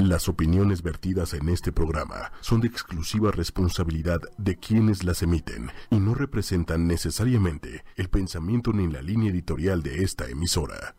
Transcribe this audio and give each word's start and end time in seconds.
Las 0.00 0.30
opiniones 0.30 0.82
vertidas 0.82 1.34
en 1.34 1.50
este 1.50 1.72
programa 1.72 2.32
son 2.40 2.62
de 2.62 2.68
exclusiva 2.68 3.32
responsabilidad 3.32 4.18
de 4.38 4.56
quienes 4.56 5.04
las 5.04 5.22
emiten 5.22 5.70
y 5.90 6.00
no 6.00 6.14
representan 6.14 6.86
necesariamente 6.86 7.84
el 7.96 8.08
pensamiento 8.08 8.72
ni 8.72 8.90
la 8.90 9.02
línea 9.02 9.30
editorial 9.30 9.82
de 9.82 10.02
esta 10.02 10.26
emisora. 10.26 10.96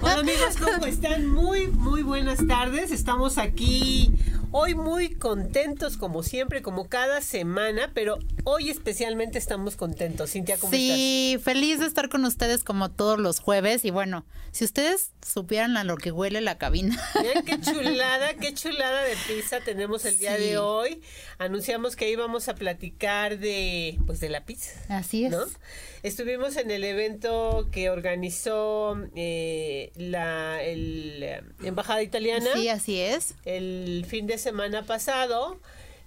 Hola 0.00 0.20
amigos, 0.20 0.56
¿cómo 0.58 0.86
están? 0.86 1.28
Muy, 1.28 1.66
muy 1.66 2.02
buenas 2.02 2.46
tardes. 2.46 2.92
Estamos 2.92 3.36
aquí 3.36 4.14
hoy 4.56 4.76
muy 4.76 5.10
contentos 5.16 5.96
como 5.96 6.22
siempre, 6.22 6.62
como 6.62 6.88
cada 6.88 7.20
semana, 7.20 7.90
pero 7.92 8.18
hoy 8.44 8.70
especialmente 8.70 9.36
estamos 9.36 9.74
contentos. 9.74 10.30
Cintia, 10.30 10.56
¿cómo 10.58 10.72
sí, 10.72 10.90
estás? 10.90 10.96
Sí, 10.96 11.38
feliz 11.42 11.80
de 11.80 11.86
estar 11.86 12.08
con 12.08 12.24
ustedes 12.24 12.62
como 12.62 12.88
todos 12.92 13.18
los 13.18 13.40
jueves 13.40 13.84
y 13.84 13.90
bueno, 13.90 14.24
si 14.52 14.64
ustedes 14.64 15.10
supieran 15.26 15.76
a 15.76 15.82
lo 15.82 15.96
que 15.96 16.12
huele 16.12 16.40
la 16.40 16.56
cabina. 16.56 16.96
Miren 17.20 17.44
qué 17.44 17.60
chulada, 17.72 18.34
qué 18.34 18.54
chulada 18.54 19.02
de 19.02 19.16
pizza 19.26 19.58
tenemos 19.60 20.04
el 20.04 20.18
día 20.18 20.36
Sí. 20.36 20.42
de 20.44 20.58
hoy. 20.58 21.02
Anunciamos 21.38 21.96
que 21.96 22.08
íbamos 22.10 22.48
a 22.48 22.54
platicar 22.54 23.38
de, 23.40 23.98
pues, 24.06 24.20
de 24.20 24.28
la 24.28 24.44
pizza. 24.44 24.70
Así 24.88 25.24
es. 25.24 25.32
¿no? 25.32 25.44
Estuvimos 26.04 26.56
en 26.56 26.70
el 26.70 26.84
evento 26.84 27.68
que 27.72 27.90
organizó 27.90 28.96
eh, 29.16 29.90
la 29.96 30.62
el, 30.62 31.22
eh, 31.22 31.42
embajada 31.64 32.02
italiana 32.02 32.50
Sí, 32.54 32.68
así 32.68 33.00
es. 33.00 33.34
el 33.46 34.04
fin 34.06 34.26
de 34.26 34.36
semana 34.44 34.84
pasado. 34.84 35.58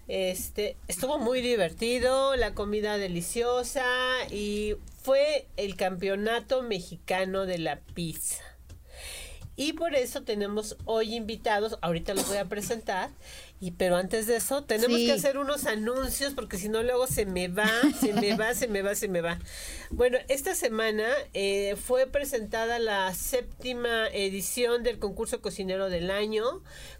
Este 0.07 0.77
estuvo 0.87 1.17
muy 1.17 1.41
divertido, 1.41 2.35
la 2.35 2.53
comida 2.53 2.99
deliciosa 2.99 3.83
y 4.29 4.75
fue 5.01 5.47
el 5.57 5.75
campeonato 5.75 6.61
mexicano 6.61 7.47
de 7.47 7.57
la 7.57 7.79
pizza. 7.95 8.43
Y 9.55 9.73
por 9.73 9.95
eso 9.95 10.21
tenemos 10.21 10.77
hoy 10.85 11.15
invitados, 11.15 11.79
ahorita 11.81 12.13
los 12.13 12.27
voy 12.27 12.37
a 12.37 12.45
presentar, 12.45 13.09
y 13.59 13.71
pero 13.71 13.95
antes 13.95 14.27
de 14.27 14.35
eso 14.35 14.63
tenemos 14.63 14.97
Sí. 14.97 15.07
que 15.07 15.13
hacer 15.13 15.37
unos 15.37 15.65
anuncios 15.65 16.33
porque 16.33 16.57
si 16.57 16.69
no 16.69 16.83
luego 16.83 17.07
se 17.07 17.25
me 17.25 17.47
va, 17.47 17.69
se 17.99 18.13
me 18.13 18.35
va, 18.35 18.53
se 18.53 18.67
me 18.67 18.81
va, 18.83 18.93
se 18.93 19.07
me 19.07 19.21
va. 19.21 19.39
Bueno, 19.89 20.19
esta 20.27 20.53
semana 20.53 21.05
eh, 21.33 21.75
fue 21.75 22.05
presentada 22.07 22.77
la 22.77 23.11
séptima 23.15 24.07
edición 24.09 24.83
del 24.83 24.99
concurso 24.99 25.41
cocinero 25.41 25.89
del 25.89 26.11
año 26.11 26.43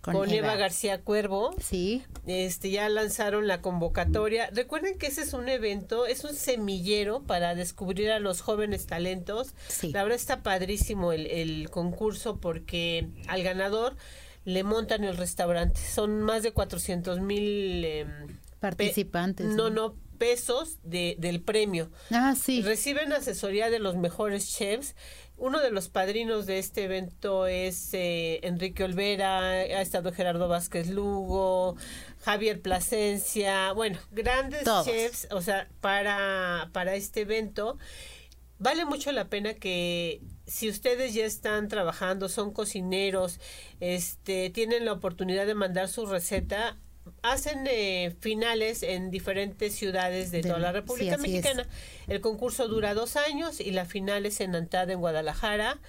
con, 0.02 0.14
Con 0.16 0.30
Eva. 0.32 0.48
Eva. 0.48 0.56
García 0.56 1.02
Cuervo. 1.02 1.54
Sí. 1.62 2.04
Este 2.26 2.72
ya 2.72 2.90
lanzaron 2.90 3.46
la 3.48 3.62
convocatoria. 3.62 4.50
Recuerden 4.52 4.98
que 4.98 5.08
ese 5.08 5.22
es 5.22 5.34
un 5.34 5.50
evento, 5.50 6.06
es 6.08 6.24
un 6.24 6.34
semillero 6.34 7.22
para 7.22 7.54
descubrir 7.56 8.10
a 8.12 8.20
los 8.20 8.42
jóvenes 8.42 8.88
talentos. 8.88 9.54
Sí. 9.68 9.92
La 9.92 10.04
verdad 10.04 10.18
está 10.20 10.42
padrísimo 10.42 11.12
el, 11.14 11.28
el 11.28 11.70
concurso 11.70 12.38
porque 12.38 13.08
al 13.28 13.44
ganador 13.44 13.96
le 14.48 14.64
montan 14.64 15.04
el 15.04 15.18
restaurante. 15.18 15.82
Son 15.82 16.22
más 16.22 16.42
de 16.42 16.54
400 16.54 17.20
mil 17.20 17.84
em, 17.84 18.08
Participantes. 18.62 19.46
no, 19.48 19.70
no, 19.70 19.98
pesos 20.18 20.78
de, 20.84 21.18
del 21.20 21.42
premio. 21.42 21.92
Ah, 22.12 22.34
sí. 22.34 22.62
Reciben 22.62 23.12
asesoría 23.12 23.70
de 23.70 23.80
los 23.80 23.98
mejores 23.98 24.50
chefs. 24.50 24.96
Uno 25.36 25.60
de 25.60 25.70
los 25.70 25.90
padrinos 25.90 26.46
de 26.46 26.60
este 26.60 26.86
evento 26.86 27.46
es 27.46 27.94
eh, 27.94 28.40
Enrique 28.42 28.86
Olvera, 28.86 29.40
ha 29.50 29.82
estado 29.82 30.14
Gerardo 30.14 30.48
Vázquez 30.48 30.90
Lugo, 30.92 31.76
Javier 32.24 32.62
Plasencia, 32.62 33.74
bueno, 33.74 34.00
grandes 34.12 34.64
Todos. 34.64 34.86
chefs, 34.88 35.28
o 35.30 35.42
sea, 35.42 35.68
para, 35.82 36.70
para 36.72 36.96
este 36.96 37.22
evento. 37.22 37.78
Vale 38.60 38.86
mucho 38.86 39.12
la 39.12 39.26
pena 39.30 39.54
que 39.54 40.22
si 40.48 40.68
ustedes 40.70 41.14
ya 41.14 41.26
están 41.26 41.68
trabajando, 41.68 42.28
son 42.30 42.52
cocineros, 42.54 43.40
este, 43.80 44.50
tienen 44.50 44.86
la 44.86 44.94
oportunidad 44.94 45.46
de 45.46 45.54
mandar 45.54 45.88
su 45.90 46.06
receta, 46.08 46.78
hacen 47.22 47.68
eh, 47.70 48.16
finales 48.20 48.82
en 48.84 49.12
diferentes 49.12 49.76
ciudades 49.76 50.32
de, 50.32 50.42
De- 50.42 50.48
toda 50.50 50.60
la 50.60 50.70
sí, 50.70 50.74
República 50.74 51.16
es. 51.16 51.22
Mexicana. 51.22 51.68
El 52.08 52.20
concurso 52.22 52.68
dura 52.68 52.94
dos 52.96 53.16
años 53.16 53.60
y 53.60 53.72
la 53.72 53.86
final 53.86 54.26
es 54.26 54.42
en 54.42 54.56
Antada, 54.56 54.92
en 54.94 55.00
Guadalajara. 55.00 55.80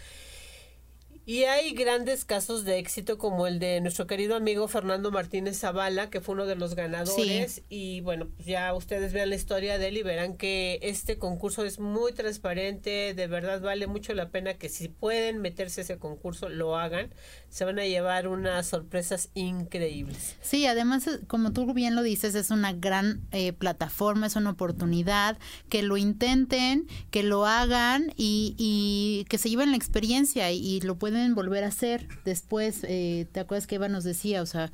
Y 1.29 1.45
hay 1.45 1.75
grandes 1.75 2.25
casos 2.25 2.65
de 2.65 2.79
éxito 2.79 3.19
como 3.19 3.47
el 3.47 3.59
de 3.59 3.83
nuestro 3.83 4.07
querido 4.07 4.35
amigo 4.35 4.67
Fernando 4.67 5.11
Martínez 5.11 5.59
Zavala, 5.59 6.09
que 6.09 6.23
fue 6.23 6.35
uno 6.35 6.47
de 6.47 6.57
los 6.57 6.75
ganadores. 6.75 7.61
Y 7.69 8.01
bueno, 8.01 8.29
pues 8.35 8.47
ya 8.47 8.73
ustedes 8.73 9.13
vean 9.13 9.29
la 9.29 9.37
historia 9.37 9.77
de 9.77 9.89
él 9.89 9.99
y 9.99 10.03
verán 10.03 10.39
que 10.39 10.79
este 10.81 11.19
concurso 11.19 11.67
es 11.67 11.81
muy 11.81 12.15
transparente, 12.15 13.13
de 13.13 13.27
verdad 13.27 13.61
vale 13.61 13.87
mucho 13.87 14.15
la 14.15 14.31
pena 14.31 14.55
que 14.55 14.71
si 14.71 14.89
pueden 14.89 15.43
meterse 15.43 15.83
a 15.83 15.85
ese 15.85 15.99
concurso, 15.99 16.49
lo 16.49 16.79
hagan. 16.79 17.13
Se 17.51 17.65
van 17.65 17.79
a 17.79 17.87
llevar 17.87 18.29
unas 18.29 18.67
sorpresas 18.67 19.31
increíbles. 19.35 20.37
Sí, 20.43 20.67
además, 20.67 21.07
eh, 21.07 21.21
como 21.27 21.53
tú 21.53 21.73
bien 21.73 21.95
lo 21.97 22.03
dices, 22.03 22.35
es 22.35 22.51
una 22.51 22.73
gran 22.73 23.23
eh, 23.33 23.53
plataforma, 23.53 24.27
es 24.27 24.37
una 24.37 24.51
oportunidad, 24.51 25.39
que 25.69 25.83
lo 25.83 25.97
intenten, 25.97 26.87
que 27.11 27.23
lo 27.23 27.47
hagan 27.47 28.13
y, 28.17 28.55
y 28.59 29.25
que 29.29 29.39
se 29.39 29.51
lleven 29.51 29.71
la 29.71 29.77
experiencia 29.77 30.51
y, 30.53 30.59
y 30.59 30.81
lo 30.83 30.99
pueden 30.99 31.35
volver 31.35 31.65
a 31.65 31.69
hacer 31.69 32.07
después. 32.25 32.85
Eh, 32.85 33.27
¿Te 33.33 33.41
acuerdas 33.41 33.67
que 33.67 33.77
Eva 33.77 33.89
nos 33.89 34.05
decía? 34.05 34.43
O 34.43 34.47
sea... 34.47 34.71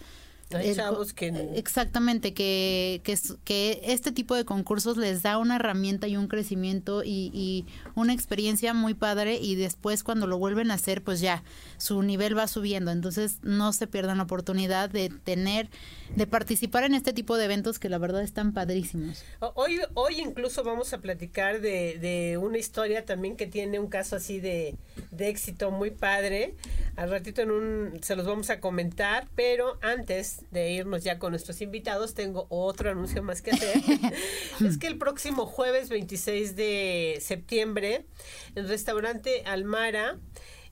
El 0.61 0.77
chavos 0.77 1.13
que- 1.13 1.29
Exactamente, 1.57 2.35
que, 2.35 3.01
que, 3.05 3.19
que 3.45 3.81
este 3.85 4.13
tipo 4.13 4.35
de 4.35 4.45
concursos 4.45 4.97
les 4.97 5.23
da 5.23 5.39
una 5.39 5.57
herramienta 5.57 6.07
y 6.09 6.17
un 6.17 6.29
crecimiento 6.29 7.03
y, 7.05 7.31
y 7.33 7.67
una 7.95 8.13
experiencia 8.13 8.75
muy 8.75 8.95
padre 8.95 9.39
y 9.41 9.55
después 9.55 10.03
cuando 10.05 10.27
lo 10.27 10.39
vuelven 10.39 10.71
a 10.71 10.75
hacer, 10.75 11.03
pues 11.03 11.21
ya, 11.21 11.43
su 11.79 12.03
nivel 12.03 12.37
va 12.37 12.47
subiendo. 12.49 12.91
Entonces 12.91 13.39
no 13.43 13.73
se 13.73 13.87
pierdan 13.87 14.19
la 14.19 14.25
oportunidad 14.25 14.91
de 14.91 15.09
tener, 15.09 15.69
de 16.15 16.27
participar 16.27 16.85
en 16.85 16.95
este 16.95 17.13
tipo 17.13 17.37
de 17.37 17.45
eventos 17.47 17.79
que 17.79 17.89
la 17.89 17.99
verdad 17.99 18.23
están 18.23 18.53
padrísimos. 18.53 19.23
Hoy, 19.55 19.81
hoy 19.95 20.21
incluso 20.21 20.63
vamos 20.65 20.93
a 20.93 20.99
platicar 20.99 21.61
de, 21.61 21.99
de 21.99 22.39
una 22.39 22.59
historia 22.59 23.05
también 23.05 23.37
que 23.37 23.47
tiene 23.47 23.79
un 23.81 23.89
caso 23.89 24.17
así 24.17 24.41
de, 24.41 24.77
de 25.11 25.29
éxito 25.29 25.71
muy 25.71 25.91
padre. 25.91 26.55
Al 26.97 27.11
ratito 27.11 27.43
en 27.43 27.51
un, 27.51 27.99
se 28.03 28.15
los 28.17 28.25
vamos 28.27 28.51
a 28.51 28.61
comentar, 28.61 29.27
pero 29.35 29.79
antes 29.83 30.44
de 30.51 30.73
irnos 30.73 31.03
ya 31.05 31.19
con 31.19 31.31
nuestros 31.33 31.61
invitados, 31.61 32.15
tengo 32.15 32.47
otro 32.49 32.91
anuncio 32.91 33.23
más 33.23 33.43
que 33.43 33.53
hacer. 33.53 33.77
es 34.67 34.79
que 34.79 34.87
el 34.87 34.99
próximo 34.99 35.47
jueves 35.47 35.89
26 35.89 36.57
de 36.57 37.19
septiembre, 37.21 38.07
el 38.55 38.69
restaurante 38.69 39.43
Almara, 39.47 40.19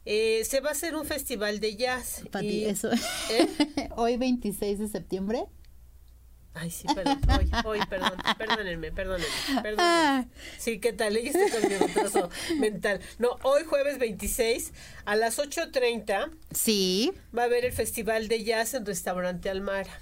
eh, 0.05 0.43
se 0.45 0.61
va 0.61 0.71
a 0.71 0.73
hacer 0.73 0.97
un 0.97 1.05
festival 1.05 1.61
de 1.61 1.77
jazz. 1.77 2.23
Pati, 2.31 2.47
y- 2.47 2.65
eso. 2.65 2.91
¿Eh? 3.31 3.89
Hoy 3.97 4.17
26 4.17 4.79
de 4.79 4.89
septiembre. 4.89 5.45
Ay, 6.55 6.71
sí, 6.71 6.87
perdón. 6.95 7.21
Hoy, 7.39 7.51
hoy, 7.65 7.81
perdón. 7.89 8.13
Perdónenme, 8.37 8.93
perdónenme. 8.93 9.63
perdónenme. 9.63 10.29
Sí, 10.59 10.79
¿qué 10.81 10.93
tal? 10.93 11.17
Ella 11.17 11.31
está 11.31 11.61
con 11.61 11.69
mi 11.69 11.77
retraso 11.77 12.31
mental. 12.59 13.01
No, 13.19 13.39
hoy 13.43 13.65
jueves 13.65 13.99
26 13.99 14.73
a 15.05 15.17
las 15.17 15.39
8.30 15.39 16.31
Sí, 16.51 17.13
va 17.37 17.43
a 17.43 17.45
haber 17.47 17.65
el 17.65 17.73
Festival 17.73 18.29
de 18.29 18.45
Jazz 18.45 18.75
en 18.75 18.85
Restaurante 18.85 19.49
Almara. 19.49 20.01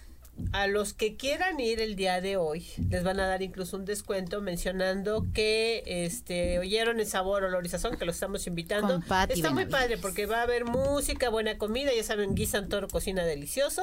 A 0.52 0.66
los 0.66 0.94
que 0.94 1.16
quieran 1.16 1.60
ir 1.60 1.80
el 1.80 1.96
día 1.96 2.20
de 2.20 2.36
hoy, 2.36 2.66
les 2.88 3.04
van 3.04 3.20
a 3.20 3.26
dar 3.26 3.42
incluso 3.42 3.76
un 3.76 3.84
descuento 3.84 4.40
mencionando 4.40 5.26
que 5.32 5.82
este 5.86 6.58
oyeron 6.58 7.00
el 7.00 7.06
sabor, 7.06 7.44
olor 7.44 7.64
y 7.64 7.68
sazón, 7.68 7.96
que 7.96 8.04
los 8.04 8.16
estamos 8.16 8.46
invitando. 8.46 8.94
Con 8.94 9.02
Pati 9.02 9.34
Está 9.34 9.50
muy 9.50 9.66
padre 9.66 9.98
porque 9.98 10.26
va 10.26 10.40
a 10.40 10.42
haber 10.42 10.64
música, 10.64 11.30
buena 11.30 11.58
comida, 11.58 11.92
ya 11.94 12.02
saben, 12.02 12.34
guisan 12.34 12.68
toro, 12.68 12.88
cocina 12.88 13.24
delicioso, 13.24 13.82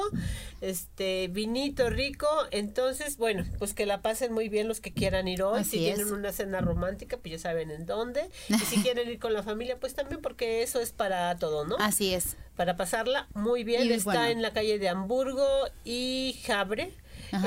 este 0.60 1.28
vinito 1.28 1.90
rico. 1.90 2.28
Entonces, 2.50 3.16
bueno, 3.16 3.44
pues 3.58 3.74
que 3.74 3.86
la 3.86 4.02
pasen 4.02 4.32
muy 4.32 4.48
bien 4.48 4.68
los 4.68 4.80
que 4.80 4.92
quieran 4.92 5.28
ir 5.28 5.42
hoy. 5.42 5.60
Así 5.60 5.70
si 5.70 5.88
es. 5.88 5.96
tienen 5.96 6.12
una 6.12 6.32
cena 6.32 6.60
romántica, 6.60 7.16
pues 7.16 7.32
ya 7.32 7.38
saben 7.38 7.70
en 7.70 7.86
dónde. 7.86 8.28
Y 8.48 8.64
si 8.64 8.82
quieren 8.82 9.08
ir 9.08 9.18
con 9.18 9.32
la 9.32 9.42
familia, 9.42 9.78
pues 9.78 9.94
también 9.94 10.20
porque 10.20 10.62
eso 10.62 10.80
es 10.80 10.92
para 10.92 11.36
todo, 11.38 11.64
¿no? 11.64 11.76
así 11.78 12.14
es. 12.14 12.36
Para 12.58 12.76
pasarla 12.76 13.28
muy 13.34 13.64
bien. 13.64 13.86
Y 13.86 13.92
Está 13.92 14.12
bueno. 14.12 14.26
en 14.26 14.42
la 14.42 14.52
calle 14.52 14.78
de 14.78 14.88
Hamburgo 14.90 15.46
y 15.84 16.36
Jabre. 16.44 16.92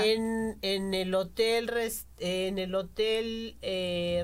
En, 0.03 0.57
en 0.61 0.93
el 0.93 1.13
hotel 1.15 1.69
en 2.19 2.59
el 2.59 2.75
hotel 2.75 3.57
eh, 3.63 4.23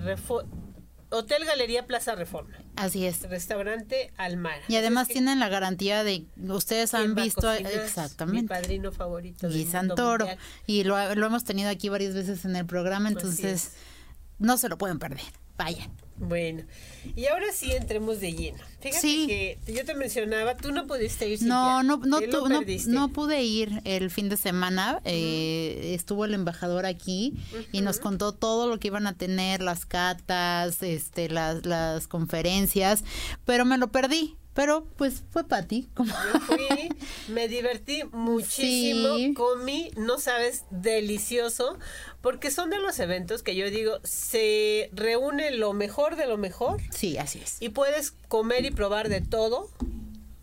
Hotel 1.10 1.46
Galería 1.46 1.88
Plaza 1.88 2.14
Reforma 2.16 2.58
Así 2.76 3.06
es. 3.08 3.22
restaurante 3.28 4.12
Almara 4.18 4.62
Y 4.68 4.76
además 4.76 5.08
tienen 5.08 5.40
la 5.40 5.50
garantía 5.50 6.04
de, 6.04 6.26
ustedes 6.48 6.92
¿quién 6.92 7.02
han 7.04 7.16
visto 7.16 7.42
cocinar? 7.42 7.72
mi 7.74 7.80
exactamente. 7.80 8.48
padrino 8.48 8.92
favorito 8.92 9.48
mundo 9.50 9.72
Santoro. 9.72 10.26
mundial. 10.26 10.46
Y 10.68 10.84
lo, 10.84 11.16
lo 11.16 11.26
hemos 11.26 11.44
tenido 11.44 11.70
aquí 11.70 11.90
varias 11.90 12.14
veces 12.14 12.46
en 12.46 12.56
el 12.56 12.66
programa, 12.68 13.10
entonces 13.10 13.46
es. 13.66 13.72
no 14.38 14.58
se 14.58 14.70
lo 14.70 14.78
pueden 14.78 15.00
perder. 15.00 15.26
Vayan. 15.58 15.92
Bueno, 16.20 16.64
y 17.16 17.28
ahora 17.28 17.46
sí 17.54 17.72
entremos 17.74 18.20
de 18.20 18.34
lleno. 18.34 18.58
Fíjate 18.80 19.02
Sí. 19.02 19.28
que 19.28 19.60
yo 19.72 19.86
te 19.86 19.94
mencionaba, 19.94 20.58
tú 20.58 20.72
no 20.72 20.88
pudiste 20.88 21.30
ir. 21.30 21.44
No, 21.44 21.84
no, 21.84 21.98
no, 21.98 22.20
perdiste. 22.20 22.90
no 22.90 23.10
pude 23.10 23.44
ir 23.44 23.82
el 23.86 24.10
fin 24.10 24.28
de 24.28 24.38
semana. 24.38 25.00
eh, 25.06 25.94
estuvo 25.94 26.26
el 26.26 26.34
embajador 26.34 26.86
aquí 26.88 27.34
y 27.72 27.82
nos 27.82 28.00
contó 28.00 28.32
todo 28.34 28.68
lo 28.68 28.80
que 28.80 28.88
iban 28.88 29.06
a 29.06 29.14
tener, 29.14 29.62
las 29.62 29.86
catas, 29.86 30.82
este, 30.82 31.30
las, 31.30 31.66
las 31.68 32.08
conferencias, 32.08 33.04
pero 33.46 33.64
me 33.66 33.78
lo 33.78 33.90
perdí. 33.90 34.36
Pero 34.58 34.88
pues 34.98 35.22
fue 35.30 35.48
Pati. 35.48 35.88
Yo 35.98 36.40
fui, 36.40 36.90
me 37.28 37.48
divertí 37.48 38.02
muchísimo, 38.12 39.16
comí, 39.36 39.92
no 39.98 40.18
sabes, 40.18 40.64
delicioso, 40.72 41.78
porque 42.22 42.50
son 42.50 42.72
de 42.72 42.80
los 42.80 42.98
eventos 42.98 43.44
que 43.44 43.56
yo 43.56 43.70
digo, 43.70 44.00
se 44.04 44.90
reúne 44.94 45.52
lo 45.52 45.74
mejor 45.74 46.16
de 46.16 46.26
lo 46.26 46.40
mejor. 46.40 46.82
Sí, 46.90 47.20
así 47.20 47.38
es. 47.38 47.58
Y 47.60 47.70
puedes 47.70 48.16
comer 48.30 48.66
y 48.66 48.72
probar 48.72 49.10
de 49.10 49.22
todo 49.22 49.70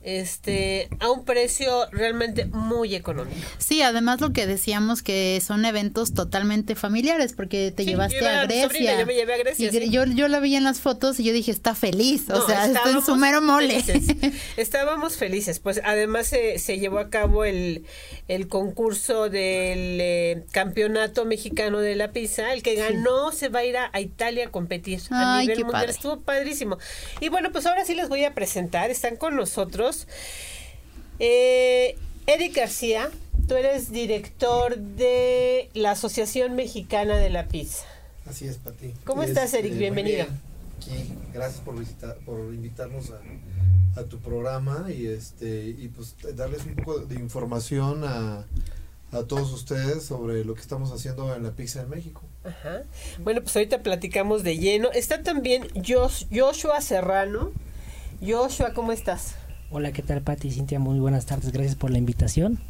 este 0.04 0.88
a 1.00 1.10
un 1.10 1.24
precio 1.24 1.88
realmente 1.90 2.44
muy 2.46 2.94
económico. 2.94 3.40
Sí, 3.58 3.82
además 3.82 4.20
lo 4.20 4.32
que 4.32 4.46
decíamos 4.46 5.02
que 5.02 5.40
son 5.44 5.64
eventos 5.64 6.14
totalmente 6.14 6.74
familiares 6.74 7.32
porque 7.32 7.72
te 7.74 7.84
llevaste 7.84 8.26
a 8.26 8.44
Grecia. 8.44 9.00
yo 9.00 9.06
me 9.06 9.14
llevé 9.14 9.34
a 9.34 9.38
Grecia. 9.38 9.70
yo, 9.70 10.04
yo 10.04 10.28
la 10.28 10.40
vi 10.40 10.56
en 10.56 10.64
las 10.64 10.80
fotos 10.80 11.18
y 11.20 11.24
yo 11.24 11.32
dije, 11.32 11.50
está 11.50 11.74
feliz, 11.74 12.28
o 12.30 12.46
sea, 12.46 12.66
está 12.66 12.90
en 12.90 13.02
su 13.02 13.16
mero 13.16 13.40
mole. 13.40 13.82
Estábamos 14.56 15.16
felices, 15.16 15.58
pues 15.58 15.80
además 15.84 16.26
se, 16.26 16.58
se 16.58 16.78
llevó 16.78 16.98
a 16.98 17.08
cabo 17.08 17.44
el, 17.44 17.84
el 18.28 18.48
concurso 18.48 19.30
del 19.30 19.98
eh, 20.00 20.44
campeonato 20.52 21.24
mexicano 21.24 21.80
de 21.80 21.94
la 21.96 22.12
pizza, 22.12 22.52
el 22.52 22.62
que 22.62 22.74
ganó 22.74 23.32
se 23.32 23.48
va 23.48 23.60
a 23.60 23.64
ir 23.64 23.76
a, 23.76 23.90
Italia 24.00 24.46
a 24.46 24.50
competir 24.50 25.00
a 25.10 25.40
nivel 25.40 25.64
mundial, 25.64 25.88
estuvo 25.88 26.20
padrísimo. 26.20 26.78
Y 27.20 27.28
bueno, 27.30 27.50
pues 27.52 27.66
ahora 27.66 27.84
sí 27.84 27.94
les 27.94 28.08
voy 28.08 28.24
a 28.24 28.34
presentar, 28.34 28.90
están 28.90 29.16
con 29.16 29.36
nosotros 29.36 29.93
eh, 31.18 31.96
Eric 32.26 32.56
García, 32.56 33.10
tú 33.48 33.54
eres 33.54 33.92
director 33.92 34.76
de 34.76 35.70
la 35.74 35.92
Asociación 35.92 36.54
Mexicana 36.54 37.16
de 37.16 37.30
la 37.30 37.46
Pizza. 37.48 37.84
Así 38.26 38.46
es, 38.46 38.56
Pati. 38.56 38.94
¿Cómo 39.04 39.22
estás, 39.22 39.52
Eric? 39.54 39.72
Eh, 39.74 39.78
Bienvenido. 39.78 40.26
Aquí, 40.76 41.12
gracias 41.32 41.60
por, 41.60 41.74
por 42.24 42.54
invitarnos 42.54 43.10
a, 43.10 43.20
tu 44.08 44.18
programa 44.18 44.90
y 44.90 45.06
este 45.06 45.66
y 45.68 45.86
pues 45.86 46.16
darles 46.34 46.64
un 46.64 46.74
poco 46.74 46.98
de 46.98 47.14
información 47.14 48.02
a, 48.02 48.44
a 49.12 49.22
todos 49.22 49.52
ustedes 49.52 50.02
sobre 50.02 50.44
lo 50.44 50.54
que 50.54 50.60
estamos 50.60 50.90
haciendo 50.90 51.32
en 51.34 51.44
la 51.44 51.52
pizza 51.52 51.82
en 51.82 51.90
México. 51.90 52.22
Ajá. 52.42 52.82
Bueno, 53.20 53.42
pues 53.42 53.54
ahorita 53.54 53.82
platicamos 53.82 54.42
de 54.42 54.58
lleno. 54.58 54.90
Está 54.90 55.22
también 55.22 55.68
Joshua 55.76 56.80
Serrano. 56.80 57.52
Joshua, 58.20 58.72
¿cómo 58.74 58.90
estás? 58.92 59.34
Hola, 59.76 59.90
¿qué 59.90 60.02
tal 60.02 60.22
Pati 60.22 60.46
y 60.46 60.50
Cintia? 60.52 60.78
Muy 60.78 61.00
buenas 61.00 61.26
tardes, 61.26 61.50
gracias 61.50 61.74
por 61.74 61.90
la 61.90 61.98
invitación. 61.98 62.60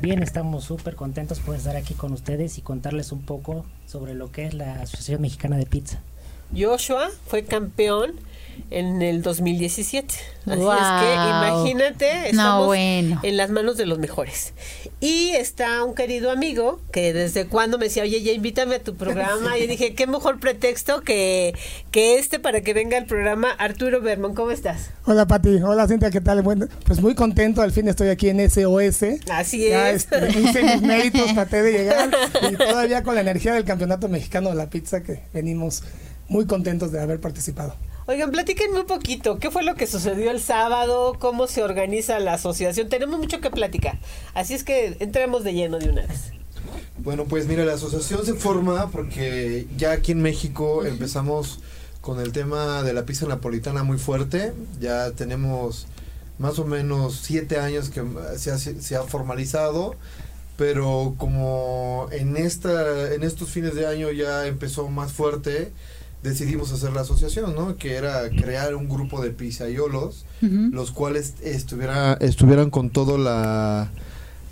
Bien, 0.00 0.22
estamos 0.22 0.64
súper 0.64 0.94
contentos 0.94 1.38
por 1.38 1.54
estar 1.54 1.76
aquí 1.76 1.92
con 1.92 2.14
ustedes 2.14 2.56
y 2.56 2.62
contarles 2.62 3.12
un 3.12 3.20
poco 3.20 3.66
sobre 3.84 4.14
lo 4.14 4.32
que 4.32 4.46
es 4.46 4.54
la 4.54 4.80
Asociación 4.80 5.20
Mexicana 5.20 5.58
de 5.58 5.66
Pizza. 5.66 6.00
Joshua 6.56 7.10
fue 7.26 7.44
campeón 7.44 8.14
en 8.70 9.02
el 9.02 9.22
2017. 9.22 10.14
Así 10.46 10.52
es 10.52 10.56
que 10.56 11.14
imagínate, 11.14 12.28
estamos 12.30 12.76
en 12.76 13.36
las 13.36 13.50
manos 13.50 13.76
de 13.76 13.86
los 13.86 13.98
mejores. 13.98 14.52
Y 15.00 15.30
está 15.30 15.84
un 15.84 15.94
querido 15.94 16.30
amigo 16.30 16.80
que 16.92 17.12
desde 17.12 17.46
cuando 17.46 17.78
me 17.78 17.84
decía, 17.84 18.02
oye, 18.02 18.22
ya 18.22 18.32
invítame 18.32 18.76
a 18.76 18.82
tu 18.82 18.94
programa. 18.94 19.58
Y 19.64 19.66
dije, 19.66 19.94
qué 19.94 20.06
mejor 20.06 20.40
pretexto 20.40 21.02
que, 21.02 21.54
que 21.90 22.18
este 22.18 22.38
para 22.38 22.62
que 22.62 22.74
venga 22.74 22.98
al 22.98 23.06
programa. 23.06 23.50
Arturo 23.50 24.00
Bermón, 24.00 24.34
¿cómo 24.34 24.50
estás? 24.50 24.90
Hola, 25.04 25.26
Pati. 25.26 25.62
Hola, 25.62 25.86
Cintia, 25.86 26.10
¿qué 26.10 26.20
tal? 26.20 26.42
Bueno, 26.42 26.66
pues 26.84 27.00
muy 27.00 27.14
contento. 27.14 27.62
Al 27.62 27.72
fin 27.72 27.88
estoy 27.88 28.08
aquí 28.08 28.28
en 28.28 28.50
SOS. 28.50 29.04
Así 29.30 29.66
es. 29.66 30.06
Este, 30.10 30.40
hice 30.40 30.62
mis 30.62 30.82
méritos, 30.82 31.32
traté 31.34 31.62
de 31.62 31.72
llegar. 31.72 32.10
Y 32.50 32.56
todavía 32.56 33.02
con 33.02 33.14
la 33.14 33.20
energía 33.20 33.54
del 33.54 33.64
Campeonato 33.64 34.08
Mexicano 34.08 34.50
de 34.50 34.56
la 34.56 34.68
Pizza 34.68 35.02
que 35.02 35.22
venimos 35.32 35.82
muy 36.28 36.46
contentos 36.46 36.92
de 36.92 37.00
haber 37.00 37.20
participado. 37.20 37.74
Oigan, 38.06 38.30
platíquenme 38.32 38.80
un 38.80 38.86
poquito, 38.86 39.38
¿qué 39.38 39.50
fue 39.50 39.62
lo 39.62 39.76
que 39.76 39.86
sucedió 39.86 40.30
el 40.30 40.38
sábado? 40.38 41.16
¿Cómo 41.18 41.46
se 41.46 41.62
organiza 41.62 42.18
la 42.18 42.34
asociación? 42.34 42.90
Tenemos 42.90 43.18
mucho 43.18 43.40
que 43.40 43.48
platicar, 43.50 43.98
así 44.34 44.52
es 44.52 44.62
que 44.62 44.98
entremos 45.00 45.42
de 45.42 45.54
lleno 45.54 45.78
de 45.78 45.88
una 45.88 46.02
vez. 46.06 46.32
Bueno, 46.98 47.24
pues 47.24 47.46
mira, 47.46 47.64
la 47.64 47.72
asociación 47.72 48.26
se 48.26 48.34
forma 48.34 48.90
porque 48.90 49.66
ya 49.78 49.92
aquí 49.92 50.12
en 50.12 50.20
México 50.20 50.84
empezamos 50.84 51.60
con 52.02 52.20
el 52.20 52.32
tema 52.32 52.82
de 52.82 52.92
la 52.92 53.06
pizza 53.06 53.26
napolitana 53.26 53.84
muy 53.84 53.96
fuerte, 53.96 54.52
ya 54.80 55.12
tenemos 55.12 55.86
más 56.38 56.58
o 56.58 56.66
menos 56.66 57.20
siete 57.22 57.58
años 57.58 57.88
que 57.88 58.04
se 58.36 58.50
ha, 58.50 58.58
se 58.58 58.96
ha 58.96 59.02
formalizado, 59.04 59.94
pero 60.58 61.14
como 61.16 62.08
en, 62.12 62.36
esta, 62.36 63.14
en 63.14 63.22
estos 63.22 63.48
fines 63.48 63.74
de 63.74 63.86
año 63.86 64.10
ya 64.10 64.46
empezó 64.46 64.88
más 64.88 65.12
fuerte, 65.12 65.72
decidimos 66.24 66.72
hacer 66.72 66.92
la 66.92 67.02
asociación, 67.02 67.54
¿no? 67.54 67.76
Que 67.76 67.94
era 67.94 68.30
crear 68.30 68.74
un 68.74 68.88
grupo 68.88 69.22
de 69.22 69.30
pizzaiolos, 69.30 70.24
los 70.40 70.90
cuales 70.90 71.34
estuviera, 71.42 72.14
estuvieran 72.14 72.70
con 72.70 72.90
toda 72.90 73.18
la, 73.18 73.90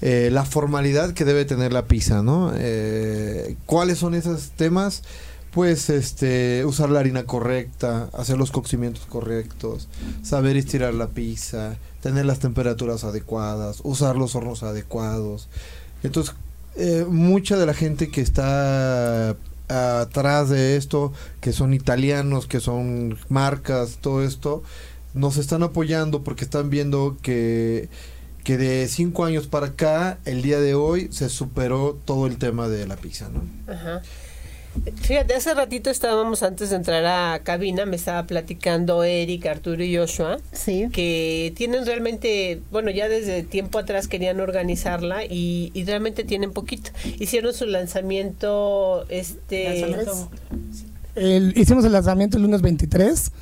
eh, 0.03 0.29
la 0.31 0.45
formalidad 0.45 1.15
que 1.15 1.25
debe 1.25 1.47
tener 1.47 1.73
la 1.73 1.87
pizza, 1.87 2.23
¿no? 2.23 2.53
Eh, 2.55 3.57
¿Cuáles 3.67 3.99
son 3.99 4.15
esos 4.15 4.51
temas? 4.51 5.03
Pues 5.51 5.89
este, 5.89 6.65
usar 6.67 6.91
la 6.91 7.01
harina 7.01 7.25
correcta, 7.25 8.11
hacer 8.13 8.37
los 8.37 8.51
cocimientos 8.51 9.05
correctos, 9.07 9.89
saber 10.23 10.57
estirar 10.57 10.95
la 10.95 11.09
pizza, 11.09 11.77
tener 12.03 12.27
las 12.27 12.39
temperaturas 12.39 13.05
adecuadas, 13.05 13.81
usar 13.83 14.17
los 14.17 14.35
hornos 14.35 14.63
adecuados. 14.63 15.49
Entonces, 16.03 16.35
eh, 16.77 17.07
mucha 17.09 17.57
de 17.57 17.67
la 17.67 17.75
gente 17.75 18.11
que 18.11 18.23
está 18.23 19.37
atrás 19.73 20.49
de 20.49 20.77
esto, 20.77 21.13
que 21.41 21.53
son 21.53 21.75
italianos, 21.75 22.47
que 22.47 22.61
son 22.61 23.19
marcas, 23.29 23.99
todo 24.01 24.23
esto, 24.23 24.63
nos 25.15 25.37
están 25.37 25.63
apoyando 25.63 26.23
porque 26.23 26.45
están 26.45 26.71
viendo 26.71 27.17
que, 27.23 27.89
que 28.45 28.57
de 28.57 28.89
cinco 28.89 29.25
años 29.25 29.47
para 29.47 29.67
acá, 29.69 30.19
el 30.25 30.43
día 30.43 30.61
de 30.61 30.75
hoy, 30.75 31.09
se 31.11 31.29
superó 31.29 31.99
todo 32.05 32.27
el 32.27 32.39
tema 32.39 32.69
de 32.69 32.87
la 32.87 32.97
pizza, 32.97 33.29
¿no? 33.29 33.43
Ajá. 33.73 34.03
Fíjate, 35.03 35.35
hace 35.35 35.55
ratito 35.55 35.91
estábamos 35.91 36.43
antes 36.43 36.71
de 36.71 36.77
entrar 36.77 37.05
a 37.05 37.41
cabina, 37.43 37.85
me 37.85 37.97
estaba 37.97 38.27
platicando 38.27 39.05
Eric, 39.05 39.47
Arturo 39.47 39.85
y 39.85 39.97
Joshua, 39.97 40.39
sí. 40.53 40.89
que 40.93 41.53
tienen 41.57 41.85
realmente, 41.85 42.61
bueno, 42.71 42.91
ya 42.91 43.09
desde 43.09 43.43
tiempo 43.43 43.79
atrás 43.79 44.09
querían 44.09 44.41
organizarla 44.41 45.25
y, 45.25 45.71
realmente 45.87 46.25
tienen 46.25 46.53
poquito. 46.53 46.91
Hicieron 47.19 47.53
su 47.53 47.67
lanzamiento, 47.67 49.05
este 49.09 49.95
hicimos 51.17 51.85
el 51.85 51.93
lanzamiento 51.93 52.37
el 52.37 52.45
lunes 52.45 52.63
23. 52.63 53.33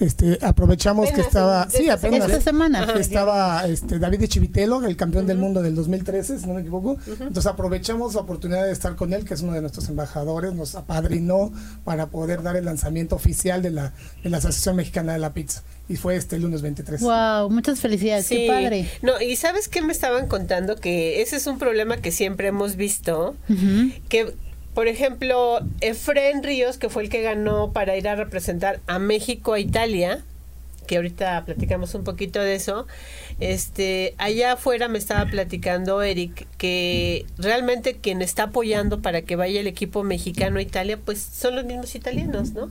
Este, 0.00 0.38
aprovechamos 0.42 1.10
que 1.10 1.20
estaba, 1.20 1.68
sí, 1.70 1.88
apenas 1.88 2.28
esta 2.28 2.40
semana. 2.40 2.94
estaba 2.98 3.66
este 3.66 3.98
David 3.98 4.26
Chivitelo, 4.26 4.84
el 4.84 4.96
campeón 4.96 5.26
del 5.26 5.38
mundo 5.38 5.62
del 5.62 5.74
2013, 5.74 6.38
si 6.38 6.46
no 6.46 6.54
me 6.54 6.60
equivoco. 6.60 6.96
Entonces 7.06 7.46
aprovechamos 7.46 8.14
la 8.14 8.22
oportunidad 8.22 8.64
de 8.64 8.72
estar 8.72 8.96
con 8.96 9.12
él, 9.12 9.24
que 9.24 9.34
es 9.34 9.42
uno 9.42 9.52
de 9.52 9.60
nuestros 9.60 9.88
embajadores, 9.88 10.54
nos 10.54 10.74
apadrinó 10.74 11.52
para 11.84 12.06
poder 12.06 12.42
dar 12.42 12.56
el 12.56 12.64
lanzamiento 12.64 13.16
oficial 13.16 13.62
de 13.62 13.70
la, 13.70 13.92
de 14.22 14.30
la 14.30 14.38
Asociación 14.38 14.76
Mexicana 14.76 15.12
de 15.12 15.18
la 15.18 15.32
Pizza. 15.32 15.62
Y 15.88 15.96
fue 15.96 16.16
este 16.16 16.38
lunes 16.38 16.60
23. 16.60 17.00
Wow, 17.00 17.50
muchas 17.50 17.80
felicidades, 17.80 18.28
qué 18.28 18.46
padre. 18.46 18.90
No, 19.00 19.20
y 19.20 19.36
sabes 19.36 19.68
qué 19.68 19.80
me 19.80 19.92
estaban 19.92 20.26
contando 20.28 20.76
que 20.76 21.22
ese 21.22 21.36
es 21.36 21.46
un 21.46 21.58
problema 21.58 21.96
que 21.96 22.12
siempre 22.12 22.48
hemos 22.48 22.76
visto, 22.76 23.36
que 24.08 24.34
por 24.78 24.86
ejemplo, 24.86 25.58
Efren 25.80 26.44
Ríos, 26.44 26.78
que 26.78 26.88
fue 26.88 27.02
el 27.02 27.08
que 27.08 27.20
ganó 27.20 27.72
para 27.72 27.96
ir 27.96 28.06
a 28.06 28.14
representar 28.14 28.78
a 28.86 29.00
México 29.00 29.54
a 29.54 29.58
Italia, 29.58 30.22
que 30.86 30.98
ahorita 30.98 31.44
platicamos 31.44 31.96
un 31.96 32.04
poquito 32.04 32.38
de 32.38 32.54
eso. 32.54 32.86
Este, 33.40 34.14
allá 34.18 34.52
afuera 34.52 34.86
me 34.86 34.98
estaba 34.98 35.28
platicando 35.28 36.00
Eric 36.00 36.46
que 36.58 37.26
realmente 37.38 37.96
quien 37.96 38.22
está 38.22 38.44
apoyando 38.44 39.02
para 39.02 39.22
que 39.22 39.34
vaya 39.34 39.58
el 39.58 39.66
equipo 39.66 40.04
mexicano 40.04 40.60
a 40.60 40.62
Italia, 40.62 40.96
pues 41.04 41.18
son 41.18 41.56
los 41.56 41.64
mismos 41.64 41.96
italianos, 41.96 42.52
¿no? 42.52 42.70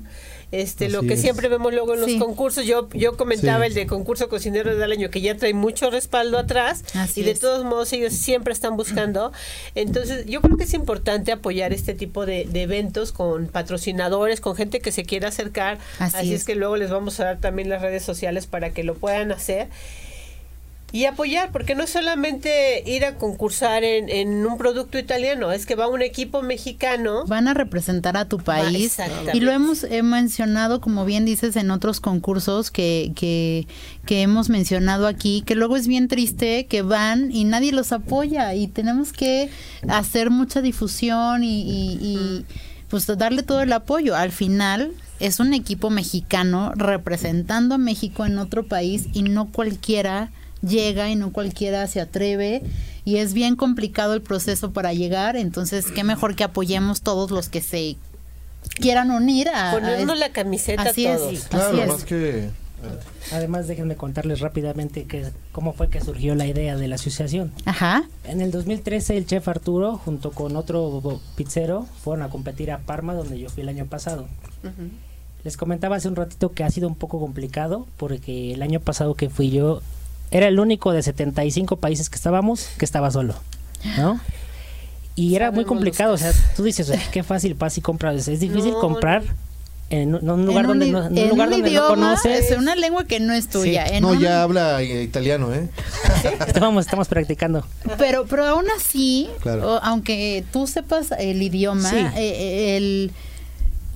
Este 0.51 0.89
lo 0.89 1.01
que 1.01 1.17
siempre 1.17 1.49
vemos 1.49 1.73
luego 1.73 1.93
en 1.93 2.01
los 2.01 2.13
concursos 2.13 2.65
yo 2.65 2.87
yo 2.93 3.17
comentaba 3.17 3.65
el 3.65 3.73
de 3.73 3.85
concurso 3.85 4.29
cocinero 4.29 4.75
del 4.75 4.91
año 4.91 5.09
que 5.09 5.19
ya 5.19 5.35
trae 5.35 5.53
mucho 5.53 5.89
respaldo 5.89 6.37
atrás 6.37 6.83
y 7.15 7.23
de 7.23 7.35
todos 7.35 7.65
modos 7.65 7.91
ellos 7.93 8.13
siempre 8.13 8.53
están 8.53 8.77
buscando. 8.77 9.31
Entonces 9.75 10.25
yo 10.25 10.41
creo 10.41 10.57
que 10.57 10.63
es 10.63 10.73
importante 10.73 11.31
apoyar 11.31 11.73
este 11.73 11.93
tipo 11.93 12.25
de, 12.25 12.47
eventos 12.53 13.11
con 13.11 13.47
patrocinadores 13.47 14.41
con 14.41 14.55
gente 14.55 14.79
que 14.79 14.91
se 14.91 15.03
quiera 15.03 15.29
acercar. 15.29 15.79
Así, 15.99 16.33
es. 16.33 16.41
es. 16.41 16.45
que 16.45 16.55
luego 16.55 16.77
les 16.77 16.89
vamos 16.89 17.19
a 17.19 17.25
dar 17.25 17.39
también 17.39 17.69
las 17.69 17.81
redes 17.81 18.03
sociales 18.03 18.47
para 18.47 18.71
que 18.71 18.83
lo 18.83 18.95
puedan 18.95 19.31
hacer 19.31 19.69
y 20.94 21.03
apoyar, 21.03 21.51
porque 21.51 21.75
no 21.75 21.84
es 21.84 21.89
solamente 21.89 22.82
ir 22.86 23.03
a 23.03 23.15
concursar 23.15 23.84
en, 23.84 24.46
un 24.46 24.58
producto 24.58 24.98
italiano, 24.98 25.51
es 25.51 25.65
que 25.65 25.75
va 25.75 25.89
un 25.89 26.01
equipo 26.01 26.41
mexicano. 26.41 27.25
Van 27.25 27.50
a 27.50 27.53
representar 27.53 28.15
a 28.15 28.25
tu 28.25 28.38
país. 28.38 28.98
y 29.34 29.41
lo 29.41 29.51
hemos 29.51 29.86
mencionado, 30.03 30.79
como 30.79 31.03
bien 31.03 31.25
dices, 31.25 31.58
en 31.58 31.72
otros 31.72 32.00
concursos 32.00 32.72
que, 32.72 33.12
que, 33.15 33.67
que 34.06 34.22
hemos 34.22 34.50
mencionado 34.50 35.08
aquí, 35.08 35.44
que 35.46 35.56
luego 35.56 35.75
es 35.75 35.88
bien 35.88 36.08
triste 36.08 36.67
que 36.67 36.84
van 36.84 37.32
y 37.32 37.44
nadie 37.44 37.74
los 37.74 37.91
apoya 37.91 38.56
y 38.56 38.67
tenemos 38.67 39.12
que 39.12 39.50
hacer 39.89 40.29
mucha 40.29 40.62
difusión 40.62 41.44
y, 41.44 41.63
y, 41.63 42.00
y 42.01 42.46
pues 42.89 43.06
darle 43.17 43.44
todo 43.44 43.62
el 43.62 43.74
apoyo. 43.74 44.15
Al 44.15 44.32
final 44.32 44.94
es 45.20 45.41
un 45.41 45.53
equipo 45.53 45.89
mexicano 45.89 46.72
representando 46.75 47.75
a 47.75 47.77
México 47.77 48.25
en 48.25 48.38
otro 48.38 48.65
país 48.65 49.08
y 49.13 49.24
no 49.24 49.51
cualquiera 49.51 50.32
llega 50.61 51.09
y 51.09 51.15
no 51.15 51.31
cualquiera 51.31 51.87
se 51.87 52.01
atreve 52.01 52.63
y 53.05 53.17
es 53.17 53.33
bien 53.33 53.55
complicado 53.55 54.13
el 54.13 54.21
proceso 54.21 54.71
para 54.71 54.93
llegar, 54.93 55.37
entonces 55.37 55.85
qué 55.91 56.03
mejor 56.03 56.35
que 56.35 56.43
apoyemos 56.43 57.01
todos 57.01 57.31
los 57.31 57.49
que 57.49 57.61
se 57.61 57.95
quieran 58.79 59.11
unir 59.11 59.49
a... 59.49 59.71
Ponernos 59.71 60.17
la 60.17 60.31
camiseta 60.31 60.83
así 60.83 61.05
todos. 61.05 61.33
Es, 61.33 61.45
Claro, 61.45 61.67
así 61.69 61.79
es. 61.79 61.87
más 61.87 62.03
que... 62.03 62.49
Además, 63.31 63.67
déjenme 63.67 63.95
contarles 63.95 64.39
rápidamente 64.39 65.05
que, 65.05 65.31
cómo 65.51 65.73
fue 65.73 65.89
que 65.89 65.99
surgió 65.99 66.35
la 66.35 66.45
idea 66.45 66.77
de 66.77 66.87
la 66.87 66.95
asociación. 66.95 67.51
Ajá. 67.65 68.03
En 68.23 68.39
el 68.39 68.51
2013 68.51 69.17
el 69.17 69.25
chef 69.25 69.47
Arturo 69.47 69.97
junto 69.97 70.31
con 70.31 70.55
otro 70.55 71.19
pizzero 71.35 71.87
fueron 72.03 72.23
a 72.23 72.29
competir 72.29 72.71
a 72.71 72.79
Parma 72.79 73.13
donde 73.15 73.39
yo 73.39 73.49
fui 73.49 73.63
el 73.63 73.69
año 73.69 73.85
pasado. 73.85 74.27
Les 75.43 75.57
comentaba 75.57 75.95
hace 75.95 76.07
un 76.07 76.15
ratito 76.15 76.51
que 76.51 76.63
ha 76.63 76.69
sido 76.69 76.87
un 76.87 76.95
poco 76.95 77.19
complicado 77.19 77.87
porque 77.97 78.53
el 78.53 78.61
año 78.61 78.79
pasado 78.79 79.15
que 79.15 79.29
fui 79.29 79.49
yo 79.49 79.81
era 80.31 80.48
el 80.48 80.60
único 80.60 80.91
de 80.93 81.01
75 81.03 81.77
países 81.77 82.10
que 82.10 82.15
estábamos 82.15 82.67
que 82.77 82.86
estaba 82.86 83.12
solo, 83.12 83.36
¿no? 83.98 84.19
Y 85.15 85.36
era 85.36 85.50
muy 85.51 85.65
complicado, 85.65 86.13
o 86.13 86.17
sea, 86.17 86.31
tú 86.55 86.63
dices, 86.63 86.89
"Ay, 86.91 87.01
qué 87.12 87.24
fácil 87.24 87.53
vas 87.55 87.77
y 87.77 87.81
compras, 87.81 88.27
es 88.27 88.39
difícil 88.39 88.72
No, 88.74 88.79
comprar 88.79 89.24
en 89.89 90.13
un, 90.13 90.22
en 90.22 90.29
un 90.29 90.46
lugar 90.46 90.67
donde 90.67 90.91
no, 90.91 91.05
en 91.07 91.17
un 91.17 91.29
lugar 91.29 91.48
un 91.48 91.53
donde 91.53 91.69
idioma, 91.69 91.88
no 91.88 91.96
conoces. 91.96 92.51
es 92.51 92.57
una 92.57 92.75
lengua 92.75 93.05
que 93.05 93.19
no 93.19 93.34
es 93.34 93.48
tuya. 93.50 93.86
en 93.88 94.01
No, 94.03 94.10
un- 94.10 94.19
ya 94.19 94.43
habla 94.43 94.81
eh, 94.81 95.01
italiano, 95.01 95.51
¿eh? 95.53 95.69
Estamos, 96.46 96.86
estamos 96.86 97.07
practicando. 97.07 97.65
Pero, 97.98 98.25
pero 98.27 98.46
aún 98.46 98.65
así, 98.77 99.29
Claro. 99.41 99.75
o- 99.75 99.79
aunque 99.81 100.43
tú 100.51 100.67
sepas 100.67 101.12
el 101.17 101.41
idioma, 101.41 101.89
Sí. 101.89 101.96
eh, 101.96 102.12
eh, 102.17 102.77
el, 102.77 103.12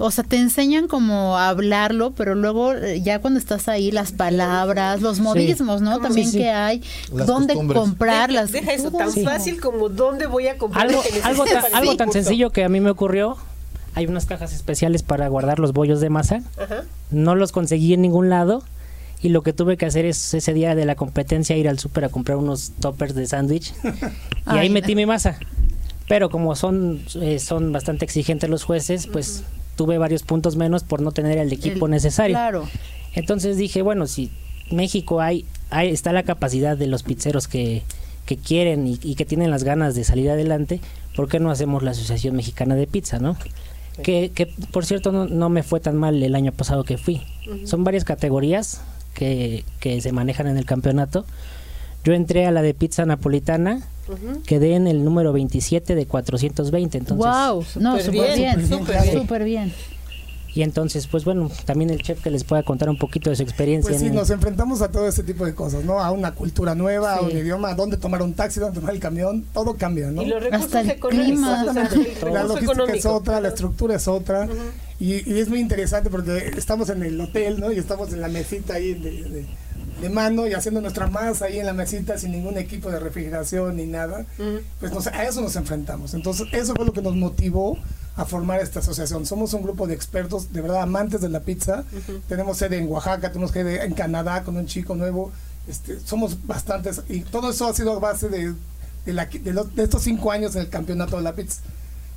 o 0.02 0.12
sea, 0.12 0.24
te 0.24 0.38
enseñan 0.38 0.88
como 0.88 1.38
a 1.38 1.50
hablarlo, 1.50 2.12
pero 2.12 2.36
luego 2.36 2.74
eh, 2.74 3.02
ya 3.02 3.20
cuando 3.20 3.40
estás 3.40 3.68
ahí, 3.68 3.92
las 3.92 4.12
palabras, 4.12 5.02
los 5.02 5.20
modismos, 5.20 5.82
¿no? 5.82 6.00
También 6.00 6.28
Sí, 6.28 6.34
sí. 6.34 6.38
que 6.40 6.50
hay, 6.50 6.84
Las 7.14 7.28
dónde 7.28 7.54
costumbres. 7.54 7.80
comprarlas. 7.82 8.52
Deja 8.52 8.74
eso, 8.74 8.92
tan 8.92 9.12
fácil 9.14 9.60
como 9.62 9.90
dónde 9.90 10.28
voy 10.28 10.48
a 10.48 10.58
comprar 10.58 10.88
algo, 10.88 11.02
algo, 11.24 11.46
tan, 11.46 11.64
algo 11.74 11.96
tan 11.96 12.12
sencillo 12.12 12.50
que 12.52 12.64
a 12.64 12.70
mí 12.70 12.80
me 12.80 12.90
ocurrió. 12.90 13.38
Hay 13.94 14.06
unas 14.06 14.26
cajas 14.26 14.54
especiales 14.54 15.04
para 15.04 15.28
guardar 15.28 15.60
los 15.60 15.74
bollos 15.74 16.00
de 16.00 16.10
masa. 16.10 16.42
Ajá. 16.58 16.84
No 17.10 17.36
los 17.36 17.52
conseguí 17.52 17.94
en 17.94 18.02
ningún 18.02 18.30
lado. 18.30 18.64
Y 19.24 19.30
lo 19.30 19.44
que 19.44 19.54
tuve 19.54 19.78
que 19.78 19.86
hacer 19.86 20.06
es 20.06 20.34
ese 20.34 20.54
día 20.54 20.74
de 20.74 20.86
la 20.86 20.96
competencia 20.96 21.56
ir 21.56 21.70
al 21.70 21.78
súper 21.78 22.06
a 22.06 22.10
comprar 22.10 22.38
unos 22.38 22.72
toppers 22.80 23.14
de 23.14 23.28
sándwich. 23.28 23.74
y 24.48 24.58
ahí 24.58 24.70
metí 24.70 24.96
mi 24.96 25.06
masa. 25.06 25.38
Pero 26.08 26.30
como 26.30 26.56
son, 26.56 27.04
eh, 27.22 27.38
son 27.40 27.72
bastante 27.72 28.04
exigentes 28.06 28.50
los 28.50 28.64
jueces, 28.64 29.08
pues 29.08 29.44
tuve 29.76 29.98
varios 29.98 30.24
puntos 30.24 30.56
menos 30.56 30.84
por 30.84 31.02
no 31.02 31.12
tener 31.12 31.38
el 31.38 31.52
equipo 31.52 31.86
El- 31.86 31.92
necesario. 31.92 32.36
Claro. 32.36 32.68
Entonces 33.14 33.58
dije, 33.58 33.82
bueno, 33.82 34.08
si 34.08 34.30
México 34.72 35.22
hay, 35.22 35.46
hay 35.70 35.90
está 35.90 36.14
la 36.14 36.24
capacidad 36.24 36.78
de 36.78 36.88
los 36.88 37.04
pizzeros 37.04 37.48
que, 37.48 37.84
que 38.26 38.38
quieren 38.38 38.88
y, 38.88 39.00
y 39.02 39.16
que 39.16 39.26
tienen 39.26 39.52
las 39.52 39.64
ganas 39.64 39.96
de 39.96 40.04
salir 40.04 40.30
adelante, 40.30 40.80
¿por 41.16 41.28
qué 41.28 41.40
no 41.40 41.52
hacemos 41.52 41.84
la 41.84 41.92
Asociación 41.92 42.36
Mexicana 42.36 42.76
de 42.76 42.88
Pizza, 42.88 43.20
no? 43.20 43.36
Que, 44.04 44.32
que 44.34 44.46
por 44.72 44.86
cierto 44.86 45.12
no, 45.12 45.28
no 45.28 45.50
me 45.50 45.64
fue 45.64 45.80
tan 45.82 45.98
mal 45.98 46.24
el 46.24 46.34
año 46.36 46.54
pasado 46.54 46.84
que 46.86 46.98
fui. 46.98 47.22
Son 47.66 47.84
varias 47.84 48.06
categorías 48.06 48.82
que, 49.14 49.66
que 49.82 50.00
se 50.02 50.12
manejan 50.14 50.48
en 50.48 50.58
el 50.58 50.66
campeonato. 50.66 51.26
Yo 52.04 52.14
entré 52.14 52.46
a 52.46 52.52
la 52.52 52.62
de 52.62 52.74
pizza 52.74 53.06
napolitana, 53.06 53.82
quedé 54.48 54.76
en 54.76 54.88
el 54.88 55.04
número 55.04 55.32
27 55.34 55.94
de 55.96 56.06
420, 56.06 56.98
entonces 56.98 57.26
wow, 57.26 57.64
no, 57.80 58.00
súper 58.00 58.12
bien, 58.12 58.36
bien, 58.58 58.68
súper 58.68 59.02
bien. 59.04 59.22
súper 59.22 59.44
bien. 59.44 59.74
y 60.54 60.64
entonces 60.64 61.08
pues 61.08 61.24
bueno, 61.24 61.50
también 61.66 61.92
el 61.92 62.02
chef 62.02 62.22
que 62.22 62.30
les 62.30 62.44
pueda 62.44 62.64
contar 62.64 62.90
un 62.90 62.98
poquito 62.98 63.30
de 63.30 63.36
su 63.38 63.44
experiencia. 63.44 63.90
Pues 63.92 64.02
sí, 64.02 64.08
en 64.08 64.16
nos 64.16 64.30
enfrentamos 64.32 64.82
a 64.82 64.90
todo 64.92 65.08
ese 65.08 65.24
tipo 65.24 65.46
de 65.46 65.54
cosas, 65.56 65.86
¿no? 65.86 66.00
A 66.02 66.12
una 66.12 66.34
cultura 66.34 66.76
nueva, 66.76 67.16
a 67.18 67.22
un 67.22 67.32
idioma, 67.32 67.70
a 67.70 67.76
dónde 67.76 67.96
tomar 67.98 68.22
un 68.22 68.34
taxi, 68.34 68.60
dónde 68.60 68.80
tomar 68.80 68.94
el 68.96 69.00
camión, 69.00 69.46
todo 69.54 69.76
cambia, 69.76 70.10
¿no? 70.12 70.24
Y 70.24 70.26
los 70.26 70.42
recursos 70.44 70.66
Hasta 70.66 70.82
el 70.82 70.90
económicos. 70.90 71.26
clima. 71.28 71.66
o 71.70 71.74
sea, 71.74 71.84
Exactamente. 71.84 72.26
el 72.28 72.34
La 72.34 72.44
logística 72.44 72.94
es 72.94 73.06
otra, 73.06 73.40
la 73.42 73.48
estructura 73.50 73.96
es 73.96 74.08
otra. 74.10 74.50
y, 75.00 75.32
y 75.32 75.40
es 75.40 75.48
muy 75.50 75.60
interesante 75.60 76.10
porque 76.10 76.52
estamos 76.58 76.90
en 76.90 77.04
el 77.04 77.22
hotel, 77.22 77.60
¿no? 77.62 77.72
Y 77.72 77.78
estamos 77.78 78.12
en 78.12 78.20
la 78.22 78.28
mesita 78.28 78.74
ahí 78.74 78.94
de, 78.96 79.12
de- 79.24 79.46
de 80.02 80.10
mano 80.10 80.48
y 80.48 80.54
haciendo 80.54 80.82
nuestra 80.82 81.08
masa 81.08 81.46
ahí 81.46 81.60
en 81.60 81.66
la 81.66 81.74
mesita 81.74 82.18
sin 82.18 82.32
ningún 82.32 82.58
equipo 82.58 82.90
de 82.92 83.00
refrigeración 83.00 83.78
ni 83.78 83.86
nada. 83.86 84.26
Ujú. 84.40 84.60
Pues 84.80 84.92
nos- 84.92 85.08
a 85.08 85.24
eso 85.24 85.42
nos 85.42 85.56
enfrentamos. 85.56 86.14
Entonces, 86.14 86.48
eso 86.52 86.74
fue 86.76 86.86
lo 86.86 86.94
que 86.94 87.02
nos 87.02 87.16
motivó 87.16 87.78
a 88.16 88.26
formar 88.26 88.60
esta 88.60 88.80
asociación. 88.80 89.26
Somos 89.26 89.54
un 89.54 89.62
grupo 89.64 89.88
de 89.88 89.94
expertos, 89.94 90.52
de 90.52 90.62
verdad, 90.62 90.82
amantes 90.82 91.22
de 91.22 91.30
la 91.30 91.40
pizza. 91.42 91.84
Tenemos 92.28 92.58
sede 92.58 92.78
en 92.80 92.90
Oaxaca, 92.90 93.30
tenemos 93.32 93.52
sede 93.52 93.86
en 93.86 93.94
Canadá 93.94 94.44
con 94.44 94.58
un 94.58 94.66
chico 94.66 94.96
nuevo. 94.96 95.32
Este, 95.68 96.00
somos 96.00 96.46
bastantes 96.48 97.02
y 97.08 97.22
todo 97.22 97.52
eso 97.52 97.68
ha 97.68 97.74
sido 97.74 97.94
a 97.94 98.00
base 98.00 98.28
de, 98.30 98.54
de, 99.06 99.14
la- 99.14 99.26
de 99.28 99.54
los- 99.54 99.74
de 99.76 99.84
estos 99.84 100.02
cinco 100.02 100.32
años 100.32 100.56
en 100.56 100.62
el 100.62 100.70
campeonato 100.70 101.16
de 101.18 101.22
la 101.24 101.34
pizza. 101.34 101.62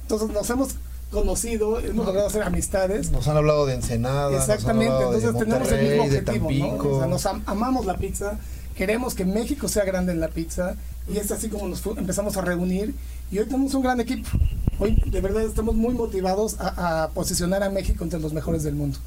Entonces 0.03 0.31
nos 0.31 0.49
hemos 0.51 0.71
conocido, 1.11 1.79
hemos 1.81 2.07
logrado 2.07 2.27
hacer 2.27 2.43
amistades. 2.43 3.11
Nos 3.11 3.29
han 3.29 3.37
hablado 3.37 3.67
de 3.67 3.75
Ensenada, 3.75 4.31
nos 4.31 4.43
han 4.49 4.51
Exactamente, 4.51 4.93
hablado 4.93 5.11
de 5.13 5.17
entonces 5.19 5.41
tenemos 5.49 5.73
el 5.73 5.89
mismo 5.89 6.05
objetivo, 6.05 6.51
¿no? 6.83 6.91
O 6.91 6.99
sea, 6.99 7.07
nos 7.09 7.27
am- 7.27 7.43
amamos 7.47 7.87
la 7.87 7.97
pizza, 7.97 8.39
queremos 8.77 9.15
que 9.15 9.25
México 9.25 9.69
sea 9.69 9.85
grande 9.85 10.13
en 10.13 10.21
la 10.21 10.29
pizza 10.29 10.75
y 11.13 11.19
es 11.19 11.31
así 11.31 11.49
como 11.49 11.69
nos 11.69 11.85
empezamos 11.87 12.37
a 12.37 12.41
reunir 12.41 12.95
y 13.31 13.39
hoy 13.39 13.47
tenemos 13.47 13.75
un 13.75 13.83
gran 13.83 14.01
equipo. 14.01 14.29
Hoy 14.79 15.01
de 15.07 15.21
verdad 15.21 15.43
estamos 15.43 15.75
muy 15.77 15.95
motivados 15.95 16.57
a, 16.59 17.05
a 17.05 17.11
posicionar 17.11 17.63
a 17.63 17.71
México 17.71 18.03
entre 18.03 18.19
los 18.21 18.33
mejores 18.33 18.65
del 18.65 18.75
mundo. 18.75 18.99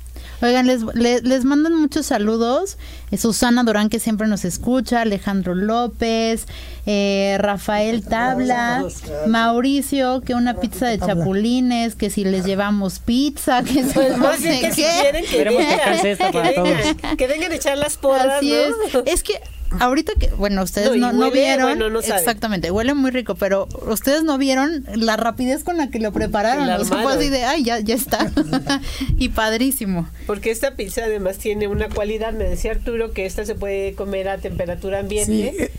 Oigan, 0.41 0.67
les, 0.67 0.83
les, 0.93 1.23
les 1.23 1.45
mandan 1.45 1.73
muchos 1.73 2.05
saludos. 2.05 2.77
Eh, 3.11 3.17
Susana 3.17 3.63
Durán, 3.63 3.89
que 3.89 3.99
siempre 3.99 4.27
nos 4.27 4.45
escucha, 4.45 5.01
Alejandro 5.01 5.55
López, 5.55 6.45
eh, 6.85 7.37
Rafael 7.39 8.03
Tabla, 8.03 8.85
Mauricio, 9.27 10.21
que 10.21 10.35
una 10.35 10.59
pizza 10.59 10.87
de 10.87 10.99
chapulines, 10.99 11.95
que 11.95 12.09
si 12.09 12.23
les 12.23 12.45
llevamos 12.45 12.99
pizza, 12.99 13.63
que 13.63 13.83
si 13.83 13.93
Pues 13.93 14.17
no 14.17 14.33
sé 14.33 14.59
que 14.61 14.71
si 14.73 14.83
quieren 14.83 15.25
que 15.25 15.37
que 17.17 17.27
vengan, 17.27 17.49
que 17.49 17.53
a 17.53 17.55
echar 17.55 17.77
las 17.77 17.97
porras, 17.97 18.37
Así 18.37 18.51
¿no? 18.51 18.99
es. 19.01 19.13
Es 19.13 19.23
que 19.23 19.41
ahorita 19.79 20.13
que, 20.19 20.27
bueno, 20.31 20.63
ustedes 20.63 20.89
No, 20.97 21.11
no, 21.11 21.13
no 21.13 21.27
huele, 21.27 21.41
vieron. 21.41 21.65
bueno, 21.67 21.89
no 21.89 21.99
exactamente, 21.99 22.71
huele 22.71 22.93
muy 22.93 23.11
rico, 23.11 23.35
pero 23.35 23.67
ustedes 23.87 24.23
no 24.23 24.37
vieron 24.37 24.85
la 24.95 25.17
rapidez 25.17 25.63
con 25.63 25.77
la 25.77 25.89
que 25.89 25.99
lo 25.99 26.11
prepararon. 26.11 26.69
Armaron. 26.69 27.11
así 27.11 27.29
de, 27.29 27.43
ay, 27.45 27.63
ya, 27.63 27.79
ya 27.79 27.95
está. 27.95 28.31
y 29.17 29.29
padrísimo. 29.29 30.07
Porque 30.25 30.51
esta 30.51 30.75
pizza 30.75 31.03
además 31.03 31.37
tiene 31.37 31.67
una 31.67 31.89
cualidad, 31.89 32.33
me 32.33 32.45
decía 32.45 32.71
Arturo, 32.71 33.11
que 33.11 33.25
esta 33.25 33.45
se 33.45 33.55
puede 33.55 33.93
comer 33.93 34.29
a 34.29 34.37
temperatura 34.37 34.97
Sí, 34.99 35.03
ambiente. 35.03 35.63
eh, 35.65 35.71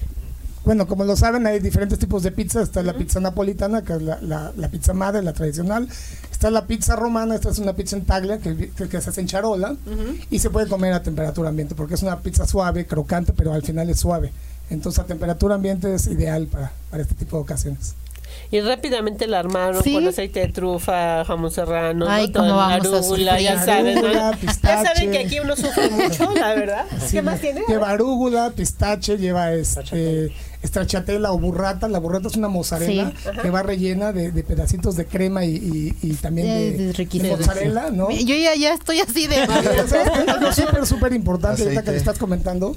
bueno, 0.68 0.87
como 0.87 1.04
lo 1.04 1.16
saben, 1.16 1.46
hay 1.46 1.60
diferentes 1.60 1.98
tipos 1.98 2.22
de 2.22 2.30
pizza. 2.30 2.60
Está 2.60 2.82
la 2.82 2.92
pizza 2.92 3.20
napolitana, 3.20 3.80
que 3.80 3.94
es 3.94 4.02
la, 4.02 4.18
la- 4.20 4.52
la 4.54 4.68
pizza 4.68 4.92
madre, 4.92 5.22
la 5.22 5.32
tradicional. 5.32 5.88
Está 6.30 6.50
la 6.50 6.66
pizza 6.66 6.94
romana, 6.94 7.37
esta 7.37 7.48
es 7.48 7.58
una 7.58 7.72
pizza 7.72 7.96
en 7.96 8.04
taglia, 8.04 8.37
que, 8.37 8.54
que- 8.76 8.87
que 8.87 9.00
se 9.00 9.08
hace 9.08 9.22
en 9.22 9.28
charola. 9.28 9.76
Y 10.28 10.40
se 10.40 10.50
puede 10.50 10.68
comer 10.68 10.92
a 10.92 11.02
temperatura 11.02 11.48
ambiente, 11.48 11.75
porque 11.75 11.94
es 11.94 12.02
una 12.02 12.18
pizza 12.20 12.46
suave, 12.46 12.84
crocante, 12.84 13.32
pero 13.32 13.54
al 13.54 13.62
final 13.62 13.88
es 13.88 13.98
suave. 13.98 14.30
Entonces, 14.68 14.98
a 14.98 15.06
temperatura 15.06 15.54
ambiente 15.54 15.94
es 15.94 16.06
ideal 16.06 16.46
para, 16.48 16.70
para 16.90 17.02
este 17.02 17.14
tipo 17.14 17.37
de 17.38 17.42
ocasiones. 17.44 17.94
Y 18.50 18.60
rápidamente 18.60 19.26
la 19.26 19.38
armaron 19.38 19.82
Sí. 19.82 19.94
con 19.94 20.06
aceite 20.06 20.40
de 20.40 20.48
trufa, 20.48 21.25
jamón 21.25 21.50
serrano, 21.50 22.04
¿no? 22.04 22.10
Ay, 22.10 22.30
a 22.34 22.75
arúgula, 22.75 23.40
ya 23.40 23.64
saben, 23.64 23.94
¿no? 24.02 24.06
Arúgula, 24.08 24.38
Ya 24.62 24.84
saben 24.84 25.10
que 25.12 25.18
aquí 25.20 25.40
uno 25.40 25.56
sufre 25.56 25.88
mucho, 25.90 26.30
la 26.34 26.54
verdad. 26.54 26.84
¿Qué 27.10 27.22
más 27.22 27.40
tiene? 27.40 27.62
Lleva 27.66 27.88
arúgula, 27.88 28.50
pistache, 28.54 29.16
lleva 29.16 29.52
este, 29.54 30.30
stracciatella 30.64 31.30
o 31.32 31.38
burrata. 31.38 31.88
La 31.88 31.98
burrata 31.98 32.28
es 32.28 32.36
una 32.36 32.48
mozzarella 32.48 33.12
Sí. 33.16 33.30
que 33.42 33.50
va 33.50 33.62
rellena 33.62 34.12
de, 34.12 34.32
de 34.32 34.42
pedacitos 34.42 34.96
de 34.96 35.06
crema 35.06 35.44
y, 35.44 35.54
y- 35.56 35.96
y 36.10 36.14
también 36.14 36.46
de, 36.92 37.36
mozzarella, 37.36 37.90
¿no? 37.90 38.10
Yo 38.10 38.34
ya, 38.34 38.54
ya 38.56 38.74
estoy 38.74 39.00
así 39.00 39.26
de. 39.26 39.36
Es 39.44 40.28
algo 40.28 40.52
súper, 40.52 40.86
súper 40.86 41.12
importante 41.12 41.62
ahorita 41.62 41.82
que 41.82 41.90
le 41.92 41.96
estás 41.96 42.18
comentando. 42.18 42.76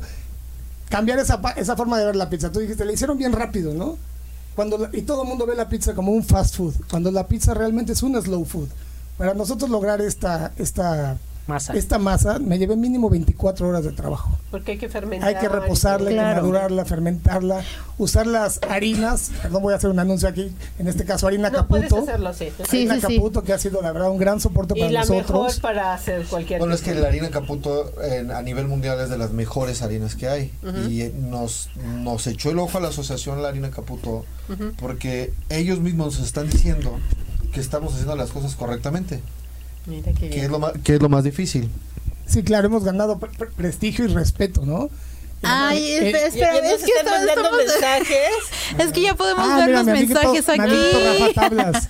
Cambiar 0.89 1.19
esa, 1.19 1.39
esa 1.55 1.75
forma 1.77 1.97
de 1.99 2.05
ver 2.05 2.15
la 2.15 2.29
pizza. 2.29 2.51
Tú 2.51 2.59
dijiste, 2.59 2.83
le 2.85 2.93
hicieron 2.93 3.17
bien 3.17 3.31
rápido, 3.31 3.73
¿no? 3.73 3.97
Cuando 4.55 4.77
la- 4.77 4.89
y 4.91 5.03
todo 5.03 5.23
el 5.23 5.27
mundo 5.29 5.45
ve 5.45 5.55
la 5.55 5.69
pizza 5.69 5.93
como 5.95 6.11
un 6.11 6.23
fast 6.23 6.55
food, 6.57 6.73
cuando 6.89 7.09
la 7.11 7.27
pizza 7.27 7.53
realmente 7.53 7.93
es 7.93 8.03
un 8.03 8.21
slow 8.21 8.43
food. 8.45 8.67
Para 9.17 9.33
nosotros 9.33 9.69
lograr 9.69 10.01
esta, 10.01 10.51
esta, 10.57 11.17
Masa. 11.47 11.73
esta 11.73 11.97
masa, 11.97 12.39
me 12.39 12.57
llevé 12.59 12.75
mínimo 12.75 13.09
24 13.09 13.67
horas 13.67 13.83
de 13.83 13.91
trabajo. 13.91 14.37
Porque 14.51 14.73
hay 14.73 14.77
que 14.77 14.89
fermentar. 14.89 15.27
Hay 15.29 15.35
que 15.35 15.49
reposarla, 15.49 16.09
hay 16.09 16.15
Claro. 16.15 16.35
que 16.35 16.41
madurarla, 16.41 16.85
fermentarla, 16.85 17.61
usar 17.97 18.27
las 18.27 18.59
harinas. 18.69 19.31
Perdón, 19.41 19.63
voy 19.63 19.73
a 19.73 19.77
hacer 19.77 19.89
un 19.89 19.99
anuncio 19.99 20.29
aquí. 20.29 20.53
En 20.79 20.87
este 20.87 21.03
caso, 21.03 21.27
harina 21.27 21.49
No 21.49 21.67
puedes 21.67 21.89
Caputo. 21.89 22.09
hacerlo, 22.09 22.33
sí. 22.33 22.49
Harina 22.69 22.95
sí, 22.95 23.01
sí. 23.07 23.15
Caputo, 23.17 23.43
que 23.43 23.53
ha 23.53 23.57
sido 23.57 23.81
la 23.81 23.91
verdad 23.91 24.11
un 24.11 24.17
gran 24.17 24.39
soporte 24.39 24.75
Y 24.77 24.79
para 24.81 24.91
la 24.91 24.99
nosotros. 25.01 25.27
mejor 25.29 25.61
para 25.61 25.93
hacer 25.93 26.25
cualquier 26.25 26.59
Bueno, 26.59 26.73
es 26.75 26.81
que 26.81 26.93
la 26.93 27.07
harina 27.07 27.29
Caputo 27.31 27.91
en- 28.03 28.31
a 28.31 28.41
nivel 28.41 28.67
mundial 28.67 28.99
es 28.99 29.09
de 29.09 29.17
las 29.17 29.31
mejores 29.31 29.81
harinas 29.81 30.15
que 30.15 30.27
hay. 30.27 30.51
Y 30.87 31.01
eh, 31.01 31.13
nos, 31.17 31.69
nos 32.01 32.27
echó 32.27 32.51
el 32.51 32.59
ojo 32.59 32.77
a 32.77 32.81
la 32.81 32.89
asociación 32.89 33.41
La 33.41 33.49
Harina 33.49 33.71
Caputo 33.71 34.25
porque 34.79 35.33
ellos 35.49 35.79
mismos 35.79 36.17
nos 36.17 36.25
están 36.27 36.49
diciendo 36.49 36.97
que 37.53 37.59
estamos 37.59 37.93
haciendo 37.93 38.15
las 38.15 38.29
cosas 38.31 38.55
correctamente. 38.55 39.21
Mira 39.85 40.11
qué 40.13 40.29
¿Qué 40.29 40.29
bien. 40.29 40.45
es, 40.45 40.51
lo 40.51 40.59
más, 40.59 40.73
qué 40.83 40.95
es 40.95 41.01
lo 41.01 41.09
más 41.09 41.23
difícil? 41.23 41.69
Sí, 42.25 42.43
claro, 42.43 42.67
hemos 42.67 42.83
ganado 42.83 43.19
pre- 43.19 43.29
pre- 43.37 43.47
prestigio 43.47 44.05
y 44.05 44.07
respeto, 44.09 44.65
¿no? 44.65 44.89
Ay, 45.43 45.91
espera, 45.93 46.29
Ya, 46.29 46.53
ya 46.53 46.61
nos 46.61 46.71
es 46.73 46.83
que 46.85 46.91
están 46.91 47.05
mandando 47.05 47.41
estamos- 47.41 47.57
mensajes. 47.57 48.29
es 48.79 48.91
que 48.91 49.01
ya 49.01 49.15
podemos 49.15 49.45
Ah, 49.49 49.55
ver 49.57 49.65
mira, 49.67 49.77
los 49.79 49.85
mi 49.85 49.91
amiguito- 49.91 50.13
mensajes 50.21 50.47
mi 50.47 50.63
amiguito 50.63 50.99
Rafa 50.99 51.25
aquí. 51.25 51.33
Tablas. 51.33 51.87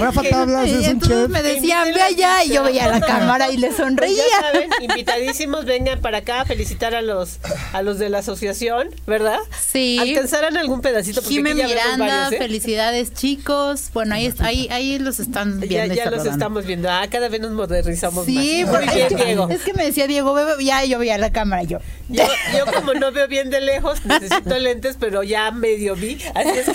Rafa 0.00 0.22
Tablas 0.30 0.66
Y 0.68 0.70
es 0.70 0.76
un 0.78 0.84
entonces 0.84 1.18
chef. 1.18 1.28
me 1.28 1.42
decían, 1.42 1.88
ve 1.94 2.02
allá, 2.02 2.44
y 2.44 2.48
yo 2.54 2.62
veía 2.62 2.88
la 2.88 3.00
cámara 3.06 3.50
y 3.50 3.56
le 3.58 3.66
Pues 3.68 3.76
sonreía. 3.76 4.22
ya 4.30 4.40
saben, 4.40 4.70
invitadísimos, 4.80 5.64
vengan 5.66 6.00
para 6.00 6.18
acá 6.18 6.40
a 6.42 6.44
felicitar 6.46 6.94
a 6.94 7.02
los 7.02 7.38
a 7.72 7.82
los 7.82 7.98
de 7.98 8.08
la 8.08 8.18
asociación, 8.18 8.88
¿verdad? 9.06 9.38
Sí. 9.60 9.98
Alcanzarán 10.00 10.56
algún 10.56 10.80
pedacito 10.80 11.20
porque 11.22 11.38
aquí 11.38 11.48
ya 11.48 11.54
vemos 11.54 11.70
Miranda, 11.70 12.06
varios, 12.06 12.32
¿eh? 12.32 12.38
felicidades 12.38 13.12
chicos. 13.14 13.90
Bueno, 13.92 14.14
ahí, 14.14 14.32
ahí, 14.40 14.68
ahí 14.70 14.98
los 14.98 15.20
están 15.20 15.60
Ya, 15.60 15.66
viendo. 15.66 15.94
y 15.94 15.96
ya 15.98 16.10
los 16.10 16.24
estamos 16.26 16.64
viendo. 16.64 16.88
Ah, 16.90 17.06
cada 17.10 17.28
vez 17.28 17.40
nos 17.40 17.52
modernizamos 17.52 18.24
Sí, 18.26 18.64
más. 18.64 18.72
Muy 18.72 18.80
porque 18.86 18.94
bien, 19.08 19.16
Diego. 19.26 19.48
es 19.50 19.62
que 19.62 19.72
me 19.74 19.84
decía 19.84 20.06
Diego, 20.06 20.34
ya 20.60 20.84
yo 20.84 20.98
veía 20.98 21.18
la 21.18 21.30
cámara 21.30 21.62
yo. 21.62 21.78
Yo, 22.08 22.24
yo 22.56 22.64
como 22.74 22.94
no 22.94 23.12
veo 23.12 23.28
bien 23.28 23.50
de 23.50 23.60
lejos, 23.60 24.04
necesito 24.04 24.58
lentes, 24.58 24.96
pero 24.98 25.22
ya 25.22 25.50
medio 25.50 25.94
vi. 25.96 26.18
Así 26.34 26.48
es 26.50 26.68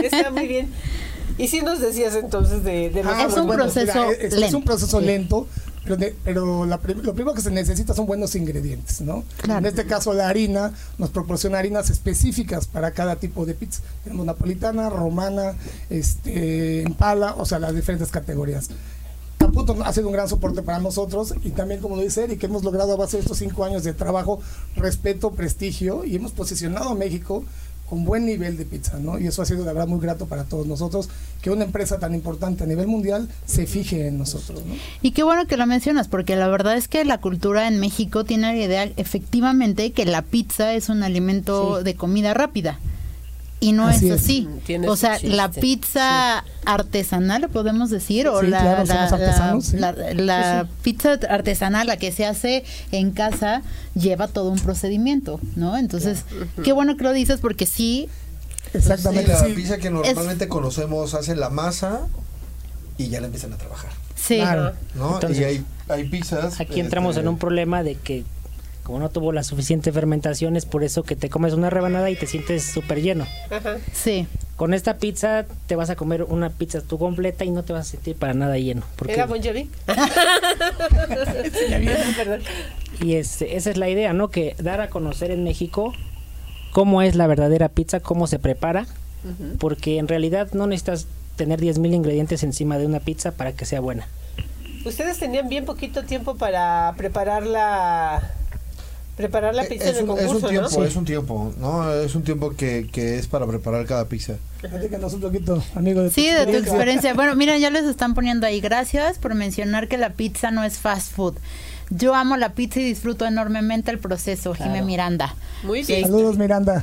que 0.00 0.06
está 0.06 0.30
muy 0.30 0.46
bien. 0.48 0.70
Y 1.38 1.48
si 1.48 1.62
nos 1.62 1.80
decías 1.80 2.14
entonces 2.14 2.62
de, 2.62 2.90
de 2.90 3.02
Ah, 3.04 3.26
Es 3.28 3.36
un 3.36 3.46
bueno, 3.46 3.64
proceso 3.64 3.92
mira, 4.06 4.12
es, 4.12 4.32
es 4.34 4.38
lento. 4.38 4.58
un 4.58 4.64
proceso 4.64 5.00
lento, 5.00 5.48
pero, 5.82 5.96
de- 5.96 6.14
pero 6.24 6.64
la 6.64 6.76
lo 7.02 7.12
primero 7.14 7.34
que 7.34 7.40
se 7.42 7.50
necesita 7.50 7.92
son 7.92 8.06
buenos 8.06 8.36
ingredientes, 8.36 9.00
¿no? 9.00 9.24
Claro. 9.38 9.58
En 9.58 9.66
este 9.66 9.84
caso 9.84 10.12
la 10.14 10.28
harina 10.28 10.72
nos 10.96 11.10
proporciona 11.10 11.58
harinas 11.58 11.90
específicas 11.90 12.68
para 12.68 12.92
cada 12.92 13.16
tipo 13.16 13.46
de 13.46 13.54
pizza. 13.54 13.82
Tenemos 14.04 14.24
napolitana, 14.26 14.88
romana, 14.90 15.54
este, 15.90 16.82
empala, 16.82 17.34
o 17.36 17.44
sea, 17.46 17.58
las 17.58 17.74
diferentes 17.74 18.10
categorías. 18.10 18.68
Ha 19.84 19.92
sido 19.92 20.08
un 20.08 20.12
gran 20.12 20.28
soporte 20.28 20.62
para 20.62 20.78
nosotros 20.78 21.34
y 21.42 21.50
también, 21.50 21.80
como 21.80 21.96
lo 21.96 22.02
dice 22.02 22.24
Eric, 22.24 22.42
hemos 22.44 22.64
logrado 22.64 22.92
a 22.92 22.96
base 22.96 23.16
de 23.16 23.22
estos 23.22 23.38
cinco 23.38 23.64
años 23.64 23.84
de 23.84 23.92
trabajo, 23.92 24.40
respeto, 24.76 25.30
prestigio 25.32 26.04
y 26.04 26.16
hemos 26.16 26.32
posicionado 26.32 26.90
a 26.90 26.94
México 26.94 27.44
con 27.88 28.04
buen 28.04 28.24
nivel 28.24 28.56
de 28.56 28.64
pizza, 28.64 28.98
¿no? 28.98 29.18
Y 29.18 29.26
eso 29.26 29.42
ha 29.42 29.44
sido, 29.44 29.64
la 29.64 29.72
verdad, 29.72 29.86
muy 29.86 30.00
grato 30.00 30.26
para 30.26 30.44
todos 30.44 30.66
nosotros, 30.66 31.08
que 31.42 31.50
una 31.50 31.64
empresa 31.64 31.98
tan 31.98 32.14
importante 32.14 32.64
a 32.64 32.66
nivel 32.66 32.86
mundial 32.86 33.28
se 33.46 33.66
fije 33.66 34.08
en 34.08 34.18
nosotros, 34.18 34.64
¿no? 34.64 34.74
Y 35.02 35.12
qué 35.12 35.22
bueno 35.22 35.46
que 35.46 35.56
lo 35.56 35.66
mencionas, 35.66 36.08
porque 36.08 36.34
la 36.34 36.48
verdad 36.48 36.76
es 36.76 36.88
que 36.88 37.04
la 37.04 37.20
cultura 37.20 37.68
en 37.68 37.78
México 37.78 38.24
tiene 38.24 38.48
la 38.48 38.56
idea, 38.56 38.90
efectivamente, 38.96 39.92
que 39.92 40.06
la 40.06 40.22
pizza 40.22 40.72
es 40.74 40.88
un 40.88 41.02
alimento 41.02 41.82
de 41.82 41.94
comida 41.94 42.32
rápida. 42.32 42.78
Y 43.60 43.72
no 43.72 43.86
Así 43.86 44.10
es 44.10 44.20
así. 44.20 44.48
Mm, 44.68 44.84
O 44.88 44.96
sea, 44.96 45.18
chiste. 45.18 45.34
la 45.36 45.50
pizza 45.50 46.44
artesanal, 46.66 47.42
¿lo 47.42 47.48
podemos 47.48 47.88
decir, 47.88 48.28
o 48.28 48.40
Sí, 48.40 48.48
la, 48.48 48.60
claro, 48.60 48.84
la- 48.84 48.94
la- 48.94 49.04
artesanos, 49.04 49.64
sí. 49.66 49.76
la- 49.78 49.92
la 50.14 50.68
pizza 50.82 51.12
artesanal, 51.30 51.86
la 51.86 51.96
que 51.96 52.12
se 52.12 52.26
hace 52.26 52.64
en 52.92 53.12
casa, 53.12 53.62
lleva 53.94 54.28
todo 54.28 54.50
un 54.50 54.58
procedimiento, 54.58 55.40
¿no? 55.56 55.78
Entonces, 55.78 56.24
qué 56.62 56.72
bueno 56.72 56.96
que 56.96 57.04
lo 57.04 57.12
dices, 57.12 57.40
porque 57.40 57.64
sí, 57.66 58.08
Sí, 58.72 58.78
Exactamente, 58.78 59.28
la 59.32 59.38
sí. 59.44 59.52
pizza 59.52 59.78
que 59.78 59.88
normalmente 59.88 60.48
conocemos 60.48 61.14
hacen 61.14 61.38
la 61.38 61.48
masa 61.48 62.00
y 62.98 63.06
ya 63.08 63.20
la 63.20 63.26
empiezan 63.26 63.52
a 63.52 63.56
trabajar, 63.56 63.90
sí. 64.16 64.36
Claro. 64.38 64.72
¿no? 64.96 65.14
Entonces, 65.14 65.38
y 65.40 65.44
hay, 65.44 65.64
hay 65.88 66.08
pizzas... 66.08 66.60
Aquí 66.60 66.80
entramos 66.80 67.10
este, 67.10 67.20
en 67.22 67.28
un 67.28 67.38
problema 67.38 67.84
de 67.84 67.94
que 67.94 68.24
como 68.84 69.00
no 69.00 69.08
tuvo 69.08 69.32
la 69.32 69.42
suficiente 69.42 69.90
fermentación 69.92 70.56
es 70.56 70.66
por 70.66 70.84
eso 70.84 71.02
que 71.02 71.16
te 71.16 71.30
comes 71.30 71.54
una 71.54 71.70
rebanada 71.70 72.10
y 72.10 72.16
te 72.16 72.26
sientes 72.26 72.64
súper 72.64 73.00
lleno. 73.00 73.26
Ajá. 73.50 73.78
Sí. 73.92 74.26
Con 74.56 74.74
esta 74.74 74.98
pizza 74.98 75.46
te 75.66 75.74
vas 75.74 75.88
a 75.88 75.96
comer 75.96 76.22
una 76.22 76.50
pizza 76.50 76.82
tú 76.82 76.98
completa 76.98 77.44
y 77.44 77.50
no 77.50 77.64
te 77.64 77.72
vas 77.72 77.88
a 77.88 77.90
sentir 77.90 78.14
para 78.14 78.34
nada 78.34 78.58
lleno. 78.58 78.82
Porque, 78.96 79.14
¿Era 79.14 79.26
Bon 79.26 79.42
Jovi? 79.42 79.70
Perdón. 82.16 82.40
y 83.00 83.14
este, 83.14 83.56
esa 83.56 83.70
es 83.70 83.78
la 83.78 83.88
idea, 83.88 84.12
¿no? 84.12 84.28
Que 84.28 84.54
dar 84.58 84.82
a 84.82 84.90
conocer 84.90 85.30
en 85.30 85.44
México 85.44 85.94
cómo 86.72 87.00
es 87.00 87.14
la 87.14 87.26
verdadera 87.26 87.70
pizza, 87.70 88.00
cómo 88.00 88.26
se 88.26 88.38
prepara, 88.38 88.86
porque 89.58 89.96
en 89.98 90.08
realidad 90.08 90.52
no 90.52 90.66
necesitas 90.66 91.06
tener 91.36 91.58
10.000 91.58 91.94
ingredientes 91.94 92.42
encima 92.42 92.76
de 92.76 92.84
una 92.84 93.00
pizza 93.00 93.32
para 93.32 93.52
que 93.52 93.64
sea 93.64 93.80
buena. 93.80 94.06
Ustedes 94.84 95.18
tenían 95.18 95.48
bien 95.48 95.64
poquito 95.64 96.02
tiempo 96.02 96.36
para 96.36 96.92
preparar 96.98 97.46
la 97.46 98.34
preparar 99.16 99.54
la 99.54 99.64
pizza 99.64 99.84
es, 99.90 99.96
en 99.98 100.04
el 100.04 100.10
un, 100.10 100.18
es 100.18 100.24
un 100.26 100.40
concurso, 100.40 100.48
tiempo, 100.48 100.78
¿no? 100.78 100.84
es 100.84 100.96
un 100.96 101.04
tiempo, 101.04 101.54
¿no? 101.60 101.92
Es 101.94 102.14
un 102.14 102.22
tiempo 102.24 102.50
que, 102.56 102.88
que 102.92 103.18
es 103.18 103.26
para 103.28 103.46
preparar 103.46 103.86
cada 103.86 104.06
pizza. 104.06 104.34
Platícanos 104.60 105.12
un 105.14 105.20
poquito, 105.20 105.62
amigo 105.74 106.02
de 106.02 106.08
tu 106.08 106.14
Sí, 106.14 106.26
de 106.30 106.46
tu 106.46 106.56
experiencia. 106.56 107.14
Bueno, 107.14 107.34
mira, 107.36 107.56
ya 107.58 107.70
les 107.70 107.84
están 107.84 108.14
poniendo 108.14 108.46
ahí. 108.46 108.60
Gracias 108.60 109.18
por 109.18 109.34
mencionar 109.34 109.88
que 109.88 109.98
la 109.98 110.10
pizza 110.10 110.50
no 110.50 110.64
es 110.64 110.78
fast 110.78 111.12
food. 111.12 111.34
Yo 111.90 112.14
amo 112.14 112.36
la 112.36 112.54
pizza 112.54 112.80
y 112.80 112.84
disfruto 112.84 113.26
enormemente 113.26 113.90
el 113.90 113.98
proceso, 113.98 114.54
Jimé 114.54 114.70
Claro. 114.70 114.86
Miranda. 114.86 115.34
Muy 115.62 115.82
bien. 115.84 116.02
Saludos, 116.02 116.38
Miranda. 116.38 116.82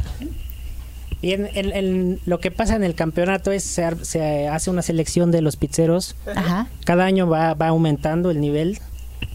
Y 1.24 1.34
en, 1.34 1.48
en- 1.54 1.72
en 1.76 2.20
lo 2.26 2.40
que 2.40 2.50
pasa 2.52 2.76
en 2.76 2.84
el 2.84 2.96
campeonato 2.96 3.52
es 3.52 3.64
se, 3.64 4.04
se 4.06 4.48
hace 4.48 4.70
una 4.70 4.82
selección 4.82 5.32
de 5.32 5.42
los 5.42 5.56
pizzeros. 5.56 6.16
Ajá. 6.36 6.68
Cada 6.86 7.06
año 7.06 7.28
va, 7.28 7.54
va 7.56 7.68
aumentando 7.68 8.32
el 8.32 8.40
nivel 8.40 8.80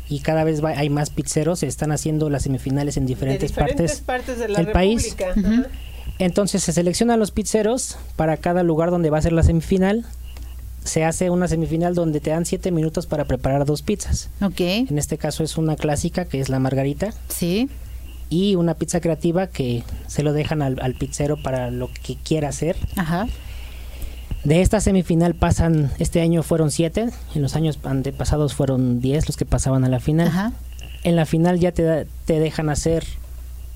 y 0.08 0.20
cada 0.20 0.44
vez 0.44 0.64
va- 0.64 0.70
hay 0.70 0.88
más 0.90 1.10
pizzeros. 1.10 1.60
Se 1.60 1.66
están 1.66 1.92
haciendo 1.92 2.30
las 2.30 2.42
semifinales 2.42 2.96
en 2.96 3.04
De 3.04 3.08
diferentes, 3.08 3.52
partes. 3.52 4.00
partes 4.00 4.38
de 4.38 4.48
la 4.48 4.58
del 4.58 4.72
país. 4.72 5.16
Entonces 6.18 6.62
se 6.62 6.72
seleccionan 6.72 7.18
los 7.18 7.30
pizzeros 7.30 7.98
para 8.16 8.36
cada 8.38 8.62
lugar 8.62 8.90
donde 8.90 9.10
va 9.10 9.18
a 9.18 9.22
ser 9.22 9.32
la 9.32 9.42
semifinal. 9.42 10.04
Se 10.84 11.04
hace 11.04 11.30
una 11.30 11.48
semifinal 11.48 11.94
donde 11.94 12.20
te 12.20 12.30
dan 12.30 12.46
siete 12.46 12.70
minutos 12.70 13.06
para 13.06 13.24
preparar 13.24 13.64
dos 13.66 13.82
pizzas. 13.82 14.30
Ok. 14.40 14.60
En 14.60 14.98
este 14.98 15.18
caso 15.18 15.42
es 15.42 15.58
una 15.58 15.76
clásica 15.76 16.24
que 16.24 16.40
es 16.40 16.48
la 16.48 16.60
margarita 16.60 17.12
Sí. 17.28 17.68
y 18.30 18.54
una 18.54 18.74
pizza 18.74 19.00
creativa 19.00 19.48
que 19.48 19.82
se 20.06 20.22
lo 20.22 20.32
dejan 20.32 20.62
al, 20.62 20.78
al 20.80 20.94
pizzero 20.94 21.36
para 21.42 21.70
lo 21.72 21.90
que 21.92 22.14
quiera 22.16 22.48
hacer. 22.48 22.76
Ajá. 22.96 23.26
De 24.46 24.60
esta 24.60 24.80
semifinal 24.80 25.34
pasan, 25.34 25.90
este 25.98 26.20
año 26.20 26.44
fueron 26.44 26.70
siete, 26.70 27.08
en 27.34 27.42
los 27.42 27.56
años 27.56 27.80
antepasados 27.82 28.54
fueron 28.54 29.00
diez 29.00 29.26
los 29.26 29.36
que 29.36 29.44
pasaban 29.44 29.84
a 29.84 29.88
la 29.88 29.98
final. 29.98 30.28
Ajá. 30.28 30.52
En 31.02 31.16
la 31.16 31.26
final 31.26 31.58
ya 31.58 31.72
te, 31.72 32.06
te 32.26 32.38
dejan 32.38 32.68
hacer, 32.68 33.04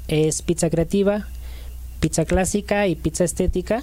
es 0.06 0.42
pizza 0.42 0.70
creativa, 0.70 1.26
pizza 1.98 2.24
clásica 2.24 2.87
y 2.87 2.94
pizza 2.94 3.24
estética. 3.24 3.83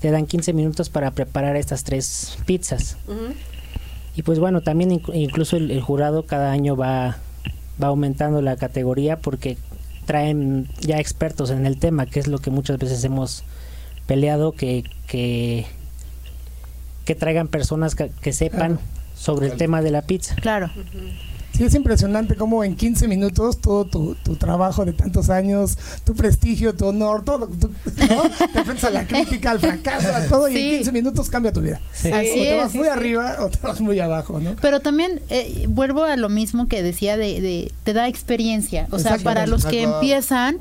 Te 0.00 0.10
dan 0.10 0.24
15 0.24 0.54
minutos 0.54 0.88
para 0.88 1.10
preparar 1.10 1.54
estas 1.56 1.84
tres 1.84 2.38
pizzas. 2.46 2.96
Y 4.16 4.22
pues 4.22 4.38
bueno, 4.38 4.62
también 4.62 4.90
inc- 4.92 5.14
incluso 5.14 5.58
el, 5.58 5.70
el 5.70 5.82
jurado 5.82 6.24
cada 6.24 6.50
año 6.50 6.76
va, 6.76 7.18
va 7.82 7.88
aumentando 7.88 8.40
la 8.40 8.56
categoría 8.56 9.18
porque 9.18 9.58
traen 10.06 10.68
ya 10.80 10.98
expertos 10.98 11.50
en 11.50 11.66
el 11.66 11.78
tema, 11.78 12.06
que 12.06 12.20
es 12.20 12.26
lo 12.26 12.38
que 12.38 12.50
muchas 12.50 12.78
veces 12.78 13.04
hemos 13.04 13.44
peleado, 14.06 14.52
que, 14.52 14.84
que, 15.06 15.66
que 17.06 17.14
traigan 17.14 17.48
personas 17.48 17.94
que, 17.94 18.10
que 18.20 18.34
sepan 18.34 18.78
sobre 19.14 19.46
el 19.46 19.56
tema 19.56 19.80
de 19.80 19.90
la 19.90 20.02
pizza. 20.02 20.34
Claro. 20.34 20.70
Sí, 21.52 21.64
es 21.64 21.74
impresionante 21.74 22.34
cómo 22.34 22.62
en 22.64 22.76
15 22.76 23.08
minutos 23.08 23.62
todo 23.62 23.86
tu, 23.86 24.14
tu 24.16 24.36
trabajo 24.36 24.84
de 24.84 24.92
tantos 24.92 25.30
años, 25.30 25.78
tu 26.04 26.14
prestigio, 26.14 26.74
tu 26.74 26.84
honor, 26.88 27.24
todo 27.24 27.48
tú, 27.48 27.70
¿no? 28.10 28.22
Te 28.52 28.58
enfrentas 28.58 28.84
a 28.84 28.90
la 28.90 29.06
crítica, 29.06 29.52
al 29.52 29.60
fracaso, 29.60 30.14
a 30.14 30.20
todo, 30.26 30.48
y 30.50 30.52
Sí. 30.52 30.58
en 30.72 30.76
15 30.76 30.92
minutos 30.92 31.30
cambia 31.30 31.54
tu 31.54 31.62
vida. 31.62 31.80
Así 31.94 32.10
o 32.10 32.12
te 32.12 32.56
vas 32.58 32.68
es, 32.68 32.74
muy 32.74 32.84
sí, 32.84 32.90
sí. 32.92 32.98
arriba 32.98 33.36
o 33.40 33.48
te 33.48 33.58
vas 33.62 33.80
muy 33.80 33.98
abajo, 34.00 34.38
¿no? 34.38 34.54
Pero 34.60 34.80
también 34.80 35.22
eh, 35.30 35.64
vuelvo 35.66 36.04
a 36.04 36.16
lo 36.16 36.28
mismo 36.28 36.68
que 36.68 36.82
decía 36.82 37.16
de, 37.16 37.40
de- 37.40 37.72
te 37.84 37.94
da 37.94 38.06
experiencia. 38.06 38.86
O 38.90 38.98
sea, 38.98 39.16
para 39.16 39.46
los 39.46 39.64
que 39.64 39.78
Claro. 39.84 39.94
empiezan, 39.94 40.58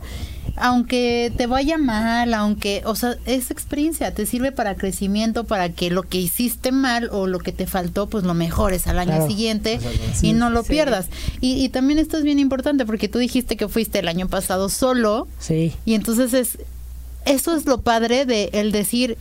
aunque 0.58 1.34
te 1.36 1.48
vaya 1.48 1.78
mal, 1.78 2.34
aunque, 2.34 2.82
o 2.86 2.96
sea, 2.96 3.16
es 3.26 3.52
experiencia, 3.52 4.14
te 4.14 4.26
sirve 4.26 4.52
para 4.52 4.76
crecimiento, 4.76 5.44
para 5.44 5.70
que 5.70 5.90
lo 5.90 6.04
que 6.04 6.18
hiciste 6.20 6.72
mal 6.72 7.10
o 7.12 7.28
lo 7.28 7.40
que 7.40 7.52
te 7.52 7.68
faltó, 7.68 8.08
pues 8.08 8.24
lo 8.24 8.34
mejores 8.34 8.88
al 8.88 9.00
año 9.00 9.12
Claro. 9.12 9.28
siguiente 9.28 9.80
Sí. 10.14 10.28
y 10.28 10.34
no 10.34 10.50
lo 10.50 10.64
Sí. 10.64 10.70
pierdas. 10.70 11.08
Y, 11.42 11.64
y 11.64 11.70
también 11.70 12.00
esto 12.00 12.18
es 12.18 12.24
bien 12.24 12.40
importante 12.40 12.86
porque 12.86 13.10
tú 13.10 13.20
dijiste 13.20 13.58
que 13.58 13.68
fuiste 13.68 14.00
el 14.00 14.08
año 14.08 14.28
pasado 14.30 14.70
solo 14.70 15.28
Sí, 15.40 15.74
y 15.86 15.94
entonces 15.94 16.34
es, 16.34 16.58
eso 17.26 17.56
es 17.56 17.66
lo 17.66 17.82
padre 17.82 18.26
de 18.26 18.50
el 18.54 18.72
decir, 18.72 19.18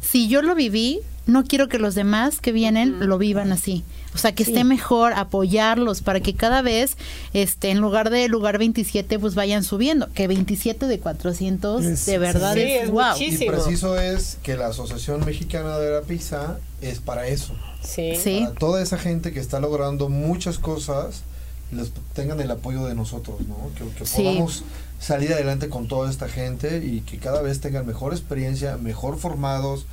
si 0.00 0.28
yo 0.28 0.42
lo 0.42 0.54
viví, 0.54 1.00
no 1.26 1.42
quiero 1.44 1.68
que 1.68 1.78
los 1.80 1.94
demás 1.96 2.40
que 2.40 2.52
vienen 2.52 3.08
lo 3.08 3.18
vivan 3.18 3.50
así. 3.50 3.82
O 4.16 4.18
sea, 4.18 4.32
que 4.34 4.44
esté 4.44 4.64
mejor 4.64 5.12
apoyarlos 5.12 6.00
para 6.00 6.20
que 6.20 6.34
cada 6.34 6.62
vez, 6.62 6.96
este, 7.34 7.68
en 7.70 7.78
lugar 7.80 8.08
de 8.08 8.28
lugar 8.28 8.56
27, 8.56 9.18
pues 9.18 9.34
vayan 9.34 9.62
subiendo. 9.62 10.08
Que 10.14 10.26
27 10.26 10.86
de 10.86 10.98
400, 10.98 11.84
Es- 11.84 12.06
de 12.06 12.16
verdad 12.18 12.54
sí, 12.54 12.62
es, 12.62 12.84
es 12.84 12.90
wow. 12.90 13.14
Y 13.18 13.46
preciso 13.46 13.98
es 14.00 14.38
que 14.42 14.56
la 14.56 14.68
Asociación 14.68 15.22
Mexicana 15.26 15.78
de 15.78 15.90
la 15.92 16.00
Pizza 16.00 16.58
es 16.80 16.98
para 17.00 17.28
eso. 17.28 17.52
Sí. 17.82 18.14
Sí. 18.16 18.40
Para 18.44 18.54
toda 18.58 18.82
esa 18.82 18.96
gente 18.96 19.32
que 19.32 19.40
está 19.40 19.60
logrando 19.60 20.08
muchas 20.08 20.58
cosas, 20.58 21.22
les 21.70 21.92
tengan 22.14 22.40
el 22.40 22.50
apoyo 22.50 22.86
de 22.86 22.94
nosotros, 22.94 23.40
¿no? 23.46 23.56
Que, 23.76 23.84
que 23.98 24.06
Sí. 24.06 24.22
podamos 24.22 24.64
salir 24.98 25.30
adelante 25.34 25.68
con 25.68 25.88
toda 25.88 26.10
esta 26.10 26.26
gente 26.26 26.78
y 26.82 27.00
que 27.02 27.18
cada 27.18 27.42
vez 27.42 27.60
tengan 27.60 27.84
mejor 27.86 28.14
experiencia, 28.14 28.78
mejor 28.78 29.18
formados, 29.18 29.84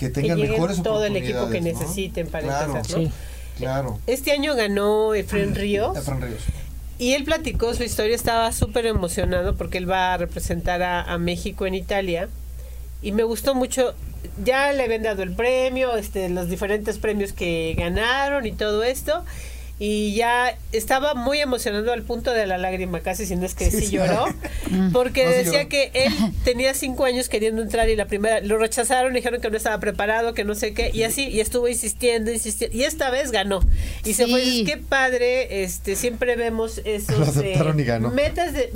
que 0.00 0.06
Que 0.06 0.12
tengan 0.12 0.36
lleguen 0.38 0.52
mejores 0.52 0.82
todo 0.82 1.04
el 1.04 1.16
equipo 1.16 1.48
que 1.48 1.60
necesiten 1.60 2.26
para 2.26 2.44
Claro. 2.44 2.76
empezar, 2.76 2.98
¿no? 2.98 3.04
sí. 3.06 3.12
Claro. 3.58 3.98
Este 4.06 4.32
año 4.32 4.54
ganó 4.54 5.14
Efren 5.14 5.54
Ríos. 5.54 5.96
Efren 5.96 6.22
Ríos. 6.22 6.42
Y 6.98 7.12
él 7.12 7.24
platicó 7.24 7.74
su 7.74 7.84
historia, 7.84 8.16
estaba 8.16 8.50
súper 8.52 8.86
emocionado 8.86 9.56
porque 9.56 9.78
él 9.78 9.88
va 9.88 10.14
a 10.14 10.16
representar 10.16 10.82
a, 10.82 11.02
a, 11.02 11.18
México 11.18 11.66
en 11.66 11.74
Italia. 11.74 12.28
Y 13.02 13.12
me 13.12 13.22
gustó 13.22 13.54
mucho, 13.54 13.94
ya 14.44 14.72
le 14.72 14.82
habían 14.82 15.04
dado 15.04 15.22
el 15.22 15.32
premio, 15.32 15.96
este, 15.96 16.28
los 16.28 16.48
diferentes 16.48 16.98
premios 16.98 17.32
que 17.32 17.74
ganaron 17.78 18.46
y 18.46 18.52
todo 18.52 18.82
esto 18.82 19.24
y 19.80 20.14
ya 20.14 20.56
estaba 20.72 21.14
muy 21.14 21.38
emocionado 21.38 21.92
al 21.92 22.02
punto 22.02 22.32
de 22.32 22.46
la 22.46 22.58
lágrima, 22.58 23.00
casi 23.00 23.26
si 23.26 23.36
no 23.36 23.46
es 23.46 23.54
que 23.54 23.70
sí, 23.70 23.90
lloró, 23.90 24.26
porque 24.92 25.26
decía 25.26 25.68
que 25.68 25.92
él 25.94 26.12
tenía 26.44 26.74
cinco 26.74 27.04
años 27.04 27.28
queriendo 27.28 27.62
entrar 27.62 27.88
y 27.88 27.94
la 27.94 28.06
primera 28.06 28.40
lo 28.40 28.58
rechazaron, 28.58 29.12
dijeron 29.12 29.40
que 29.40 29.50
no 29.50 29.56
estaba 29.56 29.78
preparado, 29.78 30.34
que 30.34 30.44
no 30.44 30.56
sé 30.56 30.74
qué, 30.74 30.90
y 30.92 31.04
así, 31.04 31.28
y 31.28 31.38
estuvo 31.38 31.68
insistiendo, 31.68 32.32
insistiendo, 32.32 32.76
y 32.76 32.82
esta 32.82 33.10
vez 33.10 33.30
ganó. 33.30 33.60
Y 34.04 34.14
se 34.14 34.26
fue, 34.26 34.42
qué 34.66 34.78
padre, 34.78 35.62
este, 35.62 35.94
siempre 35.94 36.34
vemos 36.34 36.80
esos 36.84 37.36
eh, 37.42 37.56
metas 37.56 37.76
de, 37.94 38.10
metas 38.10 38.52
de 38.52 38.72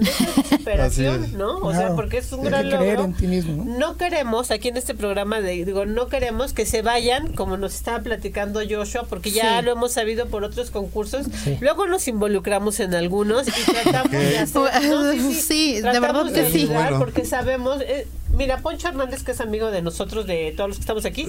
superación, 0.56 1.36
¿no? 1.36 1.58
O 1.58 1.72
sea, 1.72 1.96
porque 1.96 2.18
es 2.18 2.32
un 2.32 2.44
gran 2.44 2.70
logro. 2.70 3.04
En 3.04 3.14
ti 3.14 3.26
mismo, 3.26 3.64
¿no? 3.64 3.78
¿no? 3.78 3.96
queremos, 3.96 4.52
aquí 4.52 4.68
en 4.68 4.76
este 4.76 4.94
programa, 4.94 5.40
de, 5.40 5.64
digo, 5.64 5.84
no 5.84 6.06
queremos 6.06 6.52
que 6.52 6.64
se 6.64 6.82
vayan, 6.82 7.32
como 7.32 7.56
nos 7.56 7.74
estaba 7.74 8.00
platicando 8.00 8.60
Joshua, 8.68 9.06
porque 9.08 9.32
ya 9.32 9.60
lo 9.62 9.72
hemos 9.72 9.92
sabido 9.92 10.28
por 10.28 10.44
otros 10.44 10.70
concursos 10.70 10.91
cursos. 10.92 11.26
Luego 11.61 11.87
nos 11.87 12.07
involucramos 12.09 12.81
en 12.81 12.94
algunos 12.94 13.48
y 13.48 13.72
tratamos 13.72 14.12
de 14.12 14.38
hacer. 14.38 15.20
sí, 15.35 15.81
de 15.81 16.00
verdad 16.00 16.33
que 16.33 16.50
sí. 16.50 16.68
Porque 16.98 17.24
sabemos. 17.24 17.81
Eh, 17.81 18.07
mira, 18.37 18.59
Poncho 18.59 18.88
Hernández, 18.88 19.24
que 19.24 19.33
es 19.33 19.40
amigo 19.40 19.70
de 19.70 19.83
nosotros, 19.83 20.26
de 20.26 20.52
todos 20.57 20.68
los 20.68 20.76
que 20.76 20.83
estamos 20.83 21.05
aquí, 21.05 21.28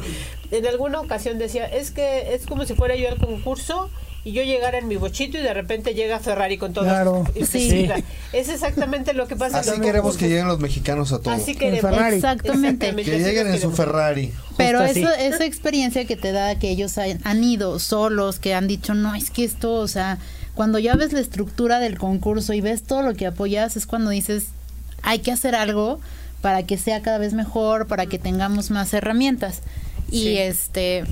en 0.51 0.67
alguna 0.67 0.99
ocasión 1.01 1.39
decía: 1.39 1.65
es 1.65 1.91
que 1.91 2.33
es 2.35 2.45
como 2.45 2.65
si 2.65 2.75
fuera 2.75 2.95
yo 2.95 3.09
al 3.09 3.17
concurso 3.17 3.89
y 4.25 4.31
yo 4.31 4.41
llegara 4.41 4.77
en 4.77 4.87
mi 4.87 4.95
bochito 4.95 5.37
y 5.37 5.41
de 5.41 5.53
repente 5.53 5.93
llega 5.93 6.19
Ferrari 6.19 6.57
con 6.57 6.71
todo. 6.71 6.85
Claro. 6.85 7.25
Sí. 7.49 7.89
Es 8.31 8.47
exactamente 8.47 9.13
lo 9.13 9.27
que 9.27 9.35
pasa. 9.35 9.59
Así 9.59 9.81
queremos 9.81 10.15
que 10.15 10.29
lleguen 10.29 10.47
los 10.47 10.59
mexicanos 10.59 11.11
a 11.11 11.19
todos. 11.19 11.41
Así 11.41 11.55
queremos. 11.55 11.91
Exactamente. 12.13 12.95
Que 12.95 13.19
lleguen 13.19 13.47
en 13.47 13.59
su 13.59 13.71
Ferrari. 13.71 14.31
Pero 14.55 14.81
eso, 14.81 15.09
esa 15.13 15.43
experiencia 15.43 16.05
que 16.05 16.15
te 16.15 16.31
da 16.31 16.57
que 16.57 16.69
ellos 16.69 16.97
han, 16.97 17.43
ido 17.43 17.79
solos, 17.79 18.39
que 18.39 18.53
han 18.53 18.67
dicho, 18.67 18.93
no, 18.93 19.13
es 19.13 19.29
que 19.29 19.43
esto, 19.43 19.73
o 19.73 19.87
sea, 19.89 20.19
cuando 20.55 20.79
ya 20.79 20.95
ves 20.95 21.11
la 21.11 21.19
estructura 21.19 21.79
del 21.79 21.97
concurso 21.97 22.53
y 22.53 22.61
ves 22.61 22.83
todo 22.83 23.01
lo 23.01 23.15
que 23.15 23.25
apoyas, 23.25 23.75
es 23.75 23.85
cuando 23.85 24.11
dices, 24.11 24.45
hay 25.01 25.19
que 25.19 25.31
hacer 25.31 25.53
algo 25.53 25.99
para 26.41 26.63
que 26.63 26.77
sea 26.77 27.01
cada 27.01 27.17
vez 27.17 27.33
mejor, 27.33 27.87
para 27.87 28.05
que 28.05 28.19
tengamos 28.19 28.71
más 28.71 28.93
herramientas. 28.93 29.61
Y 30.09 30.37
este 30.37 31.03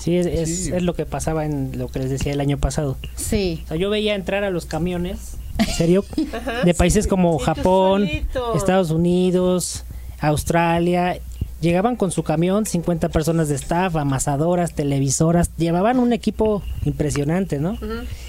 Sí, 0.00 0.16
es, 0.16 0.26
es, 0.26 0.82
lo 0.82 0.94
que 0.94 1.04
pasaba 1.04 1.44
en 1.44 1.78
lo 1.78 1.88
que 1.88 1.98
les 1.98 2.08
decía 2.08 2.32
el 2.32 2.40
año 2.40 2.56
pasado. 2.56 2.96
Sí. 3.16 3.60
O 3.66 3.68
sea, 3.68 3.76
yo 3.76 3.90
veía 3.90 4.14
entrar 4.14 4.44
a 4.44 4.50
los 4.50 4.64
camiones, 4.64 5.36
en 5.58 5.66
serio, 5.66 6.04
de 6.64 6.74
países 6.74 7.06
como 7.06 7.38
Japón, 7.38 8.08
Estados 8.54 8.90
Unidos, 8.90 9.84
Australia. 10.20 11.18
Llegaban 11.60 11.96
con 11.96 12.10
su 12.10 12.22
camión, 12.22 12.64
50 12.64 13.10
personas 13.10 13.50
de 13.50 13.56
staff, 13.56 13.94
amasadoras, 13.96 14.72
televisoras, 14.72 15.50
llevaban 15.58 15.98
un 15.98 16.14
equipo 16.14 16.62
impresionante, 16.86 17.58
¿no? 17.58 17.76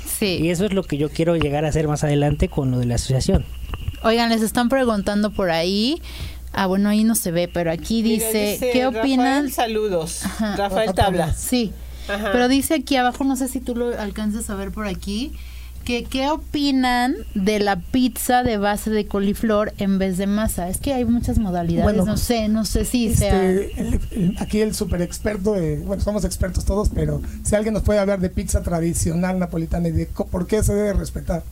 Sí. 0.06 0.40
Y 0.42 0.50
eso 0.50 0.66
es 0.66 0.74
lo 0.74 0.84
que 0.84 0.98
yo 0.98 1.10
quiero 1.10 1.38
llegar 1.38 1.64
a 1.64 1.70
hacer 1.70 1.88
más 1.88 2.04
adelante 2.04 2.50
con 2.50 2.72
lo 2.72 2.80
de 2.80 2.86
la 2.88 2.96
asociación. 2.96 3.46
Oigan, 4.04 4.30
les 4.30 4.42
están 4.42 4.68
preguntando 4.68 5.32
por 5.32 5.50
ahí 5.50 6.02
Ah, 6.54 6.68
bueno, 6.68 6.90
ahí 6.90 7.04
no 7.04 7.16
se 7.16 7.32
ve, 7.32 7.50
pero 7.52 7.72
aquí 7.72 8.02
dice, 8.02 8.58
¿qué 8.74 8.86
opinan? 8.86 9.50
saludos. 9.50 10.24
Rafael 10.40 10.94
Tabla. 10.94 11.34
Sí. 11.34 11.74
Pero 12.08 12.48
dice 12.48 12.76
aquí 12.76 12.98
abajo, 12.98 13.24
no 13.24 13.36
sé 13.36 13.48
si 13.48 13.60
tú 13.60 13.76
lo 13.76 13.98
alcanzas 13.98 14.50
a 14.50 14.56
ver 14.56 14.72
por 14.72 14.88
aquí, 14.88 15.34
que 15.86 16.04
qué 16.04 16.30
opinan 16.30 17.16
de 17.34 17.60
la 17.60 17.78
pizza 17.78 18.44
de 18.44 18.58
base 18.58 18.90
de 18.90 19.08
coliflor 19.08 19.74
en 19.78 19.98
vez 19.98 20.18
de 20.18 20.28
masa. 20.28 20.70
Es 20.70 20.78
que 20.78 20.94
hay 20.94 21.06
muchas 21.06 21.40
modalidades, 21.40 22.06
no 22.06 22.18
sé, 22.18 22.50
no 22.50 22.66
sé 22.66 22.86
si 22.86 23.08
este, 23.08 23.72
sea... 23.72 24.34
aquí 24.40 24.60
el 24.62 24.76
super 24.76 25.02
experto, 25.02 25.56
bueno, 25.86 26.04
somos 26.04 26.24
expertos 26.24 26.66
todos, 26.66 26.90
pero 26.90 27.22
si 27.44 27.56
alguien 27.56 27.74
nos 27.74 27.84
puede 27.84 28.00
hablar 28.00 28.20
de 28.20 28.30
pizza 28.30 28.62
tradicional 28.62 29.40
napolitana 29.40 29.88
y 29.88 29.92
de 29.92 30.06
por 30.06 30.48
qué 30.48 30.64
se 30.64 30.74
debe 30.74 30.94
respetar 30.94 31.44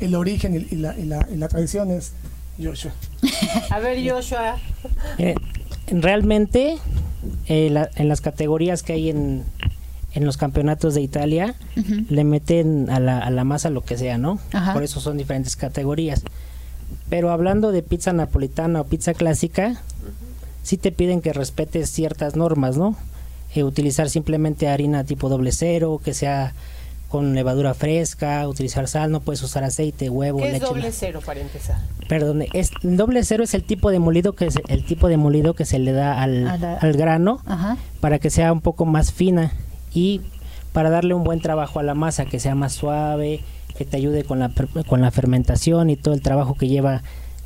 el 0.00 0.14
origen 0.14 0.66
y, 0.70 0.76
la, 0.76 0.98
y 0.98 1.04
la, 1.04 1.26
y 1.32 1.36
la 1.36 1.48
tradición 1.48 1.90
es 1.90 2.12
Joshua. 2.62 2.92
A 3.70 3.78
ver, 3.80 3.98
Joshua. 4.08 4.56
Realmente, 5.88 6.78
eh, 7.46 7.86
en 7.96 8.08
las 8.08 8.20
categorías 8.20 8.82
que 8.82 8.94
hay 8.94 9.10
en, 9.10 9.44
en 10.12 10.24
los 10.24 10.36
campeonatos 10.36 10.94
de 10.94 11.02
Italia, 11.02 11.54
le 12.08 12.24
meten 12.24 12.90
a 12.90 13.00
la, 13.00 13.18
a 13.18 13.30
la 13.30 13.44
masa 13.44 13.70
lo 13.70 13.82
que 13.82 13.98
sea, 13.98 14.18
¿no? 14.18 14.38
Por 14.72 14.82
eso 14.82 15.00
son 15.00 15.18
diferentes 15.18 15.56
categorías. 15.56 16.22
Pero 17.10 17.30
hablando 17.30 17.72
de 17.72 17.82
pizza 17.82 18.12
napolitana 18.12 18.80
o 18.80 18.84
pizza 18.84 19.14
clásica, 19.14 19.80
sí 20.62 20.76
te 20.76 20.92
piden 20.92 21.20
que 21.20 21.32
respetes 21.32 21.90
ciertas 21.90 22.36
normas, 22.36 22.76
¿no? 22.76 22.96
Eh, 23.54 23.62
utilizar 23.64 24.08
simplemente 24.10 24.68
harina 24.68 25.04
tipo 25.04 25.28
doble 25.28 25.52
cero, 25.52 26.00
que 26.02 26.14
sea 26.14 26.54
con 27.14 27.32
levadura 27.32 27.74
fresca, 27.74 28.48
utilizar 28.48 28.88
sal, 28.88 29.12
no 29.12 29.20
puedes 29.20 29.40
usar 29.44 29.62
aceite, 29.62 30.10
huevo, 30.10 30.40
¿Qué 30.40 30.46
leche. 30.46 30.56
es 30.56 30.62
doble 30.62 30.90
cero 30.90 31.20
para 31.24 31.38
empezar? 31.38 31.76
Perdón, 32.08 32.42
es, 32.52 32.72
doble 32.82 33.22
cero 33.22 33.44
es 33.44 33.54
el 33.54 33.62
tipo 33.62 33.92
de 33.92 34.00
molido 34.00 34.32
que 34.32 34.46
es 34.46 34.56
el 34.66 34.84
tipo 34.84 35.06
de 35.06 35.16
molido 35.16 35.54
que 35.54 35.64
se 35.64 35.78
le 35.78 35.92
da 35.92 36.20
al, 36.20 36.48
al 36.48 36.92
grano 36.94 37.40
para 38.00 38.18
que 38.18 38.30
sea 38.30 38.52
un 38.52 38.60
poco 38.60 38.84
más 38.84 39.12
fina 39.12 39.52
y 39.92 40.22
para 40.72 40.90
darle 40.90 41.14
un 41.14 41.22
buen 41.22 41.38
trabajo 41.38 41.78
a 41.78 41.84
la 41.84 41.94
masa, 41.94 42.24
que 42.24 42.40
sea 42.40 42.56
más 42.56 42.72
suave, 42.72 43.44
que 43.78 43.84
te 43.84 43.96
ayude 43.96 44.24
con 44.24 44.40
la, 44.40 44.50
con 44.88 45.00
la 45.00 45.12
fermentación 45.12 45.90
y 45.90 45.96
todo 45.96 46.14
el 46.14 46.20
trabajo 46.20 46.56
que 46.56 46.66
lleva 46.66 47.04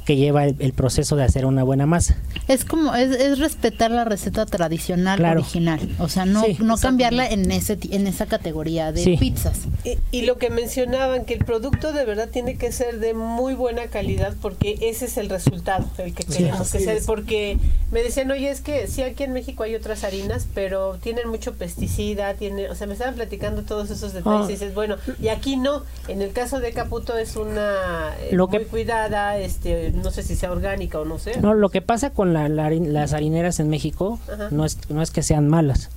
que 0.08 0.16
lleva 0.16 0.46
el, 0.46 0.72
proceso 0.72 1.16
de 1.16 1.24
hacer 1.24 1.44
una 1.44 1.64
buena 1.64 1.84
masa. 1.84 2.16
Es 2.48 2.64
como, 2.64 2.94
es, 2.94 3.38
respetar 3.38 3.90
la 3.90 4.06
receta 4.06 4.46
tradicional 4.46 5.22
original, 5.22 5.86
o 5.98 6.08
sea, 6.08 6.24
no, 6.24 6.44
no 6.60 6.78
cambiarla 6.78 7.26
en 7.26 7.50
ese 7.50 7.78
en 7.90 8.06
esa 8.06 8.24
categoría 8.24 8.90
de 8.90 9.18
pizzas. 9.18 9.64
Y, 10.10 10.22
lo 10.22 10.38
que 10.38 10.48
mencionaban, 10.48 11.26
que 11.26 11.34
el 11.34 11.44
producto 11.44 11.92
de 11.92 12.06
verdad 12.06 12.30
tiene 12.30 12.56
que 12.56 12.72
ser 12.72 13.00
de 13.00 13.12
muy 13.12 13.52
buena 13.52 13.88
calidad 13.88 14.34
porque 14.40 14.78
ese 14.80 15.04
es 15.04 15.18
el 15.18 15.28
resultado, 15.28 15.86
el 15.98 16.14
que 16.14 16.24
queremos 16.24 16.72
que 16.72 16.78
sea, 16.78 16.94
porque 17.04 17.58
me 17.92 18.02
decían, 18.02 18.30
oye, 18.30 18.48
es 18.48 18.62
que 18.62 18.86
sí, 18.86 19.02
aquí 19.02 19.24
en 19.24 19.34
México 19.34 19.62
hay 19.62 19.74
otras 19.74 20.04
harinas, 20.04 20.46
pero 20.54 20.96
tienen 21.02 21.28
mucho 21.28 21.52
pesticida, 21.52 22.32
tiene, 22.32 22.70
o 22.70 22.74
sea, 22.74 22.86
me 22.86 22.94
estaban 22.94 23.14
platicando 23.14 23.60
todos 23.62 23.90
esos 23.90 24.14
detalles 24.14 24.46
ah. 24.46 24.48
y 24.48 24.52
dices, 24.52 24.74
bueno, 24.74 24.96
y 25.20 25.28
aquí 25.28 25.58
no, 25.58 25.82
en 26.08 26.22
el 26.22 26.32
caso 26.32 26.60
de 26.60 26.72
Caputo 26.72 27.18
es 27.18 27.36
una 27.36 28.14
eh, 28.22 28.34
muy 28.34 28.64
cuidada, 28.64 29.36
este 29.36 29.97
no 30.02 30.10
sé 30.10 30.22
si 30.22 30.36
sea 30.36 30.52
orgánica 30.52 30.98
o 30.98 31.04
no 31.04 31.18
sé. 31.18 31.40
No, 31.40 31.54
lo 31.54 31.68
que 31.68 31.82
pasa 31.82 32.10
con 32.10 32.34
las 32.34 33.12
harineras 33.12 33.60
en 33.60 33.68
México 33.68 34.18
no 34.50 34.64
es, 34.64 34.78
no 34.90 35.02
es 35.02 35.10
que 35.10 35.22
sean 35.22 35.48
malas, 35.48 35.90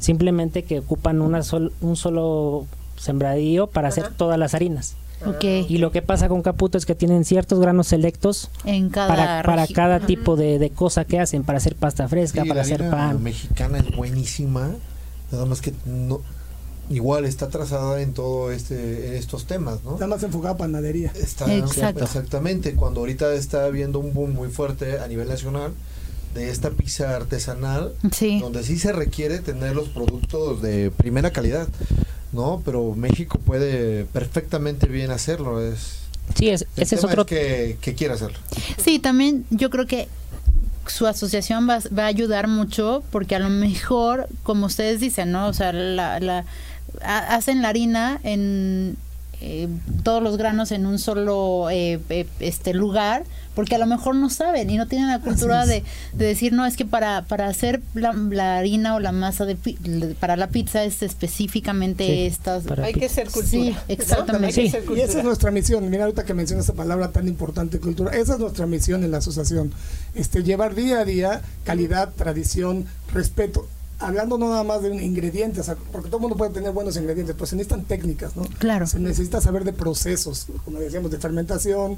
simplemente 0.00 0.62
que 0.62 0.80
ocupan 0.80 1.20
una 1.20 1.40
un 1.80 1.96
solo 1.96 2.66
sembradío 2.96 3.66
para 3.66 3.88
hacer 3.88 4.10
todas 4.10 4.38
las 4.38 4.54
harinas. 4.54 4.96
Okay. 5.24 5.64
Y 5.68 5.78
lo 5.78 5.90
que 5.90 6.02
pasa 6.02 6.28
con 6.28 6.42
Caputo 6.42 6.76
es 6.76 6.84
que 6.84 6.94
tienen 6.94 7.24
ciertos 7.24 7.58
granos 7.58 7.86
selectos 7.86 8.50
en 8.64 8.90
cada 8.90 9.08
para, 9.08 9.42
para 9.42 9.66
cada 9.66 10.00
tipo 10.00 10.36
de, 10.36 10.58
de, 10.58 10.70
cosa 10.70 11.06
que 11.06 11.18
hacen, 11.18 11.44
para 11.44 11.58
hacer 11.58 11.76
pasta 11.76 12.08
fresca, 12.08 12.44
para 12.44 12.60
hacer 12.60 12.90
pan. 12.90 13.14
La 13.14 13.20
mexicana 13.20 13.78
es 13.78 13.96
buenísima, 13.96 14.72
nada 15.32 15.46
más 15.46 15.62
que 15.62 15.72
no, 15.86 16.20
igual 16.90 17.24
está 17.24 17.48
trazada 17.48 18.00
en 18.00 18.12
todo 18.12 18.52
este 18.52 19.16
estos 19.16 19.46
temas, 19.46 19.82
¿no? 19.84 19.94
Está 19.94 20.06
más 20.06 20.22
enfocada 20.22 20.54
a 20.54 20.56
panadería. 20.56 21.12
Está, 21.14 21.52
Exacto. 21.54 22.04
Exactamente, 22.04 22.74
cuando 22.74 23.00
ahorita 23.00 23.32
está 23.34 23.64
habiendo 23.64 23.98
un 23.98 24.12
boom 24.12 24.34
muy 24.34 24.48
fuerte 24.48 24.98
a 24.98 25.08
nivel 25.08 25.28
nacional 25.28 25.72
de 26.34 26.50
esta 26.50 26.70
pizza 26.70 27.14
artesanal, 27.14 27.94
donde 28.40 28.64
sí 28.64 28.78
se 28.78 28.92
requiere 28.92 29.38
tener 29.38 29.76
los 29.76 29.88
productos 29.88 30.62
de 30.62 30.90
primera 30.90 31.30
calidad, 31.30 31.68
¿no? 32.32 32.60
Pero 32.64 32.94
México 32.94 33.38
puede 33.38 34.04
perfectamente 34.06 34.86
bien 34.86 35.10
hacerlo, 35.10 35.62
es 35.62 36.04
Sí, 36.34 36.48
es, 36.48 36.66
ese 36.76 36.96
es 36.96 37.04
otro 37.04 37.26
que, 37.26 37.76
que 37.80 37.94
quiere 37.94 38.14
hacerlo. 38.14 38.38
Sí, 38.82 38.98
también 38.98 39.44
yo 39.50 39.70
creo 39.70 39.86
que 39.86 40.08
su 40.86 41.06
asociación 41.06 41.68
va, 41.68 41.78
va, 41.96 42.04
a 42.04 42.06
ayudar 42.06 42.48
mucho 42.48 43.02
porque 43.10 43.34
a 43.34 43.38
lo 43.38 43.50
mejor, 43.50 44.28
como 44.42 44.66
ustedes 44.66 45.00
dicen, 45.00 45.32
¿no? 45.32 45.46
O 45.46 45.52
sea, 45.52 45.72
la, 45.72 46.20
la 46.20 46.44
hacen 47.02 47.62
la 47.62 47.68
harina 47.68 48.20
en 48.22 48.96
eh, 49.40 49.68
todos 50.04 50.22
los 50.22 50.38
granos 50.38 50.72
en 50.72 50.86
un 50.86 50.98
solo 50.98 51.68
eh, 51.68 52.00
eh, 52.08 52.26
este 52.40 52.72
lugar 52.72 53.24
porque 53.54 53.74
a 53.74 53.78
lo 53.78 53.86
mejor 53.86 54.14
no 54.14 54.30
saben 54.30 54.70
y 54.70 54.78
no 54.78 54.86
tienen 54.86 55.08
la 55.08 55.20
cultura 55.20 55.66
de, 55.66 55.82
de, 56.12 56.24
decir 56.24 56.52
no 56.52 56.64
es 56.64 56.76
que 56.76 56.86
para 56.86 57.24
para 57.24 57.46
hacer 57.48 57.82
la, 57.94 58.56
harina 58.56 58.94
o 58.94 59.00
la 59.00 59.12
masa 59.12 59.44
de 59.44 59.56
para 60.18 60.36
la 60.36 60.48
pizza 60.48 60.84
es 60.84 61.02
específicamente 61.02 62.26
estas 62.26 62.66
hay 62.78 62.94
que 62.94 63.08
ser 63.08 63.24
cultura. 63.24 63.48
Sí 63.48 63.76
exactamente. 63.88 64.62
Y 64.62 65.00
esa 65.00 65.18
es 65.18 65.24
nuestra 65.24 65.50
misión. 65.50 65.90
Mira 65.90 66.04
ahorita 66.04 66.24
que 66.24 66.32
menciona 66.32 66.62
esa 66.62 66.74
palabra 66.74 67.10
tan 67.10 67.28
importante 67.28 67.78
cultura 67.80 68.12
esa 68.12 68.34
es 68.34 68.38
nuestra 68.38 68.66
misión 68.66 69.04
en 69.04 69.10
la 69.10 69.18
asociación 69.18 69.72
este 70.14 70.42
llevar 70.42 70.74
día 70.74 71.00
a 71.00 71.04
día 71.04 71.42
calidad 71.64 72.14
tradición 72.14 72.86
respeto 73.12 73.68
hablando 74.06 74.38
no 74.38 74.48
nada 74.48 74.64
más 74.64 74.82
de 74.82 74.94
ingredientes, 74.94 75.60
o 75.60 75.64
sea, 75.64 75.76
porque 75.92 76.08
todo 76.08 76.18
el 76.18 76.22
mundo 76.22 76.36
puede 76.36 76.52
tener 76.52 76.72
buenos 76.72 76.96
ingredientes, 76.96 77.34
pues 77.36 77.50
se 77.50 77.56
necesitan 77.56 77.84
técnicas, 77.84 78.36
¿no? 78.36 78.44
Claro. 78.58 78.86
Se 78.86 78.98
necesita 78.98 79.40
saber 79.40 79.64
de 79.64 79.72
procesos, 79.72 80.46
como 80.64 80.78
decíamos, 80.78 81.10
de 81.10 81.18
fermentación, 81.18 81.96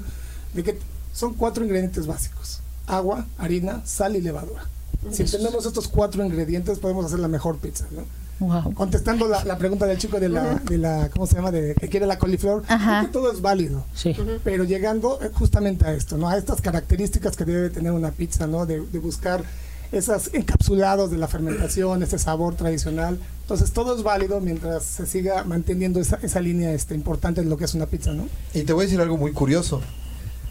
de 0.53 0.63
que 0.63 0.79
son 1.13 1.33
cuatro 1.33 1.63
ingredientes 1.63 2.07
básicos: 2.07 2.61
agua, 2.85 3.25
harina, 3.37 3.81
sal 3.85 4.15
y 4.15 4.21
levadura. 4.21 4.65
Si 5.11 5.23
tenemos 5.23 5.65
estos 5.65 5.87
cuatro 5.87 6.25
ingredientes, 6.25 6.79
podemos 6.79 7.05
hacer 7.05 7.19
la 7.19 7.27
mejor 7.27 7.57
pizza, 7.57 7.85
¿no? 7.91 8.03
Wow. 8.39 8.73
Contestando 8.75 9.27
la, 9.27 9.43
la 9.45 9.57
pregunta 9.57 9.87
del 9.87 9.97
chico 9.97 10.19
de 10.19 10.29
la, 10.29 10.55
de 10.55 10.77
la, 10.77 11.09
¿cómo 11.09 11.25
se 11.25 11.35
llama? 11.35 11.49
De 11.49 11.73
que 11.73 11.89
quiere 11.89 12.05
la 12.05 12.19
coliflor, 12.19 12.61
que 12.61 13.07
todo 13.11 13.31
es 13.31 13.41
válido. 13.41 13.83
Sí. 13.95 14.15
Pero 14.43 14.63
llegando 14.63 15.19
eh, 15.23 15.31
justamente 15.33 15.85
a 15.85 15.93
esto, 15.93 16.17
¿no? 16.17 16.29
A 16.29 16.37
estas 16.37 16.61
características 16.61 17.35
que 17.35 17.45
debe 17.45 17.71
tener 17.71 17.91
una 17.91 18.11
pizza, 18.11 18.45
¿no? 18.45 18.67
De, 18.67 18.81
de 18.81 18.99
buscar 18.99 19.43
esas 19.91 20.31
encapsulados 20.33 21.11
de 21.11 21.17
la 21.17 21.27
fermentación, 21.27 22.03
ese 22.03 22.19
sabor 22.19 22.55
tradicional. 22.55 23.19
Entonces 23.41 23.71
todo 23.71 23.95
es 23.95 24.03
válido 24.03 24.41
mientras 24.41 24.83
se 24.83 25.05
siga 25.05 25.43
manteniendo 25.43 25.99
esa, 25.99 26.19
esa 26.21 26.39
línea 26.41 26.73
este, 26.73 26.95
importante 26.95 27.41
de 27.41 27.49
lo 27.49 27.57
que 27.57 27.65
es 27.65 27.73
una 27.73 27.85
pizza, 27.85 28.13
¿no? 28.13 28.27
Y 28.53 28.63
te 28.63 28.73
voy 28.73 28.83
a 28.83 28.85
decir 28.85 29.01
algo 29.01 29.17
muy 29.17 29.31
curioso. 29.31 29.81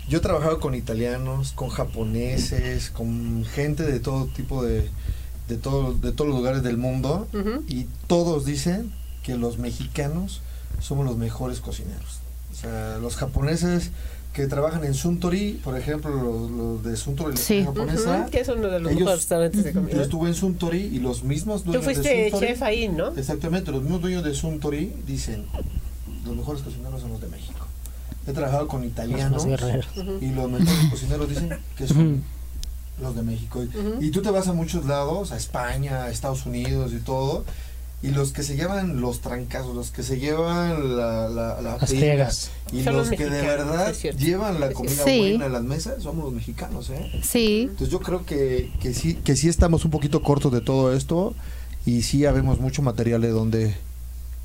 Yo 0.08 0.18
he 0.18 0.20
trabajado 0.20 0.60
con 0.60 0.74
italianos, 0.74 1.52
con 1.52 1.68
japoneses, 1.68 2.90
con 2.90 3.44
gente 3.44 3.82
de 3.82 3.98
todo 3.98 4.26
tipo 4.26 4.62
de, 4.62 4.88
de, 5.48 5.56
todo, 5.56 5.94
de 5.94 6.12
todos 6.12 6.28
los 6.28 6.38
lugares 6.38 6.62
del 6.62 6.76
mundo 6.76 7.26
y 7.66 7.86
todos 8.06 8.44
dicen 8.44 8.92
que 9.22 9.36
los 9.36 9.58
mexicanos 9.58 10.42
somos 10.80 11.04
los 11.04 11.16
mejores 11.16 11.60
cocineros. 11.60 12.20
O 12.52 12.54
sea, 12.54 12.98
los 12.98 13.16
japoneses 13.16 13.90
que 14.36 14.46
trabajan 14.46 14.84
en 14.84 14.92
Suntory, 14.92 15.52
por 15.64 15.78
ejemplo, 15.78 16.10
los, 16.10 16.50
los 16.50 16.84
de 16.84 16.94
Suntory, 16.94 17.32
la 17.32 17.40
Sí. 17.40 17.64
japonesa, 17.64 18.20
Ujú, 18.20 18.30
que 18.30 18.40
es 18.40 18.48
uno 18.48 18.68
de 18.68 18.80
los 18.80 18.90
ellos- 18.92 19.00
mejores 19.00 19.18
restaurantes 19.20 19.64
de 19.64 19.72
yo 19.72 19.80
comida. 19.80 20.02
estuve 20.02 20.28
en 20.28 20.34
Suntory 20.34 20.78
y 20.82 20.98
los 20.98 21.24
mismos 21.24 21.62
Tú 21.62 21.72
dueños 21.72 21.86
de 21.86 21.94
fuiste 21.94 22.30
Suntory, 22.30 22.46
chef 22.48 22.62
ahí, 22.62 22.88
¿no? 22.88 23.08
Exactamente, 23.16 23.72
los 23.72 23.80
mismos 23.82 24.02
dueños 24.02 24.22
de 24.24 24.34
Suntory 24.34 24.92
dicen, 25.06 25.46
los 26.26 26.36
mejores 26.36 26.60
cocineros 26.60 27.00
son 27.00 27.12
los 27.12 27.20
de 27.22 27.28
México. 27.28 27.66
He 28.26 28.32
trabajado 28.32 28.68
con 28.68 28.84
italianos 28.84 29.46
y 29.46 29.48
los 30.32 30.50
mejores 30.50 30.90
cocineros 30.90 31.28
dicen 31.30 31.56
que 31.78 31.86
son 31.88 32.22
los 33.00 33.16
de 33.16 33.22
México. 33.22 33.62
Y-. 33.62 34.06
Y 34.06 34.10
tú 34.10 34.20
te 34.20 34.30
vas 34.30 34.48
a 34.48 34.52
muchos 34.52 34.84
lados, 34.84 35.32
a 35.32 35.36
España, 35.38 36.04
a 36.04 36.10
Estados 36.10 36.44
Unidos 36.44 36.92
y 36.92 36.98
todo, 36.98 37.44
y 38.02 38.08
los 38.10 38.32
que 38.32 38.42
se 38.42 38.56
llevan 38.56 39.00
los 39.00 39.20
trancazos, 39.20 39.74
los 39.74 39.90
que 39.90 40.02
se 40.02 40.18
llevan 40.18 40.96
la, 40.96 41.28
la, 41.28 41.60
la 41.60 41.78
Las 41.78 41.90
friegas. 41.90 42.50
y 42.72 42.82
Son 42.84 42.94
los 42.96 43.08
los 43.08 43.18
que 43.18 43.24
de 43.24 43.40
verdad 43.42 43.92
llevan 44.18 44.60
la 44.60 44.72
comida. 44.72 45.02
Sí. 45.04 45.30
buena 45.30 45.46
a 45.46 45.48
las 45.48 45.62
mesas, 45.62 46.02
somos 46.02 46.24
los 46.26 46.34
mexicanos, 46.34 46.90
¿eh? 46.90 47.10
Sí. 47.24 47.62
Entonces 47.70 47.88
yo 47.90 48.00
creo 48.00 48.24
que, 48.26 48.70
que 48.80 48.92
sí 48.94 49.14
que 49.14 49.34
sí 49.34 49.48
estamos 49.48 49.84
un 49.84 49.90
poquito 49.90 50.22
cortos 50.22 50.52
de 50.52 50.60
todo 50.60 50.94
esto 50.94 51.34
y 51.86 52.02
sí 52.02 52.26
habemos 52.26 52.60
mucho 52.60 52.82
material 52.82 53.22
de 53.22 53.30
donde 53.30 53.74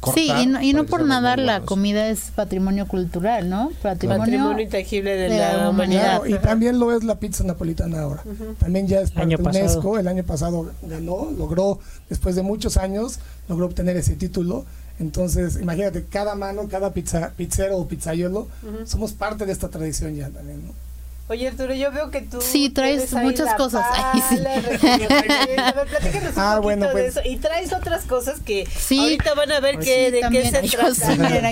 cortar. 0.01 0.21
Sí, 0.21 0.29
y 0.29 0.45
no, 0.47 0.61
y 0.61 0.73
no 0.73 0.85
por 0.85 1.05
nada 1.05 1.37
la 1.37 1.61
comida 1.61 2.09
es 2.09 2.31
patrimonio 2.35 2.87
cultural, 2.87 3.49
¿no? 3.49 3.71
Patrimonio. 3.81 4.25
Patrimonio 4.25 4.63
intangible 4.63 5.15
de, 5.15 5.29
de 5.29 5.37
la, 5.37 5.69
humanidad. 5.69 6.21
Claro, 6.21 6.27
y 6.27 6.39
también 6.39 6.77
lo 6.77 6.91
es 6.91 7.05
la 7.05 7.19
pizza 7.19 7.45
napolitana 7.45 8.01
ahora. 8.01 8.23
También 8.59 8.87
ya 8.87 8.99
es 8.99 9.11
parte. 9.11 9.37
UNESCO. 9.37 9.97
El 9.97 10.07
año 10.09 10.23
pasado 10.23 10.71
ganó, 10.81 11.31
logró, 11.37 11.79
después 12.09 12.35
de 12.35 12.41
muchos 12.41 12.75
años, 12.75 13.19
logró 13.47 13.67
obtener 13.67 13.95
ese 13.95 14.15
título. 14.15 14.65
Entonces, 14.99 15.57
imagínate, 15.59 16.05
cada 16.05 16.35
mano, 16.35 16.67
cada 16.69 16.91
pizza, 16.93 17.31
pizzero 17.37 17.77
o 17.77 17.87
pizzaiolo, 17.87 18.47
somos 18.85 19.13
parte 19.13 19.45
de 19.45 19.53
esta 19.53 19.69
tradición 19.69 20.15
ya 20.15 20.29
también, 20.29 20.65
¿no? 20.67 20.90
Oye, 21.31 21.47
Arturo, 21.47 21.73
yo 21.73 21.93
veo 21.93 22.11
que 22.11 22.21
tú. 22.23 22.41
Sí, 22.41 22.69
traes 22.69 23.13
muchas 23.13 23.53
cosas. 23.55 23.85
Ay, 23.89 24.21
sí. 24.27 24.35
pala, 24.37 24.77
Fernanda. 24.77 25.67
A 25.69 25.71
ver, 25.71 25.87
platícanos 25.87 26.33
un 26.33 26.33
Ah, 26.43 26.59
bueno, 26.61 26.87
de 26.87 26.91
pues. 26.91 27.05
eso. 27.15 27.21
Y 27.23 27.37
traes 27.37 27.71
otras 27.71 28.03
cosas 28.03 28.41
que 28.41 28.67
Sí. 28.77 28.99
ahorita 28.99 29.33
van 29.35 29.49
a 29.53 29.61
ver 29.61 29.75
Pues 29.75 29.85
que, 29.87 30.05
sí, 30.07 30.11
de 30.11 30.19
también. 30.19 30.43
qué 30.51 30.61
se 30.67 30.75
trata. 30.77 30.93
sí, 30.93 31.01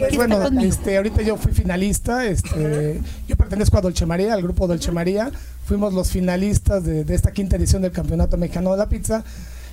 Pues 0.02 0.16
bueno, 0.18 0.42
conmigo. 0.42 0.70
este, 0.70 0.98
ahorita 0.98 1.22
yo 1.22 1.38
fui 1.38 1.54
finalista, 1.54 2.26
este, 2.26 3.00
yo 3.30 3.38
pertenezco 3.38 3.78
a 3.78 3.82
Dolce 3.82 4.06
María, 4.06 4.34
al 4.34 4.42
grupo 4.44 4.68
Dolce 4.68 4.92
María, 4.92 5.32
fuimos 5.66 5.94
los 5.94 6.10
finalistas 6.12 6.84
de, 6.84 7.06
de 7.06 7.16
esta 7.16 7.32
quinta 7.32 7.56
edición 7.56 7.82
del 7.82 7.94
Campeonato 7.94 8.36
Mexicano 8.36 8.72
de 8.74 8.78
la 8.80 8.90
Pizza. 8.90 9.24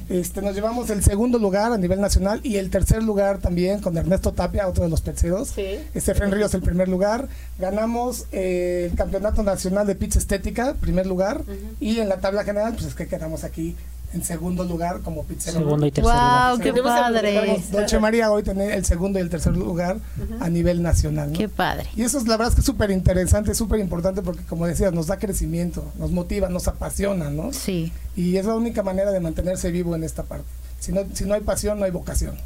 Este, 0.08 0.40
nos 0.40 0.54
llevamos 0.54 0.88
el 0.90 1.02
segundo 1.02 1.38
lugar 1.38 1.72
a 1.72 1.78
nivel 1.78 2.00
nacional 2.00 2.40
y 2.42 2.56
el 2.56 2.70
tercer 2.70 3.02
lugar 3.02 3.38
también 3.38 3.80
con 3.80 3.96
Ernesto 3.96 4.32
Tapia, 4.32 4.68
otro 4.68 4.84
de 4.84 4.90
los 4.90 5.00
pizzeros. 5.00 5.48
Sí. 5.48 5.80
Estefan 5.94 6.30
Ríos 6.30 6.54
el 6.54 6.62
primer 6.62 6.88
lugar. 6.88 7.28
Ganamos 7.58 8.26
eh, 8.32 8.88
el 8.90 8.96
Campeonato 8.96 9.42
Nacional 9.42 9.86
de 9.86 9.94
Pizza 9.94 10.18
Estética, 10.18 10.74
primer 10.74 11.06
lugar. 11.06 11.42
Y 11.80 11.98
en 11.98 12.08
la 12.08 12.18
tabla 12.18 12.44
general, 12.44 12.74
pues 12.74 12.86
es 12.86 12.94
que 12.94 13.08
quedamos 13.08 13.44
aquí 13.44 13.74
en 14.12 14.24
segundo 14.24 14.64
lugar 14.64 15.00
como 15.02 15.24
pizzero. 15.24 15.58
Segundo 15.58 15.86
y 15.86 15.90
tercer 15.90 16.12
lugar. 16.12 16.56
Wow, 16.56 16.60
qué 16.60 16.82
padre. 16.82 17.62
Dolce 17.70 17.98
María 17.98 18.30
hoy 18.30 18.42
tiene 18.42 18.74
el 18.74 18.84
segundo 18.84 19.18
y 19.18 19.22
el 19.22 19.30
tercer 19.30 19.56
lugar 19.56 19.98
a 20.40 20.48
nivel 20.48 20.82
nacional. 20.82 21.32
¿no? 21.32 21.38
Qué 21.38 21.48
padre. 21.48 21.88
Y 21.96 22.02
eso 22.02 22.18
es 22.18 22.26
la 22.26 22.36
verdad 22.36 22.48
es 22.48 22.54
que 22.54 22.60
es 22.60 22.66
súper 22.66 22.90
interesante, 22.90 23.54
súper 23.54 23.80
importante 23.80 24.22
porque 24.22 24.42
como 24.44 24.66
decías, 24.66 24.92
nos 24.92 25.06
da 25.06 25.18
crecimiento, 25.18 25.84
nos 25.98 26.10
motiva, 26.10 26.48
nos 26.48 26.68
apasiona, 26.68 27.30
¿no? 27.30 27.52
Sí. 27.52 27.92
Y 28.14 28.36
es 28.36 28.46
la 28.46 28.54
única 28.54 28.82
manera 28.82 29.12
de 29.12 29.20
mantenerse 29.20 29.70
vivo 29.70 29.94
en 29.94 30.04
esta 30.04 30.22
parte. 30.22 30.46
Si 30.78 30.92
no, 30.92 31.02
si 31.12 31.24
no 31.24 31.34
hay 31.34 31.40
pasión, 31.40 31.78
no 31.78 31.84
hay 31.84 31.90
vocación. 31.90 32.36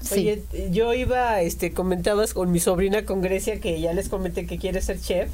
Sí. 0.00 0.20
Oye, 0.20 0.42
yo 0.70 0.94
iba, 0.94 1.40
este, 1.42 1.72
comentabas 1.72 2.32
con 2.32 2.50
mi 2.52 2.60
sobrina 2.60 3.04
con 3.04 3.20
Grecia, 3.20 3.60
que 3.60 3.80
ya 3.80 3.92
les 3.92 4.08
comenté 4.08 4.46
que 4.46 4.56
quiere 4.58 4.80
ser 4.80 5.00
chef, 5.00 5.28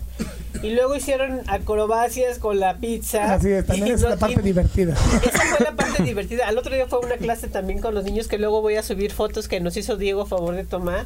y 0.63 0.71
luego 0.71 0.97
hicieron 0.97 1.43
acrobacias 1.49 2.39
con 2.39 2.59
la 2.61 2.79
pizza. 2.79 3.35
Así 3.35 3.51
es, 3.51 3.67
también 3.67 3.95
es 3.95 4.01
no- 4.03 4.09
la 4.09 4.17
parte 4.17 4.41
y- 4.41 4.43
divertida. 4.43 4.95
Esa 5.23 5.41
fue 5.57 5.65
la 5.65 5.77
parte 5.77 6.03
divertida. 6.03 6.49
Al 6.49 6.57
otro 6.59 6.75
día 6.75 6.87
fue 6.87 7.01
una 7.01 7.17
clase 7.17 7.49
también 7.49 7.81
con 7.81 7.95
los 7.95 8.05
niños 8.05 8.27
que 8.27 8.39
luego 8.39 8.63
voy 8.63 8.77
a 8.77 8.83
subir 8.83 9.13
fotos 9.13 9.49
que 9.49 9.61
nos 9.61 9.77
hizo 9.77 9.97
Diego 9.97 10.23
a 10.23 10.27
favor 10.27 10.55
de 10.55 10.65
tomar. 10.65 11.05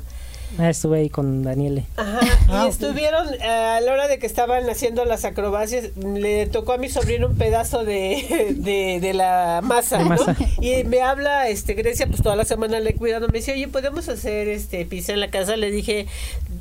Ah, 0.59 0.71
estuve 0.71 0.99
ahí 1.01 1.11
con 1.11 1.43
Daniele. 1.43 1.85
Ajá. 1.97 2.21
Ah, 2.51 2.65
y 2.65 2.71
estuvieron 2.71 3.27
eh, 3.35 3.45
a 3.47 3.79
la 3.83 3.93
hora 3.93 4.09
de 4.09 4.19
que 4.19 4.25
estaban 4.27 4.71
haciendo 4.71 5.05
las 5.05 5.27
acrobacias, 5.27 5.95
le 5.99 6.47
tocó 6.47 6.73
a 6.73 6.79
mi 6.79 6.89
sobrino 6.89 7.27
un 7.27 7.37
pedazo 7.37 7.85
de, 7.85 8.55
de, 8.57 9.01
de 9.03 9.13
la 9.13 9.61
masa, 9.63 9.99
De 9.99 10.05
¿no? 10.05 10.09
masa. 10.09 10.35
Y 10.59 10.83
me 10.85 11.03
habla 11.03 11.47
este 11.51 11.75
Grecia, 11.75 12.07
pues 12.07 12.23
toda 12.23 12.37
la 12.37 12.47
semana 12.47 12.81
le 12.81 12.91
he 12.91 12.95
cuidado, 12.95 13.29
me 13.29 13.41
dice, 13.41 13.53
oye, 13.53 13.69
¿podemos 13.69 14.09
hacer 14.09 14.49
este 14.49 14.87
pizza 14.87 15.13
en 15.13 15.21
la 15.21 15.29
casa? 15.31 15.57
Le 15.59 15.71
dije, 15.71 16.07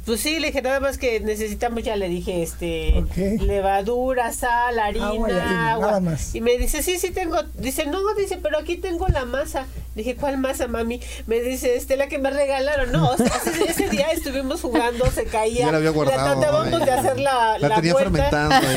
pues 0.05 0.19
sí, 0.19 0.39
le 0.41 0.47
dije, 0.47 0.61
nada 0.61 0.81
más 0.81 0.97
que 0.97 1.21
necesitamos, 1.21 1.83
ya 1.83 1.95
le 1.95 2.09
dije, 2.09 2.43
este, 2.43 2.97
Ok. 2.97 3.41
levadura, 3.41 4.33
sal, 4.33 4.77
harina, 4.79 5.07
Agua 5.07 5.29
y 5.29 5.31
harina, 5.31 5.71
agua. 5.71 5.87
nada 5.87 5.99
más. 6.01 6.35
Y 6.35 6.41
me 6.41 6.57
dice, 6.57 6.83
sí, 6.83 6.99
sí 6.99 7.11
tengo, 7.11 7.37
dice, 7.57 7.85
no, 7.85 8.13
dice, 8.15 8.37
pero 8.43 8.57
aquí 8.59 8.75
tengo 8.75 9.07
la 9.07 9.23
masa. 9.23 9.67
Dije, 9.95 10.15
¿cuál 10.15 10.37
masa, 10.37 10.67
mami? 10.67 10.99
Me 11.27 11.39
dice, 11.39 11.75
este, 11.77 11.95
la 11.95 12.07
que 12.07 12.19
me 12.19 12.29
regalaron. 12.29 12.91
No, 12.91 13.09
o 13.09 13.17
sea, 13.17 13.25
ese, 13.85 13.89
día 13.89 14.07
estuvimos 14.11 14.61
jugando, 14.61 15.09
se 15.11 15.25
caía. 15.25 15.65
Ya 15.65 15.71
la 15.71 15.77
había 15.77 15.89
guardado. 15.91 16.39
tratábamos 16.39 16.81
ahí. 16.81 16.85
de 16.85 16.91
hacer 16.91 17.19
la, 17.19 17.57
La 17.59 17.67
la 17.69 17.75
tenía 17.75 17.93
vuelta. 17.93 18.11
fermentando. 18.11 18.67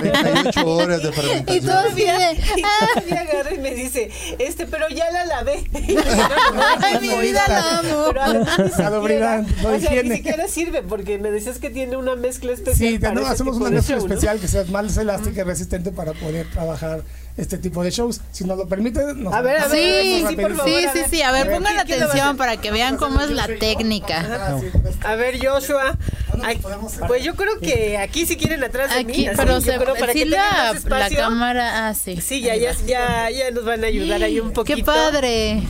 38 0.00 0.66
horas 0.66 1.02
de 1.02 1.08
Y 1.08 1.12
fermentación. 1.12 1.64
todavía. 1.66 2.32
Y 2.32 2.62
todavía 2.62 3.20
agarra 3.20 3.54
y 3.54 3.58
me 3.58 3.74
dice, 3.74 4.10
este, 4.38 4.66
pero 4.66 4.88
ya 4.88 5.10
la 5.10 5.24
lavé. 5.26 5.64
Ay, 6.82 6.98
mi 7.00 7.18
vida 7.20 7.42
la 7.48 7.78
amo. 7.78 8.04
Pero 8.08 8.22
además 8.22 8.58
ni 8.58 8.68
siquiera, 8.70 9.38
no 9.62 9.68
o 9.68 9.80
sea, 9.80 10.02
ni 10.02 10.16
siquiera 10.16 10.48
sirve 10.48 10.82
porque 10.82 11.18
me 11.18 11.30
decías 11.30 11.58
que 11.58 11.70
tiene 11.70 11.96
una 11.96 12.14
mezcla 12.16 12.52
especial. 12.52 12.92
Sí, 12.92 12.98
para 12.98 13.20
ese 13.20 13.30
hacemos 13.30 13.56
una 13.56 13.70
mezcla 13.70 13.96
show, 13.96 14.06
¿no? 14.06 14.14
especial 14.14 14.40
que 14.40 14.48
sea 14.48 14.64
más 14.64 14.96
elástica 14.96 15.40
y 15.40 15.44
resistente 15.44 15.90
para 15.92 16.12
poder 16.12 16.50
trabajar 16.50 17.02
este 17.36 17.58
tipo 17.58 17.82
de 17.82 17.90
shows. 17.90 18.20
Si 18.32 18.44
nos 18.44 18.56
lo 18.56 18.66
permite, 18.68 19.00
nos 19.14 19.32
A 19.34 19.40
ver, 19.42 19.56
a 19.60 19.66
ver, 19.68 20.02
Sí, 20.04 20.24
sí, 20.28 20.36
por 20.36 20.54
favor, 20.56 20.70
sí, 20.80 20.84
a 20.86 21.08
sí. 21.08 21.22
A 21.22 21.32
ver, 21.32 21.42
A 21.42 21.44
ver, 21.48 21.56
pongan 21.56 21.74
¿quién- 21.74 21.86
quién 21.86 22.00
lo 22.00 22.06
va 22.06 22.12
a 22.12 22.14
atención 22.14 22.36
para 22.36 22.56
que 22.58 22.70
vean 22.70 22.96
cómo 22.96 23.20
es 23.20 23.30
la 23.30 23.46
técnica. 23.46 24.20
Ah, 24.30 24.58
sí, 24.60 24.66
A 25.04 25.14
ver, 25.16 25.44
Joshua. 25.44 25.96
ay, 26.42 26.60
pues 27.08 27.24
yo 27.24 27.34
creo 27.34 27.58
que 27.58 27.98
aquí 27.98 28.24
si 28.26 28.36
quieren 28.36 28.62
atrás 28.62 28.94
de 28.94 29.04
mí. 29.04 29.12
Aquí, 29.12 29.26
así, 29.26 29.36
pero 29.36 29.60
se, 29.60 29.76
creo 29.78 29.94
para 29.96 30.12
sí 30.12 30.20
que 30.20 30.26
la, 30.26 30.38
más 30.38 30.84
la 30.84 30.98
espacio. 31.06 31.18
cámara, 31.18 31.88
ah, 31.88 31.94
sí. 31.94 32.20
Sí, 32.20 32.40
ya, 32.40 32.54
ya, 32.56 32.72
ya, 32.86 33.30
ya 33.30 33.50
nos 33.50 33.64
van 33.64 33.82
a 33.84 33.88
ayudar 33.88 34.22
ahí 34.22 34.38
un 34.40 34.52
poquito. 34.52 34.76
Qué 34.76 34.84
padre. 34.84 35.62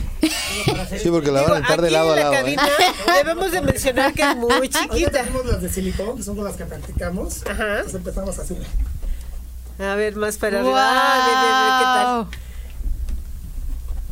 Sí, 1.01 1.09
porque 1.09 1.31
la 1.31 1.39
Digo, 1.41 1.51
van 1.51 1.53
a 1.53 1.57
entrar 1.59 1.81
de 1.81 1.91
lado 1.91 2.11
a 2.11 2.13
en 2.13 2.23
la 2.23 2.31
lado. 2.31 2.33
¿eh? 2.33 2.55
cabina 2.55 2.69
debemos 3.17 3.51
de 3.51 3.61
mencionar 3.61 4.13
que 4.13 4.21
es 4.23 4.35
muy 4.35 4.69
chiquita. 4.69 5.11
tenemos 5.11 5.45
las 5.45 5.61
de 5.61 5.69
silicón, 5.69 6.17
que 6.17 6.23
son 6.23 6.35
con 6.35 6.45
las 6.45 6.55
que 6.55 6.65
practicamos. 6.65 7.43
Ajá. 7.47 7.77
Entonces 7.77 7.95
empezamos 7.95 8.39
así. 8.39 8.55
A 9.79 9.95
ver, 9.95 10.15
más 10.15 10.37
para 10.37 10.59
arriba. 10.59 10.79
Ah, 10.79 11.25
ve, 11.27 11.33
ve, 11.41 11.49
ve, 11.61 11.69
¿qué 11.79 11.85
tal? 11.85 12.44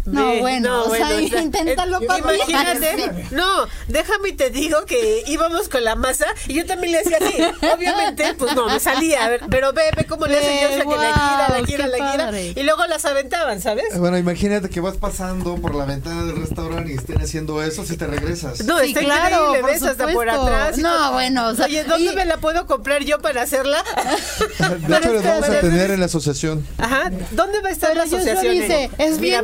Wow. 0.05 0.13
No, 0.13 0.25
Ve, 0.27 0.39
bueno, 0.41 0.83
o 0.83 0.93
sea, 0.95 1.21
inténtalo 1.21 1.99
eh. 2.01 2.07
Imagínate, 2.19 3.27
no, 3.31 3.65
déjame 3.87 4.29
y 4.29 4.33
te 4.33 4.49
digo 4.49 4.85
que 4.85 5.23
íbamos 5.27 5.69
con 5.69 5.83
la 5.83 5.95
masa 5.95 6.25
y 6.47 6.55
yo 6.55 6.65
también 6.65 6.91
le 6.93 6.99
hacía 6.99 7.17
así. 7.21 7.35
Obviamente, 7.73 8.33
pues 8.37 8.53
no, 8.55 8.67
me 8.67 8.79
salía, 8.79 9.25
a 9.25 9.29
ver, 9.29 9.41
pero 9.49 9.71
ve, 9.73 9.83
ve 9.95 10.05
cómo 10.05 10.25
le 10.25 10.37
hace 10.37 10.47
Ve, 10.47 10.59
yo, 10.83 10.89
que 10.89 10.95
la 10.97 11.13
gira, 11.13 11.49
la 11.59 11.65
gira, 11.65 11.87
la 11.87 11.95
gira. 12.11 12.25
padre. 12.25 12.53
Y 12.55 12.63
luego 12.63 12.85
las 12.87 13.05
aventaban, 13.05 13.61
¿sabes? 13.61 13.97
Bueno, 13.97 14.17
imagínate 14.17 14.69
que 14.69 14.79
vas 14.81 14.97
pasando 14.97 15.55
por 15.55 15.73
la 15.75 15.85
ventana 15.85 16.25
del 16.25 16.35
restaurante 16.37 16.91
y 16.91 16.95
estén 16.95 17.21
haciendo 17.21 17.63
eso 17.63 17.85
si 17.85 17.95
te 17.97 18.05
regresas. 18.07 18.63
No, 18.65 18.79
Sí, 18.79 18.87
está 18.87 18.99
claro, 19.01 19.35
increíble, 19.55 19.59
por 19.61 19.69
ves 19.71 19.83
hasta 19.83 20.07
por 20.13 20.29
atrás. 20.29 20.77
No, 20.79 20.89
todo. 20.97 21.11
bueno, 21.13 21.47
o 21.47 21.55
sea, 21.55 21.65
Oye, 21.65 21.83
¿dónde 21.85 22.11
y- 22.11 22.15
me 22.15 22.25
la 22.25 22.37
puedo 22.37 22.65
comprar 22.67 23.03
yo 23.03 23.19
para 23.19 23.41
hacerla? 23.43 23.81
De 24.87 24.97
hecho, 24.97 25.13
les 25.13 25.23
vamos 25.23 25.49
a 25.49 25.59
tener 25.61 25.91
en 25.91 25.99
la 25.99 26.05
asociación. 26.07 26.65
Ajá, 26.77 27.09
¿dónde 27.31 27.61
va 27.61 27.69
a 27.69 27.71
estar 27.71 27.89
Pero 27.93 28.01
la 28.01 28.07
asociación? 28.07 28.53
dice, 28.53 28.89
es 28.97 29.19
bien 29.19 29.43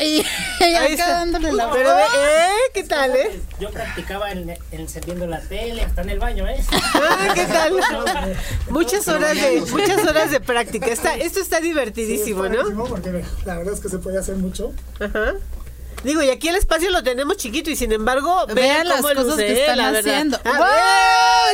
Y, 0.00 0.04
y 0.04 0.24
Ahí 0.60 0.74
acá 0.74 0.86
está. 0.86 1.08
dándole 1.10 1.52
la 1.52 1.70
Pero, 1.70 1.90
¿eh? 1.98 2.48
¿Qué 2.74 2.84
tal, 2.84 3.14
eh? 3.16 3.40
Yo 3.60 3.70
practicaba 3.70 4.30
en, 4.30 4.54
encendiendo 4.70 5.26
la 5.26 5.40
tele, 5.40 5.82
hasta 5.82 6.02
en 6.02 6.10
el 6.10 6.18
baño, 6.18 6.46
¿eh? 6.46 6.62
Ah, 6.72 7.28
¿Qué 7.34 7.46
tal? 7.46 7.72
Muchas 8.70 9.06
horas 9.08 9.34
de, 9.34 9.62
muchas 9.70 10.04
horas 10.06 10.30
de 10.30 10.40
práctica. 10.40 10.86
Está, 10.86 11.14
esto 11.14 11.40
está 11.40 11.60
divertidísimo, 11.60 12.44
¿no? 12.44 12.56
Padrísimo, 12.58 12.84
Porque 12.86 13.24
la 13.44 13.56
verdad 13.58 13.74
es 13.74 13.80
que 13.80 13.88
se 13.88 13.98
puede 13.98 14.18
hacer 14.18 14.36
mucho. 14.36 14.72
Ajá. 15.00 15.34
Digo, 16.04 16.22
y 16.22 16.30
aquí 16.30 16.48
el 16.48 16.56
espacio 16.56 16.90
lo 16.90 17.02
tenemos 17.02 17.36
chiquito 17.36 17.70
y 17.70 17.76
sin 17.76 17.92
embargo, 17.92 18.44
vean, 18.46 18.54
Vean 18.56 18.88
las 18.88 18.96
cómo 19.02 19.08
cosas 19.14 19.26
luce, 19.26 19.46
que 19.46 19.60
están 19.60 19.80
haciendo. 19.96 20.40
¡Wow! 20.44 20.54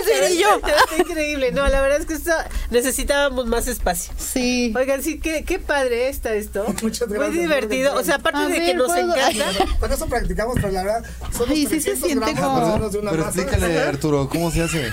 ¡Ese 0.03 0.27
brillo! 0.27 0.57
Está 0.57 0.97
increíble. 0.99 1.53
No, 1.53 1.69
la 1.69 1.81
verdad 1.81 2.01
es 2.01 2.07
que 2.07 2.15
esto 2.15 2.33
necesitábamos 2.71 3.47
más 3.47 3.67
espacio. 3.69 4.13
Sí. 4.17 4.73
Oigan, 4.77 5.03
sí, 5.03 5.19
qué, 5.21 5.45
qué 5.45 5.59
padre 5.59 6.09
está 6.09 6.33
esto. 6.35 6.65
Muchas 6.83 7.09
gracias. 7.09 7.31
Muy 7.31 7.39
divertido. 7.39 7.95
O 7.95 8.03
sea, 8.05 8.17
aparte 8.17 8.39
A 8.39 8.47
de 8.49 8.61
que 8.61 8.75
nos 8.75 8.87
¿puedo? 8.89 9.15
encanta. 9.15 9.67
Con 9.81 9.93
eso 9.93 10.07
practicamos, 10.07 10.55
pero 10.57 10.71
la 10.73 10.83
verdad, 10.85 11.05
somos 11.33 11.51
Ay, 11.51 11.67
sí 11.67 11.81
se 11.81 11.95
300 11.95 12.07
siente 12.09 12.33
gramos 12.33 12.73
como- 12.79 12.91
Pero 12.91 13.03
masa. 13.25 13.41
explícale, 13.41 13.79
Arturo, 13.89 14.29
¿cómo 14.29 14.51
se 14.51 14.63
hace? 14.63 14.89